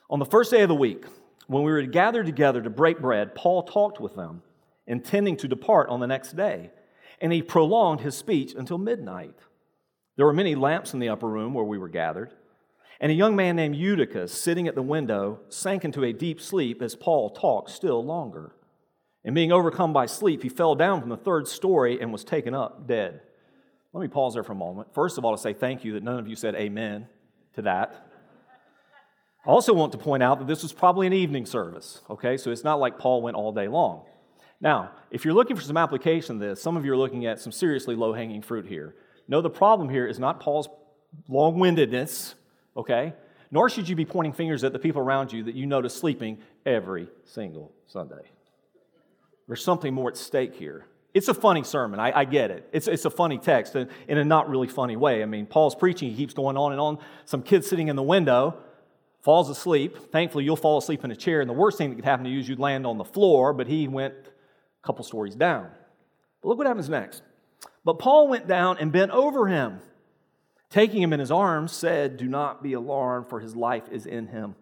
On 0.09 0.19
the 0.19 0.25
first 0.25 0.51
day 0.51 0.61
of 0.61 0.69
the 0.69 0.75
week, 0.75 1.05
when 1.47 1.63
we 1.63 1.71
were 1.71 1.81
gathered 1.83 2.25
together 2.25 2.61
to 2.61 2.69
break 2.69 2.99
bread, 2.99 3.35
Paul 3.35 3.63
talked 3.63 3.99
with 3.99 4.15
them, 4.15 4.43
intending 4.85 5.37
to 5.37 5.47
depart 5.47 5.89
on 5.89 5.99
the 5.99 6.07
next 6.07 6.35
day, 6.35 6.71
and 7.19 7.33
he 7.33 7.41
prolonged 7.41 8.01
his 8.01 8.15
speech 8.15 8.53
until 8.53 8.77
midnight. 8.77 9.35
There 10.19 10.25
were 10.25 10.33
many 10.33 10.53
lamps 10.53 10.93
in 10.93 10.99
the 10.99 11.07
upper 11.07 11.29
room 11.29 11.53
where 11.53 11.63
we 11.63 11.77
were 11.77 11.87
gathered. 11.87 12.33
And 12.99 13.09
a 13.09 13.15
young 13.15 13.37
man 13.37 13.55
named 13.55 13.77
Eutychus, 13.77 14.33
sitting 14.33 14.67
at 14.67 14.75
the 14.75 14.81
window, 14.81 15.39
sank 15.47 15.85
into 15.85 16.03
a 16.03 16.11
deep 16.11 16.41
sleep 16.41 16.81
as 16.81 16.93
Paul 16.93 17.29
talked 17.29 17.69
still 17.69 18.03
longer. 18.03 18.51
And 19.23 19.33
being 19.33 19.53
overcome 19.53 19.93
by 19.93 20.07
sleep, 20.07 20.43
he 20.43 20.49
fell 20.49 20.75
down 20.75 20.99
from 20.99 21.09
the 21.09 21.15
third 21.15 21.47
story 21.47 22.01
and 22.01 22.11
was 22.11 22.25
taken 22.25 22.53
up 22.53 22.85
dead. 22.85 23.21
Let 23.93 24.01
me 24.01 24.09
pause 24.09 24.33
there 24.33 24.43
for 24.43 24.51
a 24.51 24.55
moment. 24.55 24.93
First 24.93 25.17
of 25.17 25.23
all, 25.23 25.33
to 25.33 25.41
say 25.41 25.53
thank 25.53 25.85
you 25.85 25.93
that 25.93 26.03
none 26.03 26.19
of 26.19 26.27
you 26.27 26.35
said 26.35 26.53
amen 26.53 27.07
to 27.53 27.61
that. 27.61 28.05
I 29.45 29.49
also 29.51 29.71
want 29.71 29.93
to 29.93 29.97
point 29.97 30.21
out 30.21 30.39
that 30.39 30.49
this 30.49 30.63
was 30.63 30.73
probably 30.73 31.07
an 31.07 31.13
evening 31.13 31.45
service, 31.45 32.01
okay? 32.09 32.35
So 32.35 32.51
it's 32.51 32.65
not 32.65 32.81
like 32.81 32.99
Paul 32.99 33.21
went 33.21 33.37
all 33.37 33.53
day 33.53 33.69
long. 33.69 34.03
Now, 34.59 34.91
if 35.11 35.23
you're 35.23 35.33
looking 35.33 35.55
for 35.55 35.61
some 35.61 35.77
application 35.77 36.35
of 36.35 36.41
this, 36.41 36.61
some 36.61 36.75
of 36.75 36.83
you 36.83 36.91
are 36.91 36.97
looking 36.97 37.25
at 37.25 37.39
some 37.39 37.53
seriously 37.53 37.95
low 37.95 38.11
hanging 38.11 38.41
fruit 38.41 38.65
here. 38.65 38.95
No, 39.29 39.41
the 39.41 39.49
problem 39.49 39.89
here 39.89 40.07
is 40.07 40.19
not 40.19 40.39
Paul's 40.39 40.67
long 41.29 41.59
windedness, 41.59 42.33
okay? 42.75 43.13
Nor 43.51 43.69
should 43.69 43.87
you 43.87 43.95
be 43.95 44.03
pointing 44.03 44.33
fingers 44.33 44.63
at 44.63 44.73
the 44.73 44.79
people 44.79 45.01
around 45.01 45.31
you 45.31 45.43
that 45.43 45.55
you 45.55 45.67
notice 45.67 45.95
sleeping 45.95 46.39
every 46.65 47.07
single 47.25 47.71
Sunday. 47.85 48.31
There's 49.47 49.63
something 49.63 49.93
more 49.93 50.09
at 50.09 50.17
stake 50.17 50.55
here. 50.55 50.87
It's 51.13 51.27
a 51.27 51.33
funny 51.33 51.63
sermon. 51.63 51.99
I, 51.99 52.19
I 52.19 52.25
get 52.25 52.51
it. 52.51 52.69
It's, 52.71 52.87
it's 52.87 53.05
a 53.05 53.09
funny 53.09 53.37
text 53.37 53.75
in, 53.75 53.89
in 54.07 54.17
a 54.17 54.25
not 54.25 54.49
really 54.49 54.67
funny 54.67 54.95
way. 54.95 55.21
I 55.21 55.25
mean, 55.25 55.45
Paul's 55.45 55.75
preaching, 55.75 56.09
he 56.09 56.15
keeps 56.15 56.33
going 56.33 56.57
on 56.57 56.71
and 56.71 56.81
on. 56.81 56.97
Some 57.25 57.43
kid 57.43 57.63
sitting 57.63 57.87
in 57.87 57.95
the 57.95 58.03
window 58.03 58.57
falls 59.21 59.49
asleep. 59.49 60.11
Thankfully, 60.11 60.43
you'll 60.43 60.55
fall 60.55 60.77
asleep 60.79 61.03
in 61.03 61.11
a 61.11 61.15
chair, 61.15 61.41
and 61.41 61.49
the 61.49 61.53
worst 61.53 61.77
thing 61.77 61.89
that 61.89 61.95
could 61.95 62.05
happen 62.05 62.25
to 62.25 62.31
you 62.31 62.39
is 62.39 62.49
you'd 62.49 62.59
land 62.59 62.85
on 62.85 62.97
the 62.97 63.03
floor, 63.03 63.53
but 63.53 63.67
he 63.67 63.87
went 63.87 64.13
a 64.13 64.85
couple 64.85 65.03
stories 65.03 65.35
down. 65.35 65.69
But 66.41 66.49
look 66.49 66.57
what 66.57 66.67
happens 66.67 66.89
next. 66.89 67.23
But 67.83 67.99
Paul 67.99 68.27
went 68.27 68.47
down 68.47 68.77
and 68.77 68.91
bent 68.91 69.11
over 69.11 69.47
him. 69.47 69.81
Taking 70.69 71.01
him 71.01 71.13
in 71.13 71.19
his 71.19 71.31
arms, 71.31 71.71
said, 71.71 72.17
Do 72.17 72.27
not 72.27 72.61
be 72.61 72.73
alarmed, 72.73 73.27
for 73.27 73.39
his 73.39 73.55
life 73.55 73.85
is 73.91 74.05
in 74.05 74.27
him. 74.27 74.55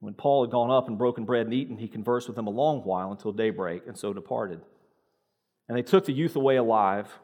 When 0.00 0.14
Paul 0.14 0.44
had 0.44 0.50
gone 0.50 0.72
up 0.72 0.88
and 0.88 0.98
broken 0.98 1.24
bread 1.24 1.46
and 1.46 1.54
eaten, 1.54 1.76
he 1.76 1.86
conversed 1.86 2.26
with 2.26 2.34
them 2.34 2.48
a 2.48 2.50
long 2.50 2.80
while 2.80 3.12
until 3.12 3.32
daybreak, 3.32 3.82
and 3.86 3.96
so 3.96 4.12
departed. 4.12 4.60
And 5.68 5.78
they 5.78 5.82
took 5.82 6.06
the 6.06 6.12
youth 6.12 6.34
away 6.34 6.56
alive 6.56 7.20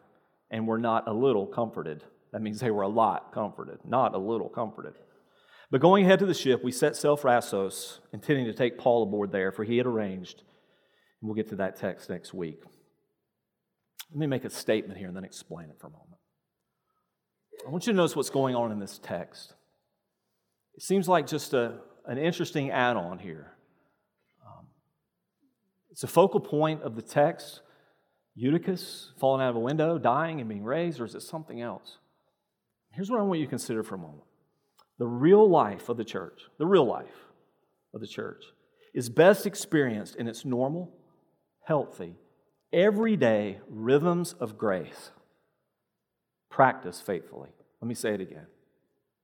and 0.51 0.69
were 0.69 0.79
not 0.79 1.09
a 1.09 1.13
little 1.13 1.47
comforted. 1.47 2.05
That 2.33 2.43
means 2.43 2.61
they 2.61 2.71
were 2.71 2.83
a 2.83 2.89
lot 2.89 3.33
comforted, 3.33 3.81
not 3.85 4.15
a 4.15 4.19
little 4.19 4.49
comforted. 4.49 4.95
But 5.71 5.81
going 5.81 6.05
ahead 6.05 6.21
to 6.21 6.27
the 6.27 6.35
ship, 6.35 6.63
we 6.63 6.73
set 6.73 6.97
sail 6.97 7.17
for 7.17 7.29
Assos, 7.29 8.01
intending 8.13 8.47
to 8.47 8.55
take 8.55 8.79
Paul 8.79 9.03
aboard 9.03 9.33
there, 9.33 9.51
for 9.51 9.65
he 9.65 9.77
had 9.77 9.87
arranged. 9.87 10.43
And 11.21 11.29
we'll 11.29 11.35
get 11.35 11.49
to 11.49 11.57
that 11.57 11.77
text 11.77 12.09
next 12.09 12.33
week. 12.33 12.63
Let 14.11 14.19
me 14.19 14.27
make 14.27 14.45
a 14.45 14.51
statement 14.51 14.99
here 14.99 15.09
and 15.09 15.17
then 15.17 15.25
explain 15.25 15.69
it 15.71 15.77
for 15.79 15.89
a 15.89 15.91
moment. 15.91 16.21
I 17.67 17.71
want 17.71 17.87
you 17.87 17.93
to 17.93 17.97
notice 17.97 18.17
what's 18.17 18.31
going 18.31 18.55
on 18.55 18.73
in 18.73 18.79
this 18.79 18.99
text. 19.03 19.55
It 20.75 20.83
seems 20.83 21.09
like 21.09 21.27
just 21.27 21.55
a, 21.55 21.81
an 22.07 22.19
interesting 22.19 22.71
add 22.71 22.97
on 22.97 23.19
here. 23.19 23.53
Um, 24.47 24.67
it's 25.91 26.05
a 26.05 26.07
focal 26.07 26.41
point 26.41 26.83
of 26.83 26.97
the 26.97 27.03
text 27.03 27.63
Eutychus 28.37 29.11
falling 29.19 29.43
out 29.43 29.51
of 29.51 29.57
a 29.57 29.61
window, 29.61 29.99
dying 29.99 30.39
and 30.39 30.49
being 30.49 30.63
raised, 30.63 31.01
or 31.01 31.05
is 31.05 31.17
it 31.17 31.23
something 31.23 31.61
else? 31.61 31.99
Here's 32.93 33.11
what 33.11 33.19
I 33.19 33.25
want 33.25 33.41
you 33.41 33.47
to 33.47 33.51
consider 33.51 33.83
for 33.83 33.97
a 33.97 33.99
moment 33.99 34.23
the 34.99 35.07
real 35.07 35.49
life 35.49 35.89
of 35.89 35.97
the 35.97 36.05
church, 36.05 36.43
the 36.59 36.67
real 36.67 36.85
life 36.85 37.27
of 37.95 38.01
the 38.01 38.07
church, 38.07 38.45
is 38.95 39.09
best 39.09 39.47
experienced 39.47 40.17
in 40.17 40.29
its 40.29 40.45
normal, 40.45 40.93
healthy, 41.65 42.15
everyday 42.73 43.59
rhythms 43.69 44.35
of 44.35 44.59
grace 44.59 45.11
practiced 46.51 47.05
faithfully. 47.05 47.51
Let 47.81 47.89
me 47.89 47.95
say 47.95 48.15
it 48.15 48.21
again. 48.21 48.47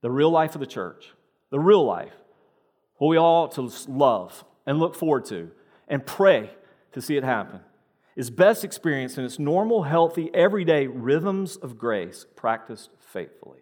The 0.03 0.11
real 0.11 0.31
life 0.31 0.55
of 0.55 0.61
the 0.61 0.67
church, 0.67 1.13
the 1.51 1.59
real 1.59 1.85
life, 1.85 2.13
what 2.97 3.09
we 3.09 3.17
all 3.17 3.45
ought 3.45 3.53
to 3.53 3.91
love 3.91 4.45
and 4.67 4.79
look 4.79 4.95
forward 4.95 5.25
to 5.27 5.51
and 5.89 6.07
pray 6.07 6.51
to 6.93 7.01
see 7.01 7.17
it 7.17 7.25
happen, 7.25 7.61
is 8.17 8.31
best 8.31 8.65
experienced 8.65 9.19
in 9.19 9.25
its 9.25 9.39
normal, 9.39 9.83
healthy, 9.83 10.31
everyday 10.33 10.87
rhythms 10.87 11.57
of 11.57 11.77
grace 11.77 12.27
practiced 12.37 12.91
faithfully. 13.01 13.61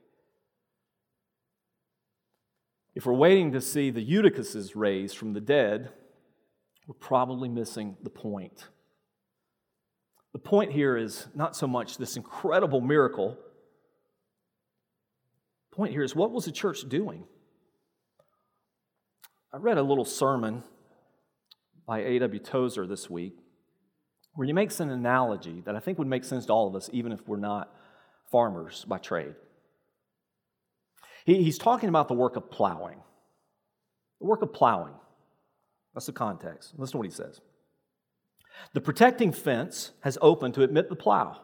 If 2.95 3.07
we're 3.07 3.15
waiting 3.15 3.53
to 3.53 3.61
see 3.61 3.91
the 3.91 4.07
Eutychuses 4.07 4.73
raised 4.75 5.17
from 5.17 5.33
the 5.33 5.41
dead, 5.41 5.91
we're 6.87 6.95
probably 6.95 7.49
missing 7.49 7.97
the 8.03 8.11
point. 8.11 8.69
The 10.33 10.39
point 10.39 10.73
here 10.73 10.97
is 10.97 11.27
not 11.35 11.55
so 11.55 11.67
much 11.67 11.99
this 11.99 12.17
incredible 12.17 12.81
miracle. 12.81 13.37
The 15.71 15.77
point 15.77 15.93
here 15.93 16.03
is 16.03 16.17
what 16.17 16.31
was 16.31 16.47
the 16.47 16.53
church 16.53 16.89
doing? 16.89 17.25
I 19.53 19.59
read 19.59 19.77
a 19.77 19.83
little 19.83 20.07
sermon 20.07 20.63
by 21.87 22.01
A.W. 22.01 22.41
Tozer 22.41 22.87
this 22.87 23.11
week 23.11 23.37
where 24.35 24.47
he 24.47 24.53
makes 24.53 24.81
an 24.81 24.91
analogy 24.91 25.61
that 25.67 25.77
I 25.77 25.81
think 25.81 25.99
would 25.99 26.09
make 26.09 26.25
sense 26.25 26.47
to 26.47 26.53
all 26.53 26.67
of 26.67 26.75
us, 26.75 26.89
even 26.93 27.13
if 27.13 27.21
we're 27.27 27.37
not 27.37 27.71
farmers 28.31 28.85
by 28.89 28.99
trade. 28.99 29.35
He, 31.27 31.43
he's 31.43 31.59
talking 31.59 31.89
about 31.89 32.09
the 32.09 32.15
work 32.15 32.37
of 32.37 32.51
plowing. 32.51 33.01
The 34.21 34.27
work 34.27 34.43
of 34.43 34.53
plowing. 34.53 34.95
That's 35.95 36.07
the 36.07 36.13
context. 36.13 36.73
Listen 36.79 36.93
to 36.93 36.99
what 36.99 37.07
he 37.07 37.13
says. 37.13 37.41
The 38.73 38.81
protecting 38.81 39.33
fence 39.33 39.93
has 40.01 40.19
opened 40.21 40.55
to 40.55 40.63
admit 40.63 40.89
the 40.89 40.97
plow. 40.97 41.41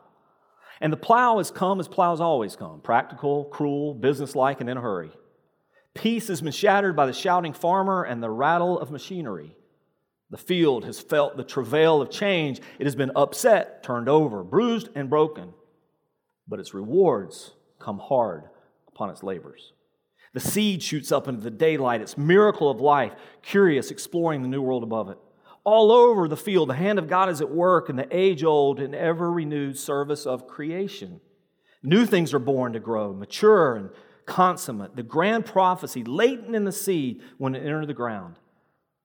And 0.80 0.92
the 0.92 0.96
plow 0.96 1.38
has 1.38 1.50
come 1.50 1.80
as 1.80 1.88
plows 1.88 2.20
always 2.20 2.56
come 2.56 2.80
practical, 2.80 3.44
cruel, 3.46 3.94
businesslike, 3.94 4.60
and 4.60 4.70
in 4.70 4.76
a 4.76 4.80
hurry. 4.80 5.10
Peace 5.94 6.28
has 6.28 6.40
been 6.40 6.52
shattered 6.52 6.94
by 6.94 7.06
the 7.06 7.12
shouting 7.12 7.52
farmer 7.52 8.04
and 8.04 8.22
the 8.22 8.30
rattle 8.30 8.78
of 8.78 8.90
machinery. 8.90 9.56
The 10.30 10.36
field 10.36 10.84
has 10.84 11.00
felt 11.00 11.36
the 11.36 11.42
travail 11.42 12.00
of 12.00 12.10
change. 12.10 12.60
It 12.78 12.84
has 12.84 12.94
been 12.94 13.10
upset, 13.16 13.82
turned 13.82 14.08
over, 14.08 14.44
bruised, 14.44 14.90
and 14.94 15.10
broken. 15.10 15.54
But 16.46 16.60
its 16.60 16.74
rewards 16.74 17.52
come 17.78 17.98
hard 17.98 18.44
upon 18.88 19.10
its 19.10 19.22
labors. 19.22 19.72
The 20.34 20.40
seed 20.40 20.82
shoots 20.82 21.10
up 21.10 21.26
into 21.26 21.40
the 21.40 21.50
daylight, 21.50 22.02
its 22.02 22.18
miracle 22.18 22.70
of 22.70 22.80
life, 22.80 23.14
curious, 23.42 23.90
exploring 23.90 24.42
the 24.42 24.48
new 24.48 24.62
world 24.62 24.82
above 24.82 25.08
it. 25.08 25.18
All 25.70 25.92
over 25.92 26.28
the 26.28 26.36
field, 26.36 26.70
the 26.70 26.74
hand 26.74 26.98
of 26.98 27.08
God 27.08 27.28
is 27.28 27.42
at 27.42 27.50
work 27.50 27.90
in 27.90 27.96
the 27.96 28.08
age 28.10 28.42
old 28.42 28.80
and 28.80 28.94
ever 28.94 29.30
renewed 29.30 29.78
service 29.78 30.24
of 30.24 30.46
creation. 30.46 31.20
New 31.82 32.06
things 32.06 32.32
are 32.32 32.38
born 32.38 32.72
to 32.72 32.80
grow, 32.80 33.12
mature 33.12 33.76
and 33.76 33.90
consummate. 34.24 34.96
The 34.96 35.02
grand 35.02 35.44
prophecy 35.44 36.04
latent 36.04 36.56
in 36.56 36.64
the 36.64 36.72
seed 36.72 37.20
when 37.36 37.54
it 37.54 37.58
entered 37.58 37.86
the 37.86 37.92
ground. 37.92 38.36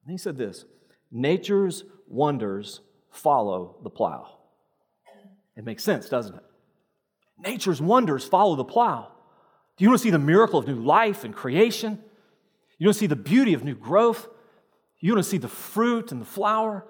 And 0.05 0.13
he 0.13 0.17
said 0.17 0.37
this 0.37 0.63
Nature's 1.11 1.83
wonders 2.07 2.79
follow 3.11 3.75
the 3.83 3.89
plow. 3.89 4.39
It 5.57 5.65
makes 5.65 5.83
sense, 5.83 6.07
doesn't 6.07 6.35
it? 6.35 6.43
Nature's 7.39 7.81
wonders 7.81 8.23
follow 8.23 8.55
the 8.55 8.63
plow. 8.63 9.11
Do 9.75 9.83
you 9.83 9.89
want 9.89 9.99
to 9.99 10.03
see 10.03 10.11
the 10.11 10.17
miracle 10.17 10.59
of 10.59 10.67
new 10.67 10.81
life 10.81 11.25
and 11.25 11.35
creation? 11.35 12.01
You 12.77 12.87
want 12.87 12.95
to 12.95 12.99
see 12.99 13.07
the 13.07 13.17
beauty 13.17 13.53
of 13.53 13.65
new 13.65 13.75
growth? 13.75 14.29
You 15.03 15.11
want 15.11 15.25
to 15.25 15.29
see 15.29 15.37
the 15.37 15.49
fruit 15.49 16.13
and 16.13 16.21
the 16.21 16.25
flower? 16.25 16.85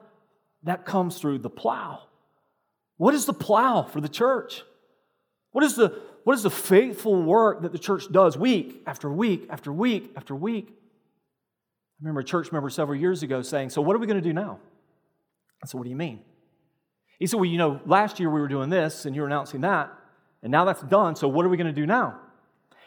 That 0.61 0.85
comes 0.85 1.17
through 1.17 1.39
the 1.39 1.49
plow. 1.49 2.03
What 2.97 3.15
is 3.15 3.25
the 3.25 3.33
plow 3.33 3.81
for 3.81 4.01
the 4.01 4.07
church? 4.07 4.61
What 5.51 5.63
is 5.63 5.75
the, 5.75 5.99
what 6.23 6.33
is 6.33 6.43
the 6.43 6.51
faithful 6.51 7.23
work 7.23 7.63
that 7.63 7.71
the 7.71 7.79
church 7.79 8.11
does 8.11 8.37
week 8.37 8.83
after 8.85 9.11
week 9.11 9.47
after 9.49 9.73
week 9.73 10.11
after 10.15 10.35
week? 10.35 10.67
I 10.69 12.01
remember 12.01 12.19
a 12.19 12.23
church 12.23 12.51
member 12.51 12.69
several 12.69 12.99
years 12.99 13.23
ago 13.23 13.41
saying, 13.41 13.71
So, 13.71 13.81
what 13.81 13.95
are 13.95 13.99
we 13.99 14.05
going 14.05 14.21
to 14.21 14.29
do 14.29 14.31
now? 14.33 14.59
I 15.63 15.65
said, 15.65 15.79
What 15.79 15.85
do 15.85 15.89
you 15.89 15.95
mean? 15.95 16.19
He 17.17 17.25
said, 17.25 17.37
Well, 17.37 17.49
you 17.49 17.57
know, 17.57 17.81
last 17.87 18.19
year 18.19 18.29
we 18.29 18.39
were 18.39 18.47
doing 18.47 18.69
this 18.69 19.07
and 19.07 19.15
you 19.15 19.23
were 19.23 19.27
announcing 19.27 19.61
that, 19.61 19.91
and 20.43 20.51
now 20.51 20.65
that's 20.65 20.83
done, 20.83 21.15
so 21.15 21.27
what 21.27 21.47
are 21.47 21.49
we 21.49 21.57
going 21.57 21.65
to 21.65 21.73
do 21.73 21.87
now? 21.87 22.19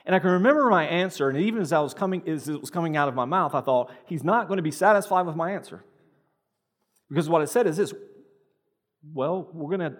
And 0.07 0.15
I 0.15 0.21
can 0.21 0.31
remember 0.31 0.71
my 0.71 0.85
answer, 0.87 1.29
and 1.29 1.39
even 1.39 1.61
as 1.61 1.73
I 1.73 1.81
was 1.81 1.93
coming, 1.93 2.23
as 2.29 2.49
it 2.49 2.61
was 2.61 2.71
coming 2.71 2.97
out 2.97 3.09
of 3.09 3.15
my 3.17 3.25
mouth, 3.25 3.55
I 3.55 3.61
thought, 3.61 3.93
he's 4.07 4.23
not 4.23 4.47
going 4.47 4.59
to 4.59 4.63
be 4.63 4.71
satisfied 4.71 5.27
with 5.27 5.35
my 5.35 5.51
answer. 5.51 5.85
Because 7.09 7.29
what 7.29 7.43
I 7.43 7.45
said 7.45 7.67
is 7.67 7.77
this 7.77 7.93
well, 9.13 9.49
we're 9.53 9.77
going 9.77 9.93
to 9.93 9.99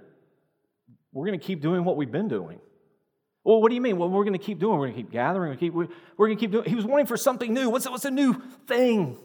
we're 1.13 1.27
going 1.27 1.39
to 1.39 1.45
keep 1.45 1.61
doing 1.61 1.85
what 1.85 1.97
we've 1.97 2.11
been 2.11 2.29
doing. 2.29 2.61
Well, 3.43 3.61
what 3.63 3.69
do 3.69 3.75
you 3.75 3.81
mean? 3.81 3.97
Well, 3.97 4.09
we're 4.09 4.25
going 4.25 4.39
to 4.39 4.45
keep 4.45 4.59
doing. 4.59 4.79
We're 4.79 4.87
going 4.87 4.97
to 4.97 5.03
keep 5.03 5.13
gathering. 5.13 5.51
We're, 5.51 5.57
keep, 5.57 5.73
we're, 5.73 5.89
we're 6.17 6.27
going 6.27 6.37
to 6.37 6.41
keep 6.41 6.51
doing. 6.51 6.69
He 6.69 6.75
was 6.75 6.85
wanting 6.85 7.07
for 7.07 7.17
something 7.17 7.55
new. 7.55 7.71
What's, 7.71 7.89
what's 7.89 8.05
a 8.05 8.11
new 8.11 8.43
thing? 8.67 9.17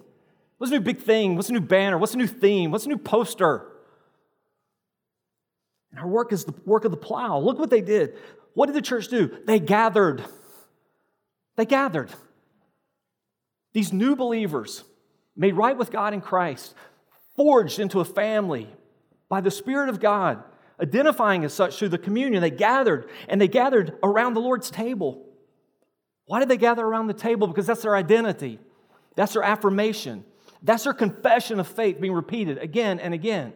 What's 0.57 0.71
a 0.71 0.75
new 0.75 0.81
big 0.81 0.99
thing? 0.99 1.35
What's 1.35 1.49
a 1.49 1.53
new 1.53 1.59
banner? 1.59 1.97
What's 1.97 2.13
a 2.13 2.17
new 2.17 2.27
theme? 2.27 2.71
What's 2.71 2.85
a 2.85 2.89
new 2.89 2.99
poster? 2.99 3.65
And 5.89 5.99
our 5.99 6.07
work 6.07 6.31
is 6.31 6.45
the 6.45 6.53
work 6.65 6.85
of 6.85 6.91
the 6.91 6.97
plow. 6.97 7.39
Look 7.39 7.57
what 7.57 7.71
they 7.71 7.81
did. 7.81 8.15
What 8.53 8.67
did 8.67 8.75
the 8.75 8.81
church 8.81 9.07
do? 9.07 9.37
They 9.47 9.59
gathered. 9.59 10.23
They 11.61 11.65
gathered. 11.65 12.09
These 13.73 13.93
new 13.93 14.15
believers, 14.15 14.83
made 15.35 15.53
right 15.53 15.77
with 15.77 15.91
God 15.91 16.11
in 16.11 16.19
Christ, 16.19 16.73
forged 17.35 17.77
into 17.77 17.99
a 17.99 18.03
family 18.03 18.67
by 19.29 19.41
the 19.41 19.51
Spirit 19.51 19.89
of 19.89 19.99
God, 19.99 20.43
identifying 20.81 21.45
as 21.45 21.53
such 21.53 21.77
through 21.77 21.89
the 21.89 21.99
communion, 21.99 22.41
they 22.41 22.49
gathered 22.49 23.11
and 23.29 23.39
they 23.39 23.47
gathered 23.47 23.95
around 24.01 24.33
the 24.33 24.41
Lord's 24.41 24.71
table. 24.71 25.23
Why 26.25 26.39
did 26.39 26.49
they 26.49 26.57
gather 26.57 26.83
around 26.83 27.05
the 27.05 27.13
table? 27.13 27.45
Because 27.45 27.67
that's 27.67 27.83
their 27.83 27.95
identity, 27.95 28.57
that's 29.15 29.33
their 29.33 29.43
affirmation, 29.43 30.25
that's 30.63 30.85
their 30.85 30.95
confession 30.95 31.59
of 31.59 31.67
faith 31.67 32.01
being 32.01 32.13
repeated 32.13 32.57
again 32.57 32.99
and 32.99 33.13
again. 33.13 33.53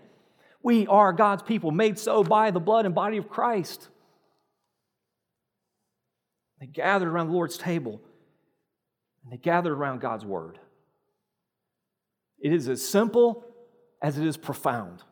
We 0.61 0.85
are 0.85 1.11
God's 1.11 1.41
people, 1.41 1.71
made 1.71 1.97
so 1.97 2.23
by 2.23 2.51
the 2.51 2.59
blood 2.59 2.85
and 2.85 2.93
body 2.93 3.17
of 3.17 3.29
Christ. 3.29 3.89
They 6.65 6.71
gathered 6.71 7.09
around 7.09 7.27
the 7.27 7.33
Lord's 7.33 7.59
table 7.59 8.01
and 9.23 9.31
they 9.31 9.37
gathered 9.37 9.71
around 9.71 10.01
God's 10.01 10.25
word. 10.25 10.57
It 12.39 12.51
is 12.51 12.67
as 12.67 12.83
simple 12.83 13.45
as 14.01 14.17
it 14.17 14.25
is 14.25 14.35
profound. 14.35 15.03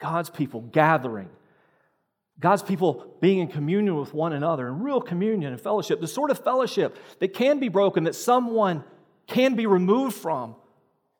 God's 0.00 0.30
people 0.30 0.62
gathering, 0.62 1.28
God's 2.40 2.64
people 2.64 3.14
being 3.20 3.38
in 3.38 3.46
communion 3.46 3.94
with 3.94 4.12
one 4.12 4.32
another, 4.32 4.66
in 4.66 4.82
real 4.82 5.00
communion 5.00 5.52
and 5.52 5.60
fellowship, 5.60 6.00
the 6.00 6.08
sort 6.08 6.32
of 6.32 6.42
fellowship 6.42 6.96
that 7.20 7.34
can 7.34 7.60
be 7.60 7.68
broken, 7.68 8.02
that 8.04 8.16
someone 8.16 8.82
can 9.28 9.54
be 9.54 9.66
removed 9.66 10.16
from 10.16 10.56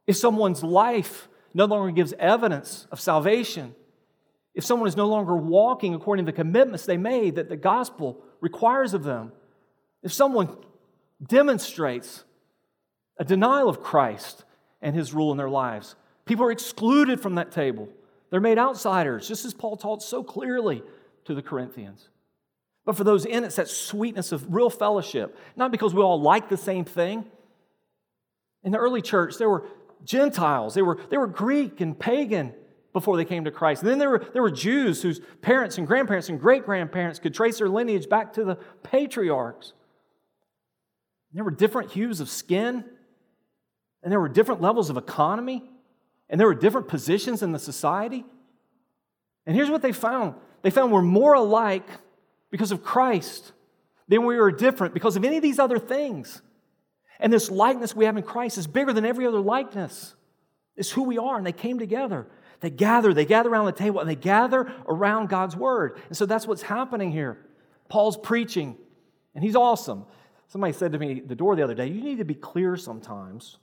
if 0.09 0.16
someone's 0.16 0.64
life 0.64 1.28
no 1.55 1.66
longer 1.66 1.93
gives 1.93 2.12
evidence 2.14 2.89
of 2.91 3.01
salvation, 3.01 3.76
if 4.53 4.64
someone 4.64 4.89
is 4.89 4.97
no 4.97 5.07
longer 5.07 5.36
walking 5.36 5.95
according 5.95 6.26
to 6.26 6.32
the 6.32 6.36
commitments 6.36 6.86
they 6.86 6.97
made 6.97 7.36
that 7.36 7.49
the 7.49 7.57
gospel 7.57 8.24
requires 8.41 8.95
of 8.95 9.05
them, 9.05 9.32
if 10.03 10.12
someone 10.12 10.57
demonstrates 11.26 12.24
a 13.18 13.24
denial 13.24 13.68
of 13.68 13.82
Christ 13.82 14.45
and 14.80 14.95
his 14.95 15.12
rule 15.12 15.32
in 15.32 15.39
their 15.39 15.49
lives, 15.49 15.97
people 16.24 16.45
are 16.45 16.53
excluded 16.53 17.20
from 17.20 17.34
that 17.34 17.51
table. 17.51 17.89
They're 18.30 18.41
made 18.41 18.59
outsiders, 18.59 19.26
just 19.26 19.45
as 19.45 19.55
Paul 19.55 19.76
taught 19.76 20.03
so 20.03 20.22
clearly 20.22 20.82
to 21.24 21.34
the 21.34 21.43
Corinthians. 21.43 22.09
But 22.84 22.97
for 22.97 23.05
those 23.05 23.24
in, 23.24 23.45
it's 23.45 23.57
that 23.57 23.68
sweetness 23.68 24.32
of 24.32 24.55
real 24.55 24.70
fellowship, 24.70 25.36
not 25.57 25.70
because 25.70 25.93
we 25.93 26.03
all 26.03 26.20
like 26.20 26.49
the 26.49 26.57
same 26.57 26.84
thing. 26.84 27.24
In 28.62 28.72
the 28.72 28.78
early 28.78 29.03
church, 29.03 29.36
there 29.36 29.49
were 29.51 29.66
Gentiles, 30.05 30.74
they 30.74 30.82
were, 30.82 30.99
they 31.11 31.16
were 31.16 31.26
Greek 31.26 31.80
and 31.80 31.99
pagan 31.99 32.55
before 32.99 33.16
they 33.16 33.24
came 33.24 33.44
to 33.44 33.51
Christ. 33.51 33.82
And 33.82 33.90
then 33.90 33.99
there 33.99 34.11
were, 34.11 34.26
there 34.32 34.42
were 34.42 34.51
Jews 34.51 35.03
whose 35.03 35.20
parents 35.40 35.78
and 35.78 35.86
grandparents 35.86 36.28
and 36.28 36.40
great 36.40 36.64
grandparents 36.64 37.18
could 37.18 37.34
trace 37.34 37.59
their 37.59 37.68
lineage 37.68 38.09
back 38.09 38.32
to 38.34 38.44
the 38.44 38.57
patriarchs. 38.82 39.72
And 41.30 41.38
there 41.38 41.44
were 41.44 41.51
different 41.51 41.92
hues 41.92 42.20
of 42.20 42.28
skin, 42.28 42.84
and 44.03 44.12
there 44.12 44.20
were 44.20 44.28
different 44.28 44.61
levels 44.61 44.90
of 44.90 44.96
economy, 44.96 45.62
and 46.28 46.40
there 46.40 46.46
were 46.46 46.55
different 46.55 46.88
positions 46.88 47.42
in 47.42 47.53
the 47.53 47.59
society. 47.59 48.24
And 49.46 49.55
here's 49.55 49.70
what 49.70 49.82
they 49.82 49.92
found 49.92 50.34
they 50.62 50.70
found 50.70 50.92
we're 50.92 51.03
more 51.03 51.34
alike 51.34 51.88
because 52.51 52.72
of 52.72 52.82
Christ 52.82 53.53
than 54.09 54.24
we 54.24 54.38
are 54.38 54.51
different 54.51 54.94
because 54.94 55.16
of 55.16 55.24
any 55.24 55.36
of 55.36 55.42
these 55.42 55.59
other 55.59 55.78
things. 55.78 56.42
And 57.20 57.32
this 57.32 57.51
likeness 57.51 57.94
we 57.94 58.05
have 58.07 58.16
in 58.16 58.22
Christ 58.22 58.59
is 58.59 58.66
bigger 58.66 58.92
than 58.92 59.05
every 59.05 59.26
other 59.26 59.40
likeness. 59.40 60.14
It's 60.76 60.90
who 60.90 61.03
we 61.03 61.18
are, 61.18 61.36
and 61.36 61.46
they 61.46 61.53
came 61.53 61.78
together. 61.78 62.26
They 62.61 62.70
gather, 62.70 63.14
they 63.14 63.24
gather 63.24 63.50
around 63.50 63.66
the 63.66 63.72
table, 63.72 64.00
and 64.00 64.09
they 64.09 64.16
gather 64.16 64.72
around 64.88 65.28
God's 65.28 65.56
word. 65.56 66.00
And 66.09 66.16
so 66.16 66.26
that's 66.26 66.46
what's 66.46 66.62
happening 66.62 67.12
here. 67.12 67.38
Paul's 67.88 68.16
preaching, 68.16 68.76
and 69.34 69.44
he's 69.44 69.56
awesome. 69.56 70.04
Somebody 70.48 70.72
said 70.72 70.92
to 70.92 70.98
me 70.98 71.20
the 71.20 71.36
door 71.36 71.54
the 71.56 71.62
other 71.62 71.74
day, 71.74 71.86
you 71.86 72.02
need 72.02 72.18
to 72.18 72.24
be 72.24 72.34
clear 72.34 72.76
sometimes 72.76 73.59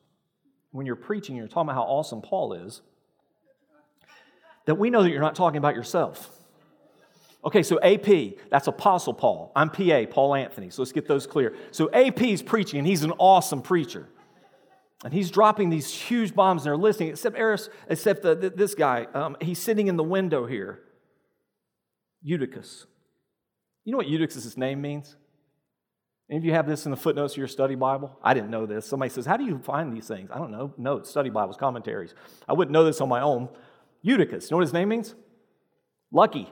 when 0.71 0.85
you're 0.85 0.95
preaching, 0.95 1.35
you're 1.35 1.47
talking 1.47 1.69
about 1.69 1.75
how 1.75 1.83
awesome 1.83 2.21
Paul 2.21 2.53
is, 2.53 2.81
that 4.65 4.75
we 4.75 4.89
know 4.89 5.03
that 5.03 5.09
you're 5.09 5.21
not 5.21 5.35
talking 5.35 5.57
about 5.57 5.75
yourself. 5.75 6.29
Okay, 7.43 7.63
so 7.63 7.79
AP, 7.81 8.37
that's 8.49 8.67
Apostle 8.67 9.13
Paul. 9.13 9.51
I'm 9.55 9.69
PA, 9.69 10.05
Paul 10.09 10.35
Anthony. 10.35 10.69
So 10.71 10.81
let's 10.81 10.91
get 10.91 11.07
those 11.07 11.27
clear. 11.27 11.55
So 11.71 11.91
AP 11.91 12.21
is 12.23 12.41
preaching, 12.41 12.79
and 12.79 12.87
he's 12.87 13.03
an 13.03 13.11
awesome 13.19 13.61
preacher. 13.61 14.07
And 15.03 15.13
he's 15.13 15.29
dropping 15.29 15.69
these 15.69 15.91
huge 15.91 16.33
bombs, 16.33 16.61
and 16.61 16.67
they're 16.67 16.77
listening, 16.77 17.09
except 17.09 17.37
Eris, 17.37 17.69
except 17.89 18.23
the, 18.23 18.35
this 18.35 18.73
guy. 18.75 19.07
Um, 19.13 19.35
he's 19.41 19.59
sitting 19.59 19.87
in 19.87 19.97
the 19.97 20.03
window 20.03 20.45
here. 20.45 20.79
Eutychus. 22.23 22.85
You 23.83 23.91
know 23.91 23.97
what 23.97 24.07
Eutychus' 24.07 24.57
name 24.57 24.81
means? 24.81 25.15
Any 26.29 26.39
of 26.39 26.45
you 26.45 26.53
have 26.53 26.65
this 26.65 26.85
in 26.85 26.91
the 26.91 26.97
footnotes 26.97 27.33
of 27.33 27.37
your 27.37 27.47
study 27.47 27.75
Bible? 27.75 28.17
I 28.23 28.33
didn't 28.33 28.49
know 28.49 28.65
this. 28.65 28.87
Somebody 28.87 29.09
says, 29.09 29.27
How 29.27 29.37
do 29.37 29.43
you 29.43 29.59
find 29.59 29.95
these 29.95 30.07
things? 30.07 30.31
I 30.33 30.39
don't 30.39 30.49
know. 30.49 30.73
Notes, 30.77 31.09
study 31.09 31.29
Bibles, 31.29 31.55
commentaries. 31.55 32.15
I 32.49 32.53
wouldn't 32.53 32.73
know 32.73 32.83
this 32.83 32.99
on 32.99 33.09
my 33.09 33.21
own. 33.21 33.47
Eutychus. 34.01 34.45
You 34.45 34.55
know 34.55 34.57
what 34.57 34.65
his 34.65 34.73
name 34.73 34.89
means? 34.89 35.13
Lucky. 36.11 36.51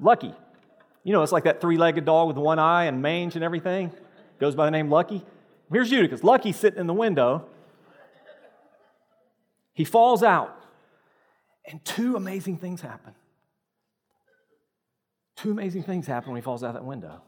Lucky. 0.00 0.34
You 1.04 1.12
know, 1.12 1.22
it's 1.22 1.32
like 1.32 1.44
that 1.44 1.60
three 1.60 1.76
legged 1.76 2.04
dog 2.04 2.28
with 2.28 2.36
one 2.36 2.58
eye 2.58 2.84
and 2.84 3.00
mange 3.00 3.36
and 3.36 3.44
everything. 3.44 3.92
Goes 4.40 4.54
by 4.54 4.64
the 4.64 4.70
name 4.70 4.90
Lucky. 4.90 5.24
Here's 5.70 5.90
Eutychus. 5.92 6.24
Lucky's 6.24 6.56
sitting 6.56 6.80
in 6.80 6.86
the 6.86 6.94
window. 6.94 7.46
He 9.72 9.84
falls 9.84 10.22
out, 10.22 10.56
and 11.70 11.84
two 11.84 12.16
amazing 12.16 12.56
things 12.58 12.80
happen. 12.80 13.14
Two 15.36 15.52
amazing 15.52 15.84
things 15.84 16.06
happen 16.06 16.32
when 16.32 16.40
he 16.40 16.44
falls 16.44 16.64
out 16.64 16.74
that 16.74 16.84
window. 16.84 17.22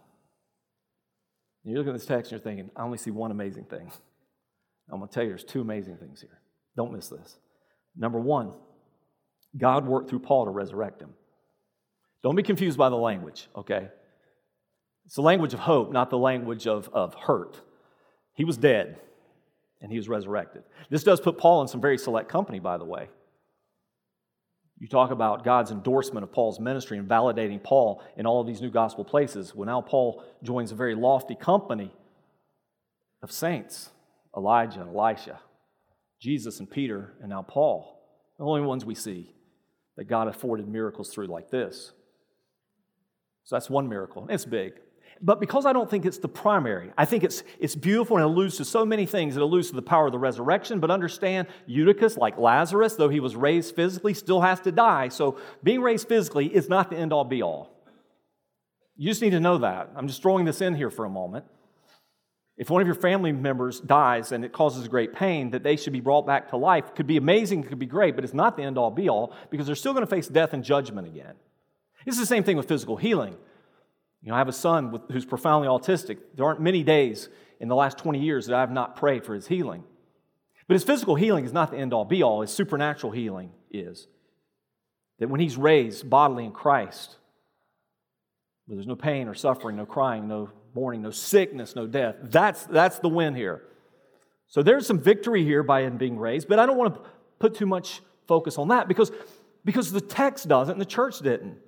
You 1.64 1.78
look 1.78 1.86
at 1.86 1.92
this 1.92 2.04
text 2.04 2.32
and 2.32 2.40
you're 2.40 2.44
thinking, 2.44 2.70
I 2.76 2.82
only 2.82 2.98
see 2.98 3.10
one 3.10 3.30
amazing 3.30 3.64
thing. 3.64 3.90
I'm 4.90 4.98
going 4.98 5.08
to 5.08 5.14
tell 5.14 5.22
you 5.22 5.30
there's 5.30 5.44
two 5.44 5.60
amazing 5.60 5.96
things 5.96 6.20
here. 6.20 6.40
Don't 6.76 6.92
miss 6.92 7.08
this. 7.08 7.38
Number 7.96 8.18
one, 8.18 8.52
God 9.56 9.86
worked 9.86 10.10
through 10.10 10.20
Paul 10.20 10.46
to 10.46 10.50
resurrect 10.50 11.00
him. 11.00 11.14
Don't 12.22 12.34
be 12.34 12.42
confused 12.42 12.76
by 12.76 12.88
the 12.88 12.96
language, 12.96 13.48
okay? 13.56 13.88
It's 15.04 15.16
the 15.16 15.22
language 15.22 15.54
of 15.54 15.60
hope, 15.60 15.92
not 15.92 16.10
the 16.10 16.18
language 16.18 16.66
of, 16.66 16.88
of 16.92 17.14
hurt. 17.14 17.60
He 18.34 18.44
was 18.44 18.56
dead 18.56 18.98
and 19.80 19.90
he 19.90 19.98
was 19.98 20.08
resurrected. 20.08 20.62
This 20.90 21.04
does 21.04 21.20
put 21.20 21.38
Paul 21.38 21.62
in 21.62 21.68
some 21.68 21.80
very 21.80 21.98
select 21.98 22.28
company, 22.28 22.60
by 22.60 22.78
the 22.78 22.84
way. 22.84 23.08
You 24.78 24.88
talk 24.88 25.10
about 25.10 25.44
God's 25.44 25.70
endorsement 25.70 26.24
of 26.24 26.32
Paul's 26.32 26.58
ministry 26.58 26.98
and 26.98 27.08
validating 27.08 27.62
Paul 27.62 28.02
in 28.16 28.26
all 28.26 28.40
of 28.40 28.46
these 28.46 28.60
new 28.60 28.70
gospel 28.70 29.04
places. 29.04 29.54
Well, 29.54 29.66
now 29.66 29.80
Paul 29.80 30.24
joins 30.42 30.72
a 30.72 30.74
very 30.74 30.94
lofty 30.94 31.34
company 31.34 31.92
of 33.22 33.30
saints 33.30 33.90
Elijah 34.36 34.80
and 34.80 34.96
Elisha, 34.96 35.38
Jesus 36.20 36.58
and 36.58 36.70
Peter, 36.70 37.12
and 37.20 37.28
now 37.28 37.42
Paul. 37.42 38.00
The 38.38 38.44
only 38.44 38.62
ones 38.62 38.84
we 38.84 38.94
see 38.94 39.34
that 39.96 40.04
God 40.04 40.26
afforded 40.26 40.66
miracles 40.66 41.10
through 41.12 41.26
like 41.26 41.50
this. 41.50 41.92
So 43.44 43.56
that's 43.56 43.68
one 43.68 43.88
miracle. 43.88 44.26
It's 44.30 44.44
big. 44.44 44.72
But 45.24 45.38
because 45.38 45.66
I 45.66 45.72
don't 45.72 45.88
think 45.88 46.04
it's 46.04 46.18
the 46.18 46.28
primary, 46.28 46.90
I 46.98 47.04
think 47.04 47.22
it's, 47.22 47.44
it's 47.60 47.76
beautiful 47.76 48.16
and 48.16 48.24
it 48.24 48.26
alludes 48.26 48.56
to 48.56 48.64
so 48.64 48.84
many 48.84 49.06
things. 49.06 49.36
It 49.36 49.42
alludes 49.42 49.68
to 49.68 49.76
the 49.76 49.82
power 49.82 50.06
of 50.06 50.12
the 50.12 50.18
resurrection, 50.18 50.80
but 50.80 50.90
understand 50.90 51.46
Eutychus, 51.66 52.16
like 52.16 52.38
Lazarus, 52.38 52.96
though 52.96 53.08
he 53.08 53.20
was 53.20 53.36
raised 53.36 53.76
physically, 53.76 54.14
still 54.14 54.40
has 54.40 54.58
to 54.60 54.72
die. 54.72 55.08
So 55.08 55.38
being 55.62 55.80
raised 55.80 56.08
physically 56.08 56.52
is 56.52 56.68
not 56.68 56.90
the 56.90 56.96
end 56.96 57.12
all 57.12 57.22
be 57.22 57.40
all. 57.40 57.70
You 58.96 59.08
just 59.08 59.22
need 59.22 59.30
to 59.30 59.40
know 59.40 59.58
that. 59.58 59.90
I'm 59.94 60.08
just 60.08 60.22
throwing 60.22 60.44
this 60.44 60.60
in 60.60 60.74
here 60.74 60.90
for 60.90 61.04
a 61.04 61.10
moment. 61.10 61.44
If 62.56 62.68
one 62.68 62.82
of 62.82 62.88
your 62.88 62.96
family 62.96 63.32
members 63.32 63.80
dies 63.80 64.32
and 64.32 64.44
it 64.44 64.52
causes 64.52 64.86
great 64.88 65.14
pain, 65.14 65.50
that 65.50 65.62
they 65.62 65.76
should 65.76 65.92
be 65.92 66.00
brought 66.00 66.26
back 66.26 66.50
to 66.50 66.56
life 66.56 66.94
could 66.96 67.06
be 67.06 67.16
amazing, 67.16 67.62
could 67.62 67.78
be 67.78 67.86
great, 67.86 68.16
but 68.16 68.24
it's 68.24 68.34
not 68.34 68.56
the 68.56 68.64
end 68.64 68.76
all 68.76 68.90
be 68.90 69.08
all 69.08 69.34
because 69.50 69.66
they're 69.66 69.76
still 69.76 69.92
going 69.92 70.04
to 70.04 70.10
face 70.10 70.26
death 70.26 70.52
and 70.52 70.64
judgment 70.64 71.06
again. 71.06 71.34
It's 72.06 72.18
the 72.18 72.26
same 72.26 72.42
thing 72.42 72.56
with 72.56 72.66
physical 72.66 72.96
healing. 72.96 73.36
You 74.22 74.28
know, 74.28 74.34
I 74.34 74.38
have 74.38 74.48
a 74.48 74.52
son 74.52 74.92
with, 74.92 75.02
who's 75.10 75.24
profoundly 75.24 75.68
autistic. 75.68 76.18
There 76.34 76.44
aren't 76.44 76.60
many 76.60 76.82
days 76.82 77.28
in 77.60 77.68
the 77.68 77.74
last 77.74 77.98
20 77.98 78.20
years 78.20 78.46
that 78.46 78.54
I 78.54 78.60
have 78.60 78.70
not 78.70 78.96
prayed 78.96 79.24
for 79.24 79.34
his 79.34 79.48
healing. 79.48 79.84
But 80.68 80.74
his 80.74 80.84
physical 80.84 81.16
healing 81.16 81.44
is 81.44 81.52
not 81.52 81.70
the 81.70 81.78
end 81.78 81.92
all 81.92 82.04
be 82.04 82.22
all, 82.22 82.40
his 82.40 82.50
supernatural 82.50 83.12
healing 83.12 83.50
is. 83.70 84.06
That 85.18 85.28
when 85.28 85.40
he's 85.40 85.56
raised 85.56 86.08
bodily 86.08 86.44
in 86.44 86.52
Christ, 86.52 87.16
where 88.66 88.76
there's 88.76 88.86
no 88.86 88.96
pain 88.96 89.28
or 89.28 89.34
suffering, 89.34 89.76
no 89.76 89.86
crying, 89.86 90.28
no 90.28 90.50
mourning, 90.74 91.02
no 91.02 91.10
sickness, 91.10 91.74
no 91.74 91.86
death. 91.86 92.16
That's, 92.22 92.64
that's 92.64 93.00
the 93.00 93.08
win 93.08 93.34
here. 93.34 93.62
So 94.46 94.62
there's 94.62 94.86
some 94.86 95.00
victory 95.00 95.44
here 95.44 95.62
by 95.62 95.82
him 95.82 95.96
being 95.96 96.18
raised, 96.18 96.48
but 96.48 96.58
I 96.58 96.66
don't 96.66 96.76
want 96.76 96.94
to 96.94 97.00
put 97.38 97.54
too 97.54 97.66
much 97.66 98.02
focus 98.28 98.56
on 98.58 98.68
that 98.68 98.86
because, 98.86 99.10
because 99.64 99.90
the 99.92 100.00
text 100.00 100.46
doesn't 100.48 100.72
and 100.72 100.80
the 100.80 100.86
church 100.86 101.18
didn't. 101.18 101.58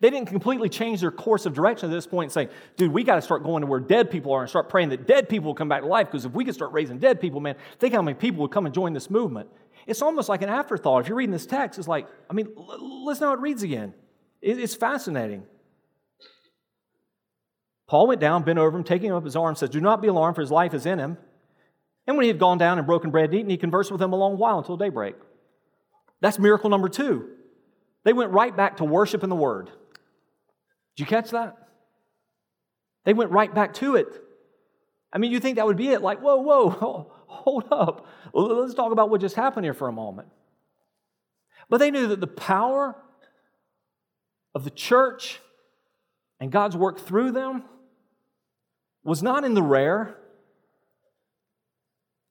They 0.00 0.10
didn't 0.10 0.28
completely 0.28 0.68
change 0.68 1.00
their 1.00 1.10
course 1.10 1.46
of 1.46 1.54
direction 1.54 1.90
at 1.90 1.92
this 1.92 2.06
point 2.06 2.26
and 2.26 2.32
say, 2.32 2.54
dude, 2.76 2.92
we 2.92 3.02
got 3.02 3.16
to 3.16 3.22
start 3.22 3.42
going 3.42 3.62
to 3.62 3.66
where 3.66 3.80
dead 3.80 4.10
people 4.10 4.32
are 4.32 4.42
and 4.42 4.48
start 4.48 4.68
praying 4.68 4.90
that 4.90 5.06
dead 5.06 5.28
people 5.28 5.46
will 5.46 5.54
come 5.54 5.68
back 5.68 5.82
to 5.82 5.86
life 5.86 6.08
because 6.08 6.24
if 6.24 6.32
we 6.32 6.44
could 6.44 6.54
start 6.54 6.72
raising 6.72 6.98
dead 6.98 7.20
people, 7.20 7.40
man, 7.40 7.56
think 7.78 7.94
how 7.94 8.02
many 8.02 8.14
people 8.14 8.42
would 8.42 8.50
come 8.50 8.66
and 8.66 8.74
join 8.74 8.92
this 8.92 9.08
movement. 9.08 9.48
It's 9.86 10.02
almost 10.02 10.28
like 10.28 10.42
an 10.42 10.48
afterthought. 10.48 11.02
If 11.02 11.08
you're 11.08 11.16
reading 11.16 11.32
this 11.32 11.46
text, 11.46 11.78
it's 11.78 11.88
like, 11.88 12.08
I 12.28 12.34
mean, 12.34 12.48
listen 12.56 13.26
how 13.26 13.32
it 13.32 13.40
reads 13.40 13.62
again. 13.62 13.94
It's 14.42 14.74
fascinating. 14.74 15.44
Paul 17.86 18.08
went 18.08 18.20
down, 18.20 18.42
bent 18.42 18.58
over 18.58 18.76
him, 18.76 18.84
taking 18.84 19.12
up 19.12 19.24
his 19.24 19.36
arm, 19.36 19.54
says, 19.54 19.70
Do 19.70 19.80
not 19.80 20.02
be 20.02 20.08
alarmed, 20.08 20.34
for 20.34 20.42
his 20.42 20.50
life 20.50 20.74
is 20.74 20.86
in 20.86 20.98
him. 20.98 21.16
And 22.06 22.16
when 22.16 22.24
he 22.24 22.28
had 22.28 22.38
gone 22.38 22.58
down 22.58 22.78
and 22.78 22.86
broken 22.86 23.10
bread 23.10 23.26
and 23.26 23.34
eaten, 23.34 23.50
he 23.50 23.56
conversed 23.56 23.90
with 23.90 24.00
them 24.00 24.12
a 24.12 24.16
long 24.16 24.38
while 24.38 24.58
until 24.58 24.76
daybreak. 24.76 25.14
That's 26.20 26.38
miracle 26.38 26.70
number 26.70 26.88
two. 26.88 27.28
They 28.04 28.12
went 28.12 28.30
right 28.32 28.56
back 28.56 28.76
to 28.78 28.84
worship 28.84 29.24
in 29.24 29.30
the 29.30 29.36
Word. 29.36 29.70
Did 30.96 31.02
you 31.02 31.06
catch 31.06 31.30
that? 31.30 31.56
They 33.04 33.14
went 33.14 33.30
right 33.30 33.54
back 33.54 33.74
to 33.74 33.96
it. 33.96 34.08
I 35.12 35.18
mean, 35.18 35.30
you 35.30 35.40
think 35.40 35.56
that 35.56 35.66
would 35.66 35.76
be 35.76 35.88
it? 35.88 36.02
Like, 36.02 36.20
whoa, 36.20 36.36
whoa, 36.36 36.70
hold 37.26 37.64
up. 37.70 38.06
Let's 38.32 38.74
talk 38.74 38.92
about 38.92 39.10
what 39.10 39.20
just 39.20 39.36
happened 39.36 39.64
here 39.64 39.74
for 39.74 39.88
a 39.88 39.92
moment. 39.92 40.28
But 41.68 41.78
they 41.78 41.90
knew 41.90 42.08
that 42.08 42.20
the 42.20 42.26
power 42.26 42.96
of 44.54 44.64
the 44.64 44.70
church 44.70 45.40
and 46.40 46.50
God's 46.50 46.76
work 46.76 46.98
through 47.00 47.32
them 47.32 47.64
was 49.04 49.22
not 49.22 49.44
in 49.44 49.54
the 49.54 49.62
rare 49.62 50.16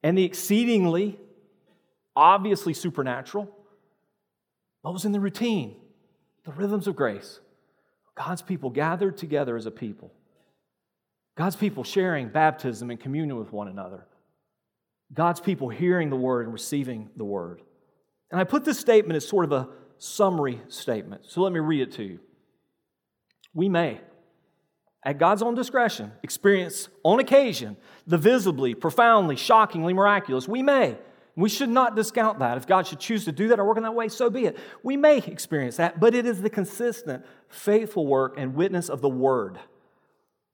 and 0.03 0.18
the 0.18 0.24
exceedingly 0.24 1.20
obviously 2.16 2.74
supernatural, 2.74 3.49
but 4.84 4.93
was 4.93 5.05
in 5.05 5.11
the 5.11 5.20
routine, 5.20 5.76
the 6.43 6.51
rhythms 6.51 6.88
of 6.88 6.95
grace. 6.95 7.39
God's 8.16 8.41
people 8.41 8.70
gathered 8.70 9.18
together 9.18 9.57
as 9.57 9.66
a 9.66 9.72
people. 9.72 10.11
God's 11.36 11.55
people 11.55 11.84
sharing 11.84 12.30
baptism 12.30 12.89
and 12.89 12.99
communion 12.99 13.38
with 13.38 13.51
one 13.51 13.68
another. 13.68 14.07
God's 15.13 15.39
people 15.39 15.70
hearing 15.70 16.09
the 16.09 16.16
word 16.16 16.45
and 16.45 16.53
receiving 16.53 17.09
the 17.18 17.26
word. 17.26 17.61
And 18.32 18.39
I 18.39 18.43
put 18.43 18.66
this 18.66 18.80
statement 18.80 19.18
as 19.18 19.28
sort 19.28 19.45
of 19.45 19.51
a 19.51 19.68
summary 19.97 20.61
statement. 20.68 21.26
So 21.28 21.41
let 21.41 21.51
me 21.51 21.59
read 21.59 21.82
it 21.82 21.91
to 21.93 22.03
you. 22.03 22.20
We 23.53 23.70
may, 23.70 24.01
at 25.03 25.18
God's 25.18 25.41
own 25.41 25.55
discretion, 25.55 26.11
experience 26.24 26.89
on 27.03 27.20
occasion 27.20 27.78
the 28.07 28.18
visibly, 28.18 28.74
profoundly, 28.74 29.36
shockingly 29.36 29.93
miraculous. 29.93 30.47
We 30.47 30.63
may. 30.63 30.97
We 31.36 31.49
should 31.49 31.69
not 31.69 31.95
discount 31.95 32.39
that. 32.39 32.57
If 32.57 32.65
God 32.65 32.88
should 32.88 32.99
choose 32.99 33.25
to 33.25 33.31
do 33.31 33.49
that 33.49 33.59
or 33.59 33.65
work 33.65 33.77
in 33.77 33.83
that 33.83 33.93
way, 33.93 34.07
so 34.07 34.29
be 34.29 34.45
it. 34.45 34.57
We 34.83 34.95
may 34.95 35.17
experience 35.17 35.77
that, 35.77 35.99
but 35.99 36.15
it 36.15 36.25
is 36.25 36.41
the 36.41 36.49
consistent, 36.49 37.25
faithful 37.49 38.07
work 38.07 38.36
and 38.38 38.55
witness 38.55 38.89
of 38.89 39.01
the 39.01 39.09
Word 39.09 39.59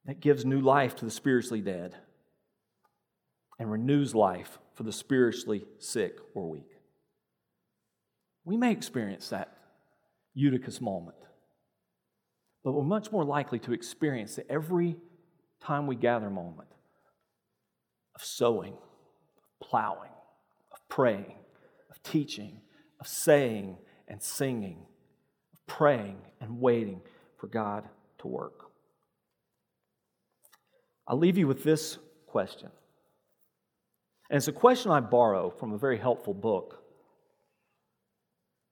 that 0.06 0.20
gives 0.20 0.44
new 0.44 0.60
life 0.60 0.96
to 0.96 1.06
the 1.06 1.12
spiritually 1.12 1.62
dead 1.62 1.96
and 3.60 3.72
renews 3.72 4.16
life 4.16 4.58
for 4.74 4.82
the 4.82 4.92
spiritually 4.92 5.66
sick 5.78 6.18
or 6.34 6.50
weak. 6.50 6.72
We 8.44 8.58
may 8.58 8.72
experience 8.72 9.30
that 9.30 9.56
Eutychus 10.34 10.82
moment, 10.82 11.18
but 12.64 12.72
we're 12.72 12.84
much 12.84 13.12
more 13.12 13.24
likely 13.24 13.60
to 13.60 13.74
experience 13.74 14.36
the 14.36 14.52
every 14.52 14.96
time 15.62 15.86
we 15.86 15.96
gather 15.96 16.32
moment 16.32 16.70
of 18.16 18.24
sowing, 18.24 18.74
plowing, 19.62 20.10
praying, 20.92 21.34
of 21.90 22.04
teaching, 22.04 22.62
of 23.00 23.08
saying 23.08 23.78
and 24.08 24.22
singing, 24.22 24.86
of 25.54 25.66
praying 25.66 26.22
and 26.40 26.62
waiting 26.62 27.02
for 27.40 27.48
God 27.48 27.90
to 28.20 28.28
work. 28.28 28.66
I'll 31.08 31.18
leave 31.18 31.40
you 31.40 31.48
with 31.48 31.64
this 31.64 31.98
question 32.28 32.70
and 34.32 34.38
it's 34.38 34.48
a 34.48 34.54
question 34.54 34.92
I 34.92 35.02
borrow 35.02 35.50
from 35.50 35.74
a 35.74 35.78
very 35.78 35.98
helpful 35.98 36.34
book 36.34 36.82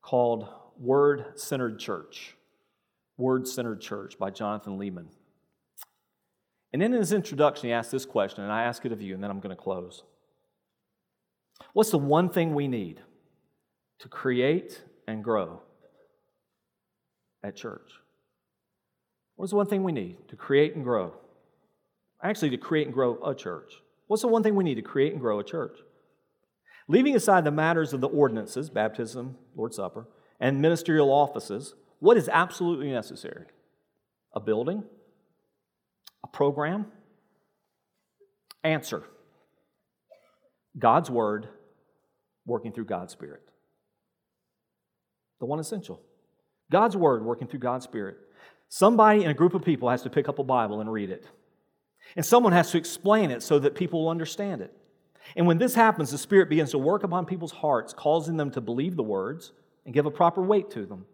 called 0.02 0.48
Word 0.80 1.34
Centered 1.36 1.80
Church. 1.80 2.38
Word 3.18 3.46
Centered 3.46 3.82
Church 3.82 4.18
by 4.18 4.30
Jonathan 4.30 4.80
Leeman. 4.80 5.08
And 6.72 6.82
in 6.82 6.94
his 6.94 7.12
introduction, 7.12 7.68
he 7.68 7.74
asked 7.74 7.92
this 7.92 8.06
question, 8.06 8.42
and 8.46 8.54
I 8.54 8.64
ask 8.64 8.86
it 8.86 8.94
of 8.94 9.02
you, 9.02 9.14
and 9.14 9.22
then 9.22 9.30
I'm 9.30 9.42
going 9.42 9.54
to 9.54 9.62
close. 9.62 10.04
What's 11.74 11.92
the 11.92 11.98
one 11.98 12.30
thing 12.30 12.56
we 12.56 12.68
need 12.68 13.02
to 14.00 14.08
create 14.08 14.82
and 15.08 15.24
grow 15.24 15.62
at 17.44 17.56
church? 17.56 17.92
What's 19.36 19.52
the 19.52 19.58
one 19.58 19.68
thing 19.68 19.84
we 19.84 19.92
need 19.92 20.18
to 20.30 20.36
create 20.36 20.76
and 20.76 20.84
grow? 20.84 21.14
Actually, 22.22 22.50
to 22.50 22.58
create 22.58 22.88
and 22.88 22.94
grow 22.94 23.18
a 23.24 23.34
church. 23.34 23.74
What's 24.08 24.24
the 24.24 24.28
one 24.28 24.44
thing 24.44 24.56
we 24.56 24.64
need 24.64 24.76
to 24.76 24.82
create 24.82 25.14
and 25.14 25.22
grow 25.22 25.40
a 25.40 25.44
church? 25.44 25.78
Leaving 26.88 27.16
aside 27.16 27.44
the 27.44 27.52
matters 27.52 27.94
of 27.94 28.02
the 28.02 28.08
ordinances, 28.08 28.70
baptism, 28.70 29.38
Lord's 29.56 29.76
Supper, 29.76 30.08
and 30.40 30.62
ministerial 30.62 31.12
offices, 31.12 31.76
what 32.00 32.18
is 32.18 32.28
absolutely 32.28 32.92
necessary? 32.92 33.46
A 34.34 34.40
building? 34.40 34.84
A 36.24 36.28
program? 36.28 36.88
Answer 38.64 39.04
God's 40.78 41.10
Word 41.10 41.48
working 42.46 42.72
through 42.72 42.86
God's 42.86 43.14
Spirit. 43.14 43.42
The 45.40 45.46
one 45.46 45.60
essential. 45.60 46.02
God's 46.72 46.96
Word 46.96 47.24
working 47.24 47.48
through 47.48 47.60
God's 47.60 47.86
Spirit. 47.86 48.18
Somebody 48.70 49.24
in 49.24 49.32
a 49.32 49.34
group 49.34 49.54
of 49.54 49.64
people 49.64 49.90
has 49.90 50.04
to 50.04 50.10
pick 50.10 50.30
up 50.30 50.40
a 50.40 50.44
Bible 50.44 50.82
and 50.82 50.92
read 50.92 51.10
it. 51.10 51.26
And 52.16 52.26
someone 52.26 52.54
has 52.54 52.72
to 52.72 52.78
explain 52.78 53.32
it 53.32 53.42
so 53.42 53.60
that 53.60 53.76
people 53.76 54.04
will 54.04 54.10
understand 54.10 54.62
it. 54.62 54.74
And 55.36 55.46
when 55.46 55.58
this 55.58 55.76
happens, 55.76 56.12
the 56.12 56.18
Spirit 56.18 56.50
begins 56.50 56.72
to 56.72 56.78
work 56.78 57.04
upon 57.04 57.26
people's 57.26 57.52
hearts, 57.52 57.94
causing 57.94 58.38
them 58.38 58.52
to 58.52 58.62
believe 58.62 58.96
the 58.96 59.04
words 59.04 59.52
and 59.86 59.94
give 59.94 60.06
a 60.06 60.12
proper 60.12 60.42
weight 60.42 60.72
to 60.72 60.86
them. 60.86 61.06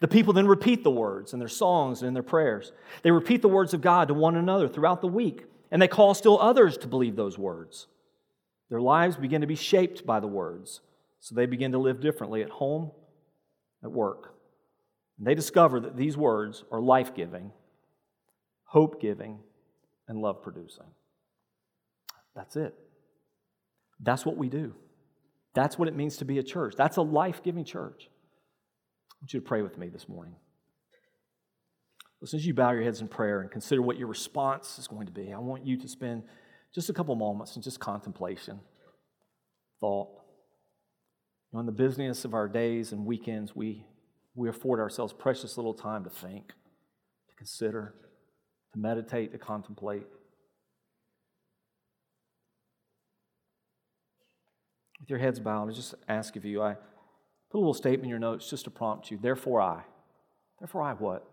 The 0.00 0.08
people 0.08 0.32
then 0.32 0.46
repeat 0.46 0.82
the 0.82 0.90
words 0.90 1.32
in 1.32 1.38
their 1.38 1.48
songs 1.48 2.00
and 2.00 2.08
in 2.08 2.14
their 2.14 2.22
prayers. 2.22 2.72
They 3.02 3.10
repeat 3.10 3.42
the 3.42 3.48
words 3.48 3.74
of 3.74 3.80
God 3.80 4.08
to 4.08 4.14
one 4.14 4.36
another 4.36 4.68
throughout 4.68 5.00
the 5.00 5.08
week, 5.08 5.44
and 5.70 5.80
they 5.80 5.88
call 5.88 6.14
still 6.14 6.40
others 6.40 6.78
to 6.78 6.88
believe 6.88 7.16
those 7.16 7.38
words. 7.38 7.86
Their 8.70 8.80
lives 8.80 9.16
begin 9.16 9.40
to 9.42 9.46
be 9.46 9.54
shaped 9.54 10.06
by 10.06 10.20
the 10.20 10.26
words, 10.26 10.80
so 11.20 11.34
they 11.34 11.46
begin 11.46 11.72
to 11.72 11.78
live 11.78 12.00
differently 12.00 12.42
at 12.42 12.50
home, 12.50 12.90
at 13.82 13.92
work. 13.92 14.34
And 15.18 15.26
they 15.26 15.34
discover 15.34 15.80
that 15.80 15.96
these 15.96 16.16
words 16.16 16.64
are 16.72 16.80
life 16.80 17.14
giving, 17.14 17.52
hope 18.64 19.00
giving, 19.00 19.38
and 20.08 20.20
love 20.20 20.42
producing. 20.42 20.86
That's 22.34 22.56
it. 22.56 22.74
That's 24.00 24.26
what 24.26 24.36
we 24.36 24.48
do. 24.48 24.74
That's 25.54 25.78
what 25.78 25.88
it 25.88 25.94
means 25.94 26.16
to 26.16 26.24
be 26.24 26.38
a 26.38 26.42
church. 26.42 26.74
That's 26.76 26.96
a 26.96 27.02
life 27.02 27.42
giving 27.42 27.64
church. 27.64 28.08
I 29.12 29.16
want 29.20 29.32
you 29.32 29.40
to 29.40 29.46
pray 29.46 29.62
with 29.62 29.78
me 29.78 29.88
this 29.88 30.08
morning. 30.08 30.34
Listen, 32.20 32.38
as 32.38 32.46
you 32.46 32.54
bow 32.54 32.72
your 32.72 32.82
heads 32.82 33.00
in 33.00 33.08
prayer 33.08 33.40
and 33.42 33.50
consider 33.50 33.82
what 33.82 33.98
your 33.98 34.08
response 34.08 34.78
is 34.78 34.88
going 34.88 35.06
to 35.06 35.12
be, 35.12 35.32
I 35.32 35.38
want 35.38 35.66
you 35.66 35.76
to 35.76 35.86
spend 35.86 36.24
just 36.74 36.90
a 36.90 36.92
couple 36.92 37.14
moments 37.14 37.54
in 37.56 37.62
just 37.62 37.78
contemplation, 37.78 38.58
thought. 39.80 40.08
You 41.52 41.56
know, 41.56 41.60
in 41.60 41.66
the 41.66 41.72
business 41.72 42.24
of 42.24 42.34
our 42.34 42.48
days 42.48 42.90
and 42.92 43.06
weekends, 43.06 43.54
we, 43.54 43.86
we 44.34 44.48
afford 44.48 44.80
ourselves 44.80 45.12
precious 45.12 45.56
little 45.56 45.74
time 45.74 46.02
to 46.02 46.10
think, 46.10 46.48
to 46.48 47.34
consider, 47.36 47.94
to 48.72 48.78
meditate, 48.78 49.30
to 49.32 49.38
contemplate. 49.38 50.06
With 55.00 55.10
your 55.10 55.20
heads 55.20 55.38
bowed, 55.38 55.70
I 55.70 55.72
just 55.72 55.94
ask 56.08 56.34
of 56.34 56.44
you, 56.44 56.60
I 56.60 56.74
put 57.50 57.58
a 57.58 57.60
little 57.60 57.74
statement 57.74 58.04
in 58.04 58.10
your 58.10 58.18
notes 58.18 58.50
just 58.50 58.64
to 58.64 58.70
prompt 58.70 59.12
you. 59.12 59.18
Therefore, 59.22 59.60
I. 59.60 59.82
Therefore, 60.58 60.82
I 60.82 60.94
what? 60.94 61.24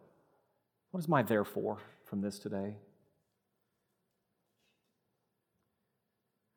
What 0.91 0.99
is 0.99 1.07
my 1.07 1.23
therefore 1.23 1.79
from 2.05 2.21
this 2.21 2.37
today? 2.37 2.75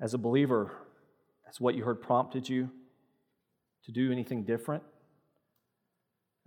As 0.01 0.14
a 0.14 0.18
believer, 0.18 0.72
has 1.47 1.61
what 1.61 1.74
you 1.74 1.84
heard 1.84 2.03
prompted 2.03 2.49
you 2.49 2.70
to 3.84 3.92
do 3.92 4.11
anything 4.11 4.45
different? 4.45 4.82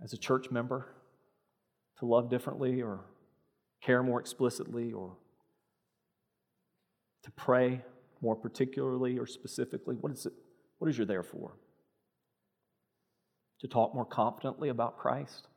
As 0.02 0.12
a 0.12 0.18
church 0.18 0.50
member, 0.50 0.86
to 1.98 2.06
love 2.06 2.30
differently 2.30 2.82
or 2.82 3.00
care 3.82 4.02
more 4.02 4.20
explicitly 4.20 4.92
or 4.92 5.16
to 7.24 7.30
pray 7.32 7.82
more 8.20 8.36
particularly 8.36 9.18
or 9.18 9.26
specifically? 9.26 9.96
What 9.96 10.12
is 10.12 10.26
it? 10.26 10.32
What 10.78 10.88
is 10.88 10.96
your 10.96 11.06
there 11.06 11.22
for? 11.22 11.54
To 13.60 13.68
talk 13.68 13.94
more 13.94 14.04
confidently 14.04 14.68
about 14.68 14.98
Christ? 14.98 15.48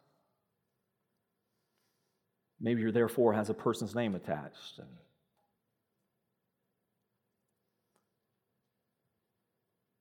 Maybe 2.59 2.81
your 2.81 2.91
therefore 2.91 3.33
has 3.33 3.49
a 3.49 3.53
person's 3.53 3.95
name 3.95 4.15
attached. 4.15 4.79
And 4.79 4.87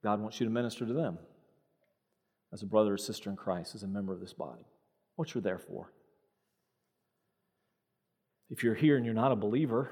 God 0.02 0.20
wants 0.20 0.40
you 0.40 0.46
to 0.46 0.52
minister 0.52 0.86
to 0.86 0.92
them 0.92 1.18
as 2.52 2.62
a 2.62 2.66
brother 2.66 2.94
or 2.94 2.98
sister 2.98 3.30
in 3.30 3.36
Christ, 3.36 3.74
as 3.74 3.82
a 3.82 3.88
member 3.88 4.12
of 4.12 4.20
this 4.20 4.32
body. 4.32 4.64
What 5.16 5.34
you're 5.34 5.42
there 5.42 5.58
for. 5.58 5.92
If 8.48 8.64
you're 8.64 8.74
here 8.74 8.96
and 8.96 9.04
you're 9.04 9.14
not 9.14 9.30
a 9.30 9.36
believer, 9.36 9.90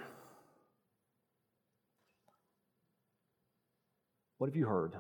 what 4.39 4.49
have 4.49 4.57
you 4.57 4.67
heard? 4.67 4.95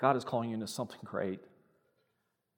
God 0.00 0.16
is 0.16 0.24
calling 0.24 0.50
you 0.50 0.54
into 0.54 0.66
something 0.66 1.00
great. 1.04 1.40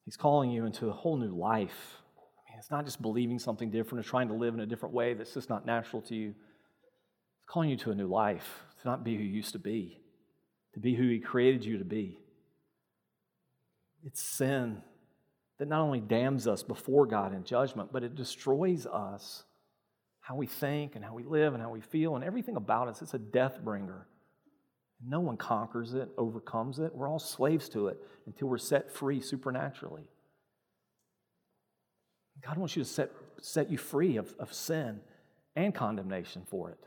He's 0.05 0.17
calling 0.17 0.51
you 0.51 0.65
into 0.65 0.89
a 0.89 0.93
whole 0.93 1.17
new 1.17 1.37
life. 1.37 1.97
I 2.17 2.51
mean, 2.51 2.59
it's 2.59 2.71
not 2.71 2.85
just 2.85 3.03
believing 3.03 3.39
something 3.39 3.71
different 3.71 4.05
or 4.05 4.09
trying 4.09 4.29
to 4.29 4.35
live 4.35 4.55
in 4.55 4.61
a 4.61 4.67
different 4.67 4.95
way 4.95 5.15
that's 5.15 5.35
just 5.35 5.51
not 5.51 5.67
natural 5.67 6.01
to 6.03 6.15
you. 6.15 6.29
It's 6.29 7.47
calling 7.49 7.69
you 7.69 7.77
to 7.79 7.91
a 7.91 7.95
new 7.95 8.09
life, 8.09 8.63
to 8.81 8.89
not 8.89 9.05
be 9.05 9.17
who 9.17 9.23
you 9.23 9.29
used 9.29 9.53
to 9.53 9.59
be, 9.59 10.00
to 10.75 10.81
be 10.81 10.95
who 10.95 11.09
He 11.09 11.19
created 11.19 11.65
you 11.65 11.79
to 11.79 11.85
be. 11.85 12.19
It's 14.05 14.23
sin 14.23 14.83
that 15.59 15.69
not 15.69 15.83
only 15.83 16.01
damns 16.01 16.47
us 16.47 16.63
before 16.63 17.07
God 17.07 17.35
in 17.35 17.45
judgment, 17.45 17.91
but 17.93 18.03
it 18.03 18.15
destroys 18.15 18.87
us, 18.87 19.45
how 20.21 20.37
we 20.37 20.47
think 20.47 20.97
and 20.97 21.05
how 21.05 21.13
we 21.13 21.23
live 21.23 21.53
and 21.55 21.63
how 21.63 21.71
we 21.71 21.81
feel 21.81 22.17
and 22.17 22.25
everything 22.25 22.57
about 22.57 22.89
us. 22.89 23.03
It's 23.03 23.15
a 23.15 23.19
death 23.19 23.61
bringer. 23.63 24.07
No 25.07 25.21
one 25.21 25.37
conquers 25.37 25.95
it, 25.95 26.09
overcomes 26.17 26.79
it. 26.79 26.95
We're 26.95 27.09
all 27.09 27.19
slaves 27.19 27.69
to 27.71 27.89
it 27.89 27.99
until 28.27 28.49
we're 28.49 28.59
set 28.59 28.91
free 28.91 29.21
supernaturally. 29.21 30.09
God 32.43 32.57
wants 32.57 32.77
you 32.77 32.83
to 32.83 32.89
set, 32.89 33.11
set 33.41 33.71
you 33.71 33.79
free 33.79 34.17
of, 34.17 34.35
of 34.39 34.53
sin 34.53 35.01
and 35.57 35.75
condemnation 35.75 36.43
for 36.47 36.71
it. 36.71 36.79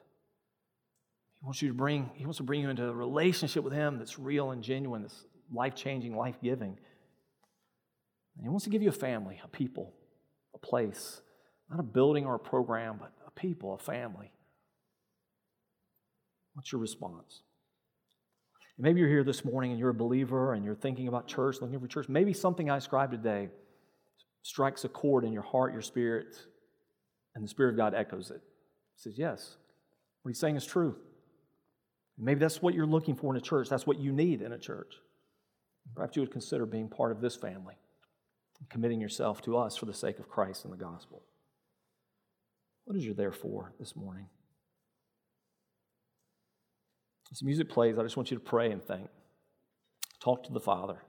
He 1.44 1.46
wants 1.46 1.62
you 1.62 1.68
to 1.68 1.74
bring, 1.74 2.10
He 2.16 2.24
wants 2.24 2.38
to 2.38 2.44
bring 2.44 2.62
you 2.62 2.70
into 2.70 2.88
a 2.88 2.94
relationship 2.94 3.66
with 3.66 3.74
Him 3.74 4.00
that's 4.00 4.18
real 4.18 4.52
and 4.52 4.64
genuine, 4.64 5.02
that's 5.02 5.26
life-changing, 5.52 6.16
life-giving. 6.16 6.78
And 8.38 8.46
he 8.46 8.48
wants 8.48 8.64
to 8.64 8.70
give 8.70 8.82
you 8.82 8.88
a 8.88 8.94
family, 8.94 9.42
a 9.44 9.48
people, 9.50 9.94
a 10.56 10.58
place, 10.58 11.20
not 11.70 11.82
a 11.82 11.84
building 11.84 12.26
or 12.26 12.36
a 12.36 12.40
program, 12.40 12.96
but 12.98 13.12
a 13.28 13.32
people, 13.32 13.74
a 13.74 13.78
family. 13.78 14.32
What's 16.54 16.72
your 16.72 16.80
response? 16.80 17.42
And 18.78 18.86
maybe 18.86 19.02
you're 19.02 19.10
here 19.10 19.26
this 19.26 19.44
morning 19.44 19.72
and 19.72 19.80
you're 19.80 19.90
a 19.90 19.94
believer 19.94 20.54
and 20.54 20.64
you're 20.64 20.76
thinking 20.76 21.10
about 21.10 21.28
church, 21.28 21.58
looking 21.60 21.78
for 21.78 21.88
church. 21.88 22.08
Maybe 22.08 22.32
something 22.32 22.72
I 22.72 22.76
described 22.76 23.12
today 23.12 23.50
strikes 24.44 24.86
a 24.86 24.90
chord 24.90 25.26
in 25.26 25.34
your 25.34 25.44
heart, 25.44 25.74
your 25.74 25.82
spirit, 25.82 26.38
and 27.36 27.44
the 27.44 27.50
Spirit 27.50 27.72
of 27.72 27.78
God 27.78 27.94
echoes 27.94 28.32
it. 28.32 28.42
He 28.96 29.02
says, 29.02 29.18
Yes, 29.18 29.58
what 30.22 30.30
he's 30.30 30.40
saying 30.40 30.56
is 30.56 30.66
true. 30.66 30.96
Maybe 32.18 32.40
that's 32.40 32.62
what 32.62 32.74
you're 32.74 32.86
looking 32.86 33.16
for 33.16 33.34
in 33.34 33.38
a 33.38 33.42
church. 33.42 33.70
That's 33.70 33.88
what 33.88 34.00
you 34.00 34.12
need 34.12 34.42
in 34.42 34.52
a 34.52 34.60
church. 34.60 34.94
Perhaps 35.96 36.16
you 36.16 36.22
would 36.22 36.32
consider 36.32 36.66
being 36.66 36.88
part 36.88 37.12
of 37.12 37.22
this 37.22 37.36
family, 37.36 37.76
committing 38.70 39.02
yourself 39.02 39.42
to 39.44 39.58
us 39.58 39.76
for 39.76 39.86
the 39.86 39.94
sake 39.94 40.20
of 40.20 40.30
Christ 40.30 40.64
and 40.64 40.74
the 40.74 40.78
gospel. 40.78 41.24
What 42.86 42.98
is 42.98 43.06
your 43.06 43.14
there 43.14 43.32
for 43.32 43.74
this 43.80 43.96
morning? 43.96 44.28
As 47.32 47.42
music 47.42 47.70
plays, 47.70 47.98
I 47.98 48.04
just 48.04 48.16
want 48.16 48.30
you 48.30 48.38
to 48.38 48.44
pray 48.44 48.72
and 48.72 48.84
think. 48.84 49.10
Talk 50.22 50.44
to 50.44 50.54
the 50.54 50.60
Father. 50.60 51.02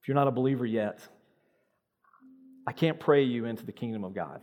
If 0.00 0.08
you're 0.08 0.14
not 0.14 0.28
a 0.28 0.32
believer 0.32 0.64
yet, 0.64 1.00
I 2.66 2.72
can't 2.72 3.00
pray 3.00 3.24
you 3.24 3.44
into 3.44 3.66
the 3.66 3.72
kingdom 3.72 4.04
of 4.04 4.14
God. 4.14 4.42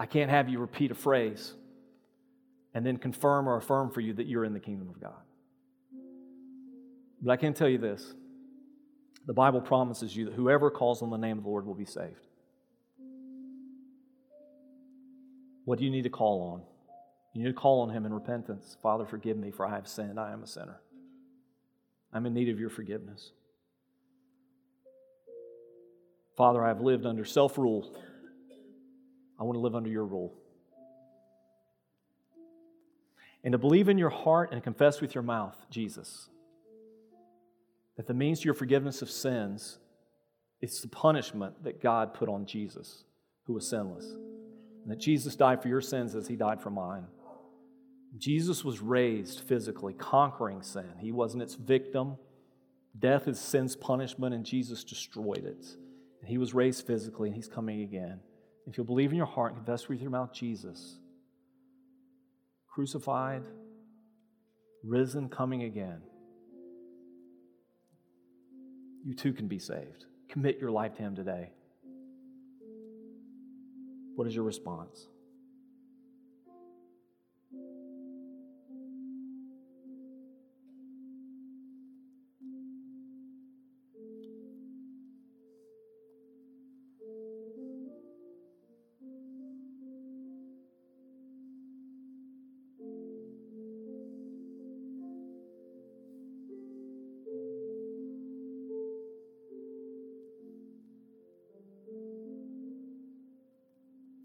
I 0.00 0.06
can't 0.06 0.30
have 0.30 0.48
you 0.48 0.58
repeat 0.58 0.90
a 0.90 0.94
phrase 0.94 1.54
and 2.74 2.84
then 2.84 2.96
confirm 2.96 3.48
or 3.48 3.56
affirm 3.56 3.90
for 3.90 4.00
you 4.00 4.12
that 4.14 4.26
you're 4.26 4.44
in 4.44 4.52
the 4.52 4.60
kingdom 4.60 4.88
of 4.88 5.00
God. 5.00 5.22
But 7.22 7.32
I 7.32 7.36
can 7.36 7.54
tell 7.54 7.68
you 7.68 7.78
this 7.78 8.14
the 9.26 9.32
Bible 9.32 9.60
promises 9.60 10.14
you 10.14 10.26
that 10.26 10.34
whoever 10.34 10.70
calls 10.70 11.02
on 11.02 11.10
the 11.10 11.16
name 11.16 11.38
of 11.38 11.44
the 11.44 11.50
Lord 11.50 11.66
will 11.66 11.74
be 11.74 11.86
saved. 11.86 12.26
What 15.64 15.78
do 15.78 15.84
you 15.84 15.90
need 15.90 16.02
to 16.02 16.10
call 16.10 16.52
on? 16.52 16.62
You 17.32 17.42
need 17.42 17.48
to 17.48 17.54
call 17.54 17.80
on 17.80 17.90
Him 17.90 18.04
in 18.04 18.12
repentance. 18.12 18.76
Father, 18.82 19.06
forgive 19.06 19.38
me, 19.38 19.50
for 19.50 19.66
I 19.66 19.70
have 19.70 19.88
sinned. 19.88 20.20
I 20.20 20.32
am 20.32 20.42
a 20.42 20.46
sinner. 20.46 20.80
I'm 22.12 22.26
in 22.26 22.34
need 22.34 22.50
of 22.50 22.60
your 22.60 22.68
forgiveness. 22.68 23.30
Father, 26.36 26.62
I 26.62 26.68
have 26.68 26.80
lived 26.80 27.06
under 27.06 27.24
self 27.24 27.56
rule. 27.56 27.96
I 29.40 29.42
want 29.42 29.56
to 29.56 29.60
live 29.60 29.74
under 29.74 29.88
your 29.88 30.04
rule. 30.04 30.34
And 33.44 33.52
to 33.52 33.58
believe 33.58 33.90
in 33.90 33.98
your 33.98 34.10
heart 34.10 34.52
and 34.52 34.62
confess 34.62 35.02
with 35.02 35.14
your 35.14 35.22
mouth, 35.22 35.54
Jesus, 35.70 36.30
that 37.96 38.06
the 38.06 38.14
means 38.14 38.40
to 38.40 38.46
your 38.46 38.54
forgiveness 38.54 39.02
of 39.02 39.10
sins 39.10 39.78
is 40.62 40.80
the 40.80 40.88
punishment 40.88 41.62
that 41.62 41.82
God 41.82 42.14
put 42.14 42.30
on 42.30 42.46
Jesus, 42.46 43.04
who 43.44 43.52
was 43.52 43.68
sinless. 43.68 44.06
And 44.06 44.90
that 44.90 44.98
Jesus 44.98 45.36
died 45.36 45.60
for 45.60 45.68
your 45.68 45.82
sins 45.82 46.14
as 46.14 46.26
he 46.26 46.36
died 46.36 46.62
for 46.62 46.70
mine. 46.70 47.04
Jesus 48.16 48.64
was 48.64 48.80
raised 48.80 49.40
physically, 49.40 49.92
conquering 49.92 50.62
sin. 50.62 50.90
He 50.98 51.12
wasn't 51.12 51.42
its 51.42 51.54
victim. 51.54 52.16
Death 52.98 53.28
is 53.28 53.40
sin's 53.40 53.76
punishment, 53.76 54.34
and 54.34 54.44
Jesus 54.44 54.84
destroyed 54.84 55.44
it. 55.44 55.66
And 56.20 56.28
he 56.28 56.38
was 56.38 56.54
raised 56.54 56.86
physically, 56.86 57.28
and 57.28 57.36
he's 57.36 57.48
coming 57.48 57.82
again. 57.82 58.20
If 58.66 58.78
you'll 58.78 58.86
believe 58.86 59.10
in 59.10 59.16
your 59.16 59.26
heart 59.26 59.52
and 59.52 59.64
confess 59.64 59.88
with 59.88 60.00
your 60.00 60.10
mouth 60.10 60.32
Jesus, 60.32 60.98
crucified, 62.74 63.42
risen, 64.82 65.28
coming 65.28 65.62
again, 65.62 66.02
you 69.04 69.14
too 69.14 69.32
can 69.32 69.46
be 69.46 69.60
saved. 69.60 70.06
Commit 70.28 70.58
your 70.58 70.72
life 70.72 70.96
to 70.96 71.02
him 71.02 71.14
today. 71.14 71.50
What 74.16 74.26
is 74.26 74.34
your 74.34 74.42
response? 74.42 75.06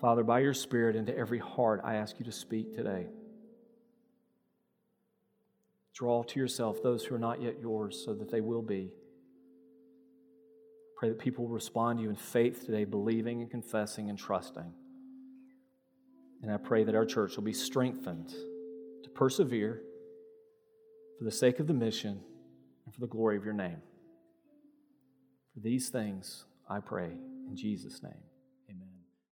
Father, 0.10 0.24
by 0.24 0.39
your 0.39 0.55
Spirit 0.55 0.95
into 0.95 1.16
every 1.16 1.38
heart, 1.38 1.82
I 1.84 1.93
ask 1.93 2.18
you 2.18 2.26
to 2.26 2.32
speak 2.32 2.74
today. 2.74 3.05
Draw 5.93 6.24
to 6.24 6.39
yourself 6.39 6.82
those 6.82 7.05
who 7.05 7.14
are 7.14 7.20
not 7.20 7.43
yet 7.43 7.60
yours 7.62 8.01
so 8.03 8.16
that 8.16 8.32
they 8.32 8.41
will 8.41 8.64
be. 8.64 8.89
Pray 10.97 11.10
that 11.10 11.20
people 11.20 11.45
will 11.45 11.53
respond 11.53 11.99
to 11.99 12.03
you 12.03 12.10
in 12.10 12.16
faith 12.16 12.66
today, 12.66 12.86
believing 12.86 13.41
and 13.41 13.51
confessing 13.51 14.10
and 14.10 14.18
trusting. 14.18 14.74
And 16.41 16.51
I 16.51 16.57
pray 16.57 16.84
that 16.86 16.95
our 16.95 17.05
church 17.05 17.36
will 17.36 17.43
be 17.43 17.53
strengthened 17.53 18.30
to 19.03 19.10
persevere 19.12 19.84
for 21.20 21.24
the 21.24 21.32
sake 21.32 21.60
of 21.60 21.68
the 21.68 21.76
mission 21.76 22.20
and 22.86 22.95
for 22.95 22.99
the 22.99 23.05
glory 23.05 23.38
of 23.38 23.45
your 23.45 23.53
name. 23.53 23.84
For 25.53 25.60
these 25.60 25.89
things 25.89 26.45
I 26.68 26.80
pray 26.80 27.12
in 27.47 27.55
Jesus' 27.55 28.01
name. 28.01 28.29